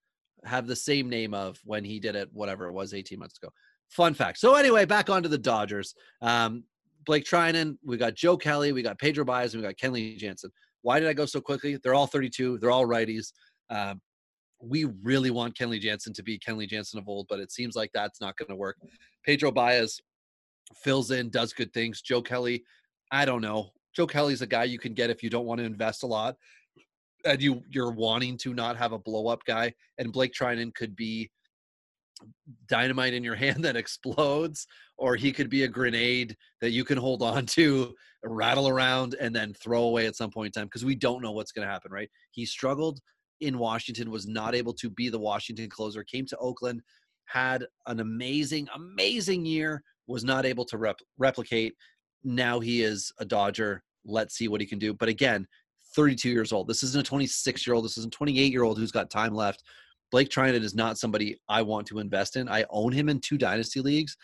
[0.44, 3.52] have the same name of when he did it, whatever it was, 18 months ago.
[3.90, 4.38] Fun fact.
[4.38, 5.94] So, anyway, back onto the Dodgers.
[6.22, 6.64] Um,
[7.06, 10.52] Blake Treinen, we got Joe Kelly, we got Pedro Baez, and we got Kenley Jansen.
[10.82, 11.78] Why did I go so quickly?
[11.82, 13.32] They're all 32, they're all righties.
[13.70, 14.02] Um,
[14.62, 17.92] we really want Kenley Jansen to be Kenley Jansen of old, but it seems like
[17.94, 18.78] that's not going to work.
[19.26, 20.02] Pedro Baez
[20.76, 22.02] fills in, does good things.
[22.02, 22.64] Joe Kelly,
[23.12, 23.72] I don't know.
[23.96, 26.36] Joe Kelly's a guy you can get if you don't want to invest a lot,
[27.28, 29.74] and you you're wanting to not have a blow up guy.
[29.98, 31.30] And Blake Treinen could be
[32.68, 34.68] dynamite in your hand that explodes,
[34.98, 37.94] or he could be a grenade that you can hold on to,
[38.24, 41.32] rattle around, and then throw away at some point in time because we don't know
[41.32, 41.92] what's going to happen.
[41.92, 42.10] Right?
[42.32, 43.00] He struggled
[43.42, 46.82] in Washington, was not able to be the Washington closer, came to Oakland,
[47.26, 51.74] had an amazing, amazing year, was not able to rep- replicate.
[52.24, 53.84] Now he is a Dodger.
[54.06, 54.94] Let's see what he can do.
[54.94, 55.46] But again,
[55.98, 56.68] 32 years old.
[56.68, 57.84] This isn't a 26 year old.
[57.84, 59.64] This isn't 28 year old who's got time left.
[60.12, 62.48] Blake Treinen is not somebody I want to invest in.
[62.48, 64.16] I own him in two dynasty leagues,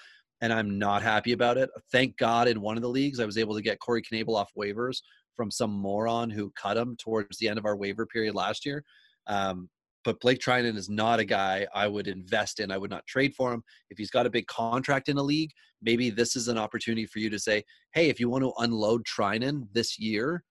[0.42, 1.72] and I'm not happy about it.
[1.92, 4.52] Thank God in one of the leagues I was able to get Corey Knebel off
[4.56, 5.02] waivers
[5.36, 8.84] from some moron who cut him towards the end of our waiver period last year.
[9.26, 9.68] Um,
[10.06, 12.72] but Blake Treinen is not a guy I would invest in.
[12.72, 13.64] I would not trade for him.
[13.90, 15.52] If he's got a big contract in a league,
[15.82, 17.64] maybe this is an opportunity for you to say,
[17.94, 20.44] hey, if you want to unload Treinen this year,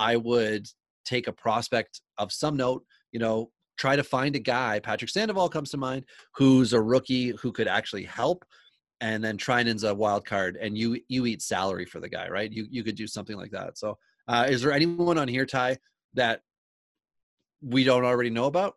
[0.00, 0.66] I would
[1.04, 5.50] take a prospect of some note, you know, try to find a guy, Patrick Sandoval
[5.50, 8.44] comes to mind, who's a rookie who could actually help.
[9.02, 12.50] And then Treinen's a wild card and you you eat salary for the guy, right?
[12.50, 13.78] You you could do something like that.
[13.78, 13.98] So
[14.28, 15.78] uh, is there anyone on here, Ty,
[16.14, 16.40] that
[17.62, 18.74] we don't already know about?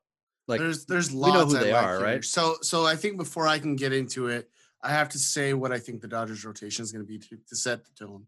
[0.48, 2.06] Like there's there's lots we know who they like are, here.
[2.06, 2.24] right?
[2.24, 4.50] So so I think before I can get into it,
[4.82, 7.38] I have to say what I think the Dodgers rotation is going to be to,
[7.50, 8.28] to set the tone.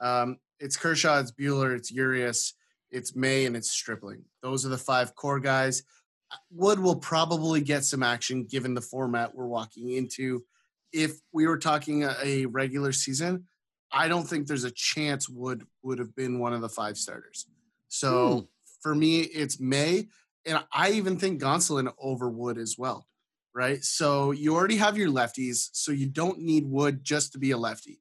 [0.00, 2.54] Um, it's Kershaw, it's Buehler, it's Urias,
[2.90, 4.24] it's May, and it's Stripling.
[4.42, 5.82] Those are the five core guys.
[6.50, 10.44] Wood will probably get some action given the format we're walking into.
[10.92, 13.44] If we were talking a, a regular season,
[13.92, 17.46] I don't think there's a chance Wood would have been one of the five starters.
[17.88, 18.44] So hmm.
[18.82, 20.08] for me, it's May
[20.46, 23.06] and I even think Gonsolin over Wood as well,
[23.54, 23.82] right?
[23.82, 27.58] So you already have your lefties, so you don't need Wood just to be a
[27.58, 28.00] lefty,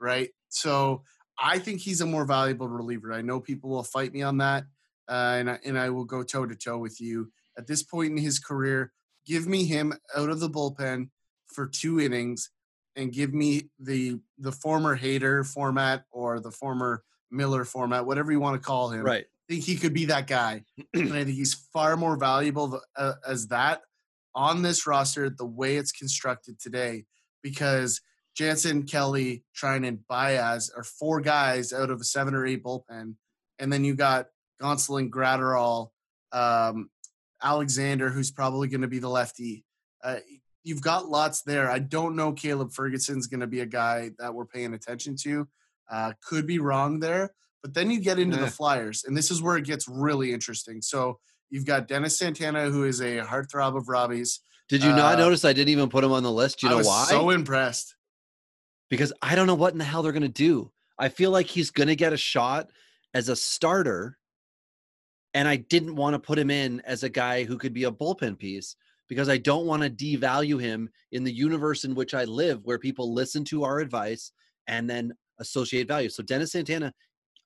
[0.00, 0.30] right?
[0.48, 1.02] So
[1.38, 3.12] I think he's a more valuable reliever.
[3.12, 4.64] I know people will fight me on that,
[5.08, 8.12] uh, and I, and I will go toe to toe with you at this point
[8.12, 8.92] in his career.
[9.26, 11.08] Give me him out of the bullpen
[11.46, 12.50] for two innings,
[12.96, 18.40] and give me the the former Hader format or the former Miller format, whatever you
[18.40, 19.24] want to call him, right?
[19.48, 20.64] think he could be that guy.
[20.94, 23.82] and I think he's far more valuable uh, as that
[24.34, 27.04] on this roster, the way it's constructed today,
[27.42, 28.00] because
[28.34, 33.14] Jansen, Kelly, Trine, and Baez are four guys out of a seven or eight bullpen.
[33.58, 34.26] And then you got
[34.60, 35.90] Gonsolin, Graterol,
[36.32, 36.88] um,
[37.42, 39.64] Alexander, who's probably going to be the lefty.
[40.02, 40.16] Uh,
[40.64, 41.70] you've got lots there.
[41.70, 45.48] I don't know Caleb Ferguson's going to be a guy that we're paying attention to.
[45.90, 49.42] Uh, could be wrong there, but then you get into the Flyers, and this is
[49.42, 50.80] where it gets really interesting.
[50.80, 51.18] So
[51.50, 54.40] you've got Dennis Santana, who is a heartthrob of Robbie's.
[54.68, 56.60] Did you not uh, notice I didn't even put him on the list?
[56.60, 57.04] Do you I know why?
[57.10, 57.94] So impressed.
[58.92, 60.70] Because I don't know what in the hell they're going to do.
[60.98, 62.70] I feel like he's going to get a shot
[63.14, 64.18] as a starter,
[65.32, 67.90] and I didn't want to put him in as a guy who could be a
[67.90, 68.76] bullpen piece
[69.08, 72.78] because I don't want to devalue him in the universe in which I live, where
[72.78, 74.30] people listen to our advice
[74.66, 76.10] and then associate value.
[76.10, 76.92] So Dennis Santana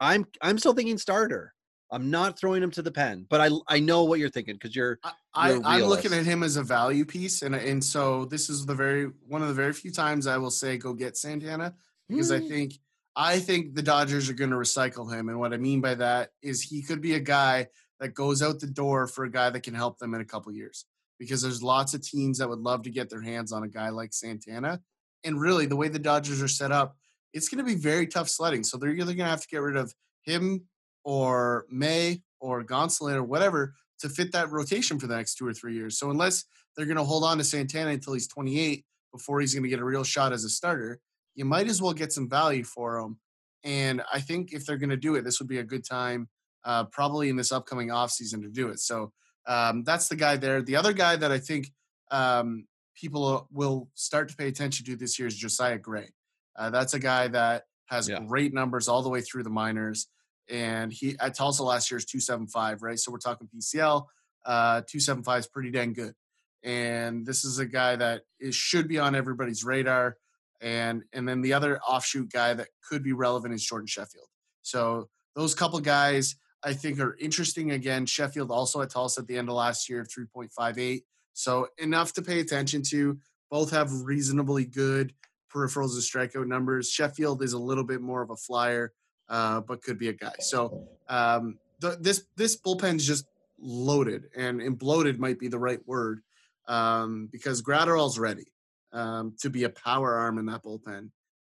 [0.00, 1.54] I'm I'm still thinking starter.
[1.90, 4.74] I'm not throwing him to the pen, but I I know what you're thinking because
[4.74, 4.98] you're.
[5.34, 8.66] I, I am looking at him as a value piece, and and so this is
[8.66, 11.74] the very one of the very few times I will say go get Santana
[12.08, 12.36] because mm.
[12.36, 12.74] I think
[13.14, 16.30] I think the Dodgers are going to recycle him, and what I mean by that
[16.42, 17.68] is he could be a guy
[18.00, 20.52] that goes out the door for a guy that can help them in a couple
[20.52, 20.84] years
[21.18, 23.90] because there's lots of teams that would love to get their hands on a guy
[23.90, 24.80] like Santana,
[25.24, 26.96] and really the way the Dodgers are set up
[27.36, 28.64] it's going to be very tough sledding.
[28.64, 30.62] So they're either going to have to get rid of him
[31.06, 35.54] or May or Gonsolin or whatever to fit that rotation for the next two or
[35.54, 36.00] three years.
[36.00, 36.44] So unless
[36.76, 39.78] they're going to hold on to Santana until he's 28 before he's going to get
[39.78, 40.98] a real shot as a starter,
[41.36, 43.18] you might as well get some value for him.
[43.62, 46.28] And I think if they're going to do it, this would be a good time,
[46.64, 48.80] uh, probably in this upcoming offseason to do it.
[48.80, 49.12] So
[49.46, 50.60] um, that's the guy there.
[50.60, 51.70] The other guy that I think
[52.10, 52.66] um,
[52.96, 56.10] people will start to pay attention to this year is Josiah Gray.
[56.56, 58.18] Uh, that's a guy that has yeah.
[58.26, 60.08] great numbers all the way through the minors.
[60.48, 62.98] And he at Tulsa last year is 275, right?
[62.98, 64.06] So we're talking PCL.
[64.44, 66.14] Uh, 275 is pretty dang good.
[66.62, 70.16] And this is a guy that is, should be on everybody's radar.
[70.60, 74.28] And and then the other offshoot guy that could be relevant is Jordan Sheffield.
[74.62, 77.70] So those couple guys I think are interesting.
[77.70, 81.02] Again, Sheffield also at Tulsa at the end of last year, 3.58.
[81.32, 83.18] So enough to pay attention to.
[83.50, 85.12] Both have reasonably good
[85.54, 86.90] peripherals and strikeout numbers.
[86.90, 88.92] Sheffield is a little bit more of a flyer,
[89.28, 90.34] uh, but could be a guy.
[90.40, 93.26] So um, the, this this bullpen's just
[93.58, 96.20] loaded, and, and bloated might be the right word
[96.68, 98.52] um, because Graterol's ready
[98.92, 101.10] um, to be a power arm in that bullpen,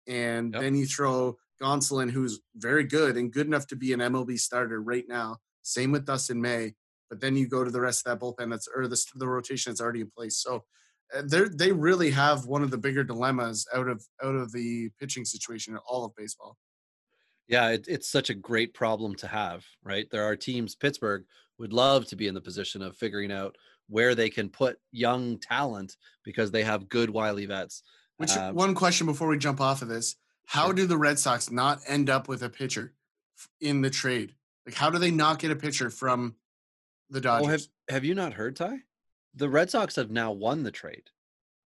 [0.07, 0.63] and yep.
[0.63, 4.81] then you throw Gonsolin, who's very good and good enough to be an MLB starter
[4.81, 5.37] right now.
[5.63, 6.75] Same with Dustin May.
[7.11, 9.71] But then you go to the rest of that bullpen that's or the, the rotation
[9.71, 10.39] that's already in place.
[10.39, 10.65] So
[11.25, 15.25] they they really have one of the bigger dilemmas out of out of the pitching
[15.25, 16.57] situation in all of baseball.
[17.51, 20.09] Yeah, it, it's such a great problem to have, right?
[20.11, 20.75] There are teams.
[20.75, 21.25] Pittsburgh
[21.59, 23.57] would love to be in the position of figuring out
[23.89, 27.83] where they can put young talent because they have good wily vets.
[28.19, 30.17] Which um, one question before we jump off of this?
[30.47, 30.75] How sure.
[30.75, 32.95] do the Red Sox not end up with a pitcher
[33.61, 34.35] in the trade?
[34.65, 36.37] Like, how do they not get a pitcher from
[37.09, 37.69] the Dodgers?
[37.89, 38.79] have, have you not heard Ty?
[39.35, 41.05] the Red Sox have now won the trade.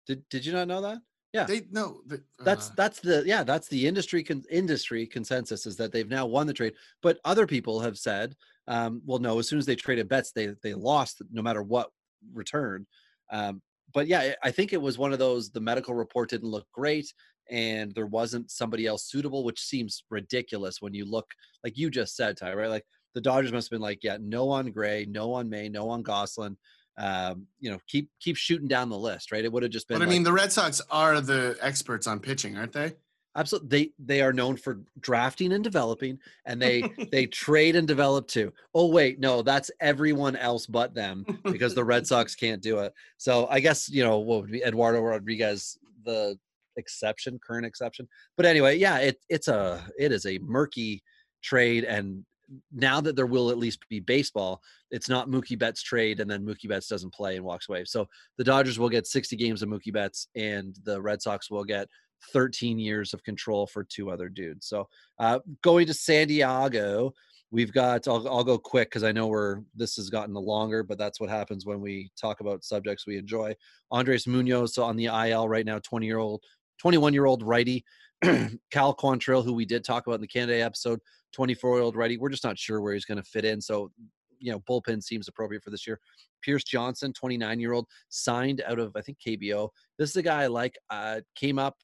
[0.06, 0.98] Did Did you not know that?
[1.32, 1.44] Yeah.
[1.44, 2.02] They no.
[2.06, 6.09] They, That's uh, that's the yeah that's the industry con- industry consensus is that they've
[6.09, 6.74] now won the trade.
[7.02, 8.36] But other people have said,
[8.68, 11.90] um, well, no, as soon as they traded Betts, they they lost no matter what
[12.34, 12.86] return.
[13.30, 13.62] Um,
[13.94, 15.50] but yeah, I- I think it was one of those.
[15.50, 17.12] The medical report didn't look great,
[17.50, 21.30] and there wasn't somebody else suitable, which seems ridiculous when you look
[21.64, 22.52] like you just said, Ty.
[22.54, 25.68] Right, like the Dodgers must have been like, yeah, no on Gray, no on May,
[25.70, 26.56] no on Goslin.
[27.03, 29.45] Um, you know, keep keep shooting down the list, right?
[29.45, 29.99] It would have just been.
[29.99, 32.93] but I like- mean, the Red Sox are the experts on pitching, aren't they?
[33.35, 38.27] absolutely they they are known for drafting and developing and they they trade and develop
[38.29, 42.81] too oh wait no that's everyone else but them because the red sox can't do
[42.81, 46.37] it so i guess you know what would be eduardo rodriguez the
[46.77, 48.07] exception current exception
[48.37, 51.03] but anyway yeah it it's a it is a murky
[51.43, 52.24] trade and
[52.73, 54.61] now that there will at least be baseball
[54.91, 58.07] it's not mookie betts trade and then mookie betts doesn't play and walks away so
[58.39, 61.89] the dodgers will get 60 games of mookie betts and the red sox will get
[62.33, 64.66] 13 years of control for two other dudes.
[64.66, 64.89] So
[65.19, 67.12] uh, going to San Diego,
[67.51, 68.07] we've got.
[68.07, 69.61] I'll, I'll go quick because I know we're.
[69.74, 73.55] This has gotten longer, but that's what happens when we talk about subjects we enjoy.
[73.91, 76.43] Andres Munoz on the IL right now, 20 year old,
[76.79, 77.85] 21 year old righty.
[78.70, 81.01] Cal Quantrill, who we did talk about in the Canada episode,
[81.32, 82.16] 24 year old righty.
[82.16, 83.61] We're just not sure where he's going to fit in.
[83.61, 83.90] So
[84.39, 86.01] you know, bullpen seems appropriate for this year.
[86.43, 89.69] Pierce Johnson, 29 year old, signed out of I think KBO.
[89.99, 90.77] This is a guy I like.
[90.90, 91.77] Uh, came up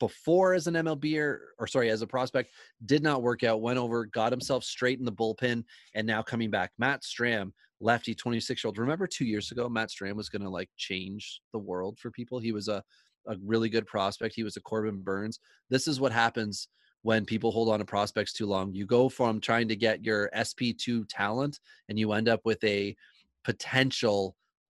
[0.00, 2.50] before as an MLB or, or sorry, as a prospect,
[2.86, 5.64] did not work out, went over, got himself straight in the bullpen,
[5.94, 6.72] and now coming back.
[6.78, 8.78] Matt Strahm, lefty, 26 year old.
[8.78, 12.38] Remember two years ago, Matt Strahm was going to like change the world for people.
[12.38, 12.82] He was a,
[13.28, 14.34] a really good prospect.
[14.34, 15.40] He was a Corbin Burnes.
[15.70, 16.68] This is what happens
[17.02, 18.74] when people hold on to prospects too long.
[18.74, 22.96] You go from trying to get your SP2 talent and you end up with a
[23.44, 24.36] potential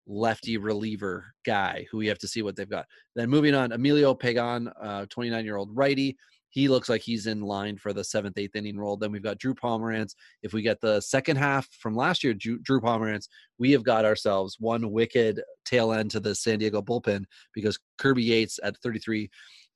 [0.08, 2.86] lefty reliever guy who we have to see what they've got.
[3.16, 6.18] Then moving on, Emilio Pagan, uh, 29 year old righty.
[6.58, 8.98] He looks like he's in line for the seventh, eighth inning role.
[8.98, 10.16] Then we've got Drew Pomeranz.
[10.42, 13.28] If we get the second half from last year, Drew, Drew Pomeranz,
[13.60, 18.24] we have got ourselves one wicked tail end to the San Diego bullpen because Kirby
[18.24, 19.30] Yates at 33,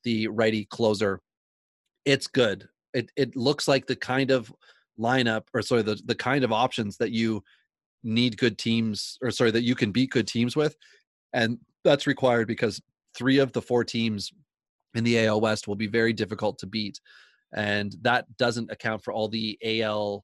[0.03, 1.21] the righty closer,
[2.03, 2.67] it's good.
[2.95, 4.51] It it looks like the kind of
[4.99, 7.43] lineup or sorry the the kind of options that you
[8.03, 10.75] need good teams or sorry that you can beat good teams with
[11.31, 12.81] and that's required because
[13.15, 14.31] three of the four teams
[14.95, 16.99] in the AL West will be very difficult to beat
[17.53, 20.23] and that doesn't account for all the AL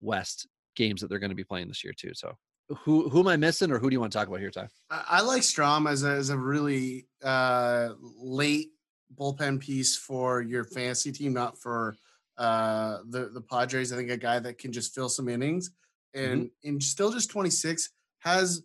[0.00, 2.36] West games that they're going to be playing this year too so
[2.84, 4.68] who who am I missing or who do you want to talk about here Ty?
[4.90, 8.70] I, like Strahm as a, as a really uh, late
[9.14, 11.96] bullpen piece for your fantasy team, not for
[12.36, 13.92] uh, the the Padres.
[13.92, 15.70] I think a guy that can just fill some innings
[16.14, 17.90] and and still just 26
[18.20, 18.62] has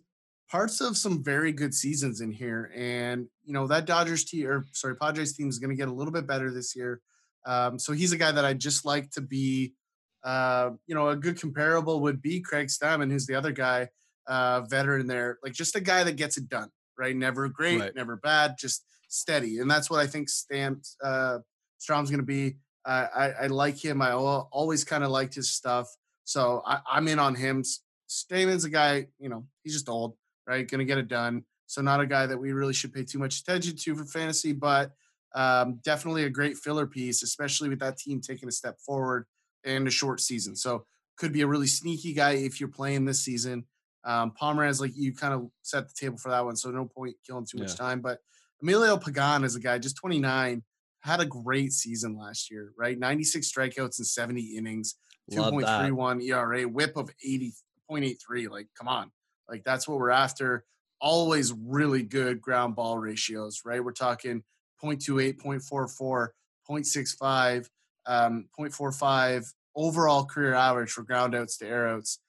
[0.50, 2.70] parts of some very good seasons in here.
[2.74, 5.92] And you know that Dodgers team or sorry Padres team is going to get a
[5.92, 7.00] little bit better this year.
[7.46, 9.74] Um, so he's a guy that I just like to be.
[10.22, 13.90] Uh, you know, a good comparable would be Craig Stammen, who's the other guy,
[14.26, 15.38] uh, veteran there.
[15.42, 17.14] Like just a guy that gets it done, right?
[17.14, 17.94] Never great, Right.
[17.94, 19.58] never bad, just steady.
[19.58, 21.40] And that's what I think Stam uh,
[21.78, 22.56] Strahm's going to be.
[22.86, 24.00] Uh, I, I like him.
[24.00, 25.88] I always kind of liked his stuff.
[26.24, 27.62] So I, I'm in on him.
[28.08, 30.16] Stammen's a guy, you know, he's just old,
[30.46, 30.68] right?
[30.68, 31.44] Going to get it done.
[31.66, 34.52] So not a guy that we really should pay too much attention to for fantasy,
[34.52, 34.92] but
[35.34, 39.26] um, definitely a great filler piece, especially with that team taking a step forward
[39.64, 40.54] in a short season.
[40.54, 40.84] So
[41.16, 43.64] could be a really sneaky guy if you're playing this season.
[44.04, 47.16] Um, Pomeranz, like you kind of set the table for that one, so no point
[47.26, 48.00] killing too much time.
[48.00, 48.18] But
[48.62, 50.62] Emilio Pagan is a guy, just 29,
[51.00, 52.98] had a great season last year, right?
[52.98, 54.96] 96 strikeouts and 70 innings,
[55.30, 58.50] 2.31 ERA, whip of 80.83.
[58.50, 59.10] Like, come on.
[59.48, 60.64] Like, that's what we're after.
[61.00, 63.84] Always really good ground ball ratios, right?
[63.84, 64.42] We're talking
[64.82, 66.28] 0.28, 0.44,
[66.68, 67.68] 0.65,
[68.06, 69.46] um, 0.45
[69.76, 72.20] overall career average for ground outs to air outs.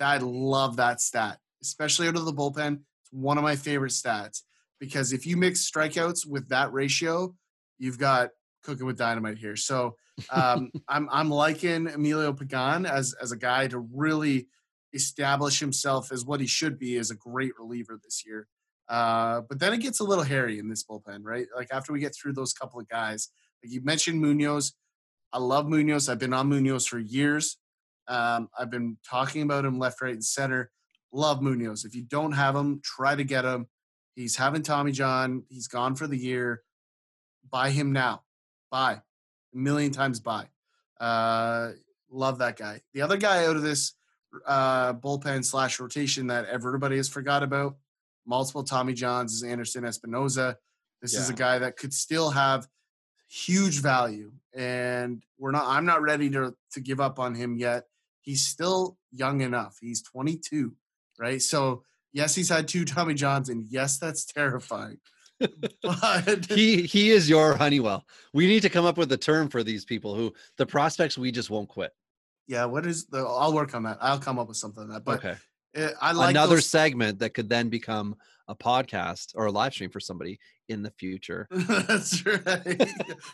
[0.00, 2.80] I love that stat, especially out of the bullpen.
[3.00, 4.42] It's one of my favorite stats
[4.78, 7.34] because if you mix strikeouts with that ratio,
[7.78, 8.30] you've got
[8.62, 9.56] cooking with dynamite here.
[9.56, 9.96] So
[10.30, 14.48] um, I'm I'm liking Emilio Pagan as as a guy to really
[14.96, 18.48] establish himself as what he should be as a great reliever this year.
[18.88, 21.46] Uh, but then it gets a little hairy in this bullpen, right?
[21.54, 23.28] Like after we get through those couple of guys,
[23.62, 24.74] like you mentioned Munoz.
[25.32, 26.08] I love Munoz.
[26.08, 27.58] I've been on Munoz for years.
[28.08, 30.70] Um, I've been talking about him left, right, and center.
[31.12, 31.84] Love Munoz.
[31.84, 33.66] If you don't have him, try to get him.
[34.14, 35.42] He's having Tommy John.
[35.48, 36.62] He's gone for the year.
[37.50, 38.22] Buy him now.
[38.70, 38.92] Buy.
[38.92, 40.46] A million times buy.
[41.00, 41.72] Uh,
[42.10, 42.80] love that guy.
[42.94, 43.94] The other guy out of this
[44.46, 47.76] uh, bullpen slash rotation that everybody has forgot about,
[48.26, 50.56] multiple Tommy Johns, is Anderson Espinoza.
[51.02, 52.66] This is a guy that could still have
[53.28, 55.66] huge value, and we're not.
[55.66, 57.84] I'm not ready to to give up on him yet.
[58.22, 59.76] He's still young enough.
[59.80, 60.74] He's 22,
[61.18, 61.40] right?
[61.40, 64.98] So yes, he's had two Tommy Johns, and yes, that's terrifying.
[65.82, 68.04] but he he is your Honeywell.
[68.32, 71.30] We need to come up with a term for these people who the prospects we
[71.30, 71.92] just won't quit.
[72.46, 73.18] Yeah, what is the?
[73.18, 73.98] I'll work on that.
[74.00, 75.04] I'll come up with something like that.
[75.04, 75.36] But okay.
[75.76, 78.16] uh, I like Another those- segment that could then become
[78.48, 81.48] a podcast or a live stream for somebody in the future.
[81.50, 82.90] That's right.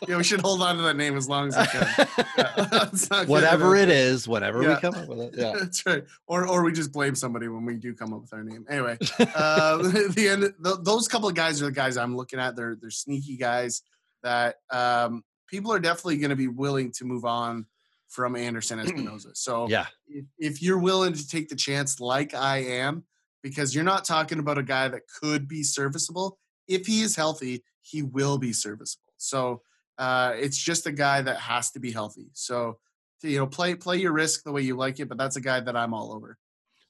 [0.07, 2.07] yeah, we should hold on to that name as long as we can.
[2.37, 5.35] Yeah, let's not get whatever it is, whatever we come up with it.
[5.37, 5.53] Yeah.
[5.59, 6.03] That's right.
[6.27, 8.65] Or or we just blame somebody when we do come up with our name.
[8.69, 10.53] Anyway, uh, the end.
[10.63, 12.55] th those couple of guys are the guys I'm looking at.
[12.55, 13.81] They're they're sneaky guys
[14.23, 17.65] that um, people are definitely going to be willing to move on
[18.13, 19.35] from Anderson Espinoza.
[19.35, 19.87] So yeah.
[20.07, 23.03] if, if you're willing to take the chance, like I am,
[23.41, 26.37] because you're not talking about a guy that could be serviceable.
[26.67, 29.13] If he is healthy, he will be serviceable.
[29.17, 29.61] So
[29.97, 32.29] uh, it's just a guy that has to be healthy.
[32.33, 32.77] So
[33.21, 35.61] you know, play play your risk the way you like it, but that's a guy
[35.61, 36.37] that I'm all over.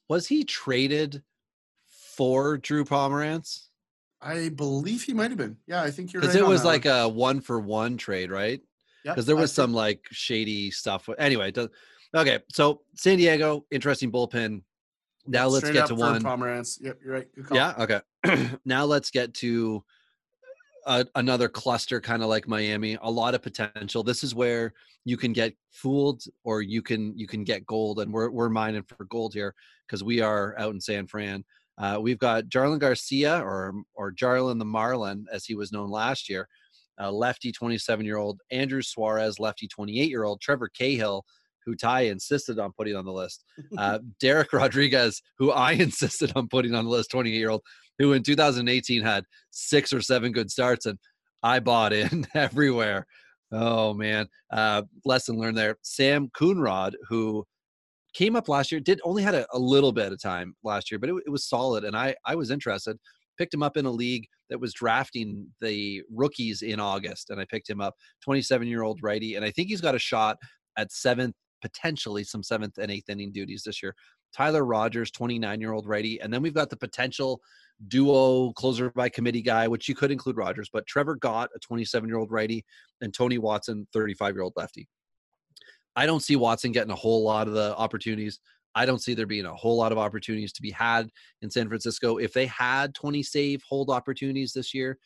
[0.10, 1.22] Was he traded
[2.16, 3.68] for Drew Pomeranz?
[4.22, 5.58] I believe he might have been.
[5.68, 6.44] Yeah, I think you're Because right.
[6.44, 8.62] it was that like a one for one trade, right?
[9.04, 11.10] Because there I was think- some like shady stuff.
[11.18, 11.70] Anyway, does,
[12.16, 12.40] okay.
[12.50, 14.62] So San Diego, interesting bullpen.
[15.26, 16.22] Now let's straight get to one.
[16.22, 16.80] Pomeranz.
[16.82, 17.28] Yep, you're right.
[17.36, 17.58] Good call.
[17.58, 17.74] Yeah.
[17.80, 18.50] Okay.
[18.66, 19.84] now let's get to
[20.86, 22.98] a, another cluster, kind of like Miami.
[23.02, 24.04] A lot of potential.
[24.04, 24.74] This is where
[25.06, 28.84] you can get fooled, or you can you can get gold, and we're we're mining
[28.84, 29.56] for gold here
[29.88, 31.44] because we are out in San Fran.
[31.78, 36.30] Uh, we've got Jarlin Garcia, or or Jarlin the Marlin, as he was known last
[36.30, 36.48] year.
[37.02, 41.24] Uh, lefty, 27 year old Andrew Suarez, lefty, 28 year old Trevor Cahill,
[41.66, 43.46] who Ty insisted on putting on the list.
[43.78, 47.62] Uh, Dereck Rodriguez, who I insisted on putting on the list, 28 year old,
[48.00, 50.98] who in 2018 had six or seven good starts, and
[51.42, 53.06] I bought in everywhere.
[53.52, 55.78] Oh man, uh, lesson learned there.
[55.84, 57.46] Sam Coonrod, who
[58.14, 61.00] came up last year, did only had a, a little bit of time last year,
[61.00, 62.98] but it, it was solid, and I I was interested.
[63.38, 67.46] Picked him up in a league that was drafting the rookies in August, and I
[67.46, 67.96] picked him up.
[68.24, 70.38] 27 year old righty, and I think he's got a shot
[70.78, 73.96] at seventh, potentially some seventh and eighth inning duties this year.
[74.36, 77.40] Tyler Rogers, 29 year old righty, and then we've got the potential
[77.88, 82.08] duo closer by committee guy, which you could include Rogers, but Trevor Gott, a 27
[82.08, 82.66] year old righty,
[83.02, 84.88] and Tony Watson, 35 year old lefty.
[85.96, 88.40] I don't see Watson getting a whole lot of the opportunities.
[88.76, 91.10] I don't see there being a whole lot of opportunities to be had
[91.42, 92.18] in San Francisco.
[92.18, 94.98] If they had 20 save hold opportunities this year,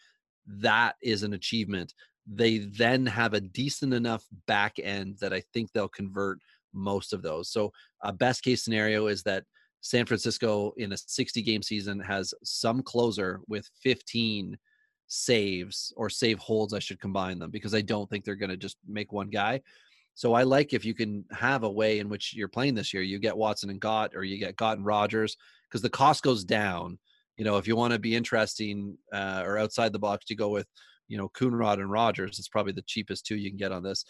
[0.48, 1.94] that is an achievement.
[2.26, 6.40] They then have a decent enough back end that I think they'll convert
[6.74, 7.50] most of those.
[7.50, 7.72] So,
[8.02, 9.44] a best case scenario is that
[9.82, 14.58] San Francisco in a 60 game season has some closer with 15
[15.08, 16.74] saves or save holds.
[16.74, 19.62] I should combine them because I don't think they're going to just make one guy.
[20.18, 23.04] So I like if you can have a way in which you're playing this year.
[23.04, 25.38] You get Watson and Gott, or you get Gott and Rogers,
[25.70, 26.98] because the cost goes down.
[27.38, 30.50] You know, if you want to be interesting uh, or outside the box, you go
[30.50, 30.66] with,
[31.08, 32.40] you know, Coonrod and Rogers.
[32.40, 34.06] It's probably the cheapest two you can get on this.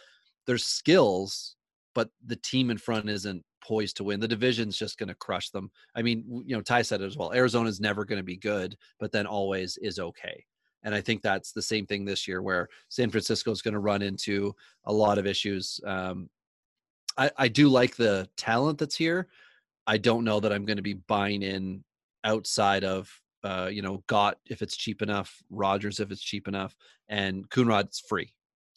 [0.45, 1.57] There's skills,
[1.93, 4.21] but the team in front isn't poised to win.
[4.21, 5.69] The division's just going to crush them.
[5.93, 7.33] I mean, you know, Ty said it as well.
[7.33, 10.45] Arizona's never going to be good, but then always is okay.
[10.83, 13.79] And I think that's the same thing this year, where San Francisco is going to
[13.79, 14.55] run into
[14.85, 15.79] a lot of issues.
[15.85, 16.29] Um,
[17.17, 19.27] I, I do like the talent that's here.
[19.87, 21.83] I don't know that I'm going to be buying in
[22.23, 23.11] outside of,
[23.43, 26.75] uh, you know, Gott if it's cheap enough, Rogers if it's cheap enough,
[27.09, 28.33] and Coonrod's free.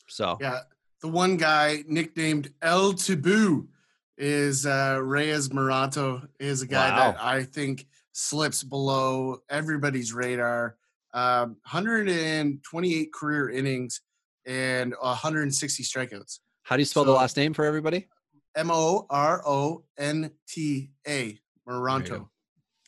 [0.09, 0.61] So Yeah,
[1.03, 3.69] the one guy nicknamed El Taboo
[4.17, 7.13] is uh, Reyes Moronta is a guy Wow.
[7.13, 10.77] that I think slips below everybody's radar.
[11.13, 14.01] Um, 128 career innings
[14.47, 16.39] and 160 strikeouts.
[16.63, 18.09] how do you spell the last name for everybody?
[18.57, 21.39] M O R O N T A
[21.69, 22.09] Moronta.
[22.09, 22.31] go.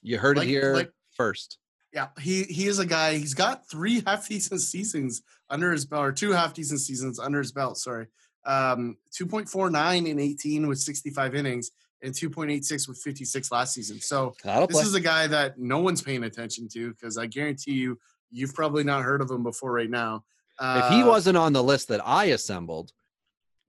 [0.03, 1.59] You heard Like- it here like- first.
[1.93, 3.19] Yeah, he he is a guy.
[3.19, 7.39] He's got three half decent seasons under his belt, or two half decent seasons under
[7.39, 7.77] his belt.
[7.77, 8.07] Sorry,
[8.47, 11.70] um, two point four nine in eighteen with sixty five innings,
[12.03, 14.01] and two point eight six with fifty six last season.
[14.01, 14.85] So That'll this play.
[14.87, 17.99] is a guy that no one's paying attention to because I guarantee you,
[18.31, 20.24] you've probably not heard of him before right now.
[20.61, 22.93] if he Uh, wasn't on the list that I assembled,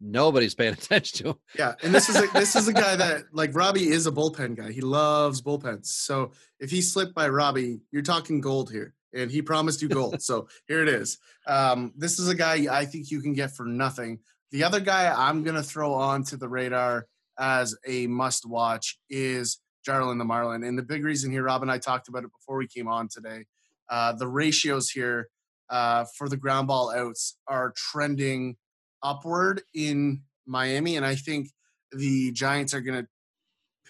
[0.01, 1.35] nobody's paying attention to him.
[1.57, 4.55] Yeah, and this is a, this is a guy that like Robbie is a bullpen
[4.55, 4.72] guy.
[4.72, 5.88] He loves bullpens.
[5.88, 10.22] So if he slipped by Robbie, you're talking gold here, and he promised you gold.
[10.22, 11.19] so here it is.
[11.47, 14.19] Um, this is a guy I think you can get for nothing.
[14.51, 17.07] The other guy I'm gonna throw onto the radar
[17.39, 21.72] as a must watch is Jarlin the Marlin, and the big reason here, Rob and
[21.72, 23.45] I talked about it before we came on today.
[23.89, 25.27] Uh, the ratios here
[25.69, 28.55] uh, for the ground ball outs are trending
[29.01, 31.49] upward in Miami, and I think
[31.91, 33.10] the Giants are going to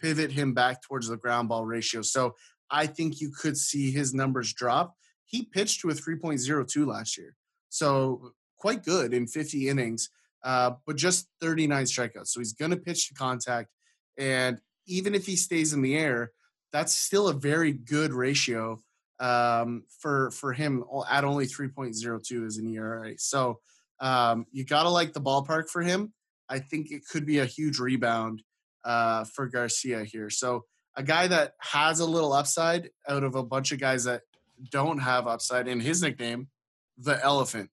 [0.02, 2.02] pivot him back towards the ground ball ratio.
[2.02, 2.36] So
[2.70, 4.96] I think you could see his numbers drop.
[5.26, 7.36] He pitched with 3.02 last year,
[7.70, 10.10] so quite good in 50 innings,
[10.44, 12.28] uh, but just 39 strikeouts.
[12.28, 13.70] So he's going to pitch to contact,
[14.18, 14.58] and
[14.88, 16.32] even if he stays in the air,
[16.72, 18.82] that's still a very good ratio
[19.20, 23.14] um, for for him at only 3.02 as an ERA.
[23.18, 23.60] So
[24.00, 26.14] um, you got to like the ballpark for him.
[26.50, 28.44] I think it could be a huge rebound
[28.84, 30.30] uh, for Garcia here.
[30.30, 30.66] So
[30.96, 34.22] a guy that has a little upside out of a bunch of guys that
[34.70, 36.50] don't have upside in his nickname,
[36.98, 37.70] the Elephant.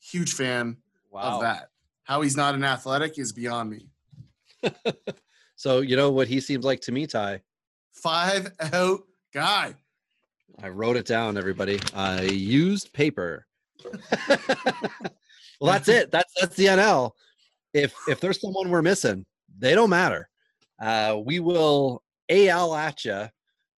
[0.00, 0.76] Huge fan
[1.10, 1.22] wow.
[1.22, 1.68] of that.
[2.04, 3.88] How he's not an athletic is beyond me.
[5.56, 7.40] so you know what he seems like to me, Ty.
[7.92, 9.00] Five out
[9.32, 9.74] guy.
[10.62, 11.80] I wrote it down, everybody.
[11.94, 13.46] I used paper.
[14.28, 16.10] well, that's it.
[16.10, 17.12] That's that's the NL.
[17.72, 19.24] If if there's someone we're missing,
[19.58, 20.28] they don't matter.
[20.80, 23.28] Uh, we will AL at you,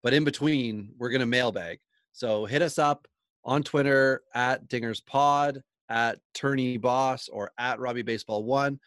[0.02, 1.78] but in between, we're gonna mailbag.
[2.12, 3.06] So hit us up
[3.44, 5.62] on Twitter at Dingers Pod,
[5.94, 8.80] at Tourney Boss, or at Robbie Baseball One.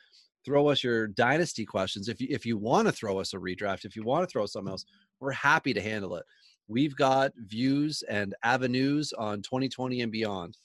[0.46, 2.10] Throw us your dynasty questions.
[2.10, 4.44] If you if you want to throw us a redraft, if you want to throw
[4.44, 4.86] us something else,
[5.20, 6.26] we're happy to handle it.
[6.68, 10.58] We've got views and avenues on 2020 and beyond.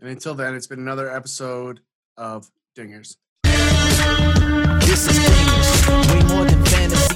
[0.00, 1.80] And until then, it's been another episode
[2.18, 3.16] of Dingers.
[4.82, 7.13] This is Dingers, way more than fantasy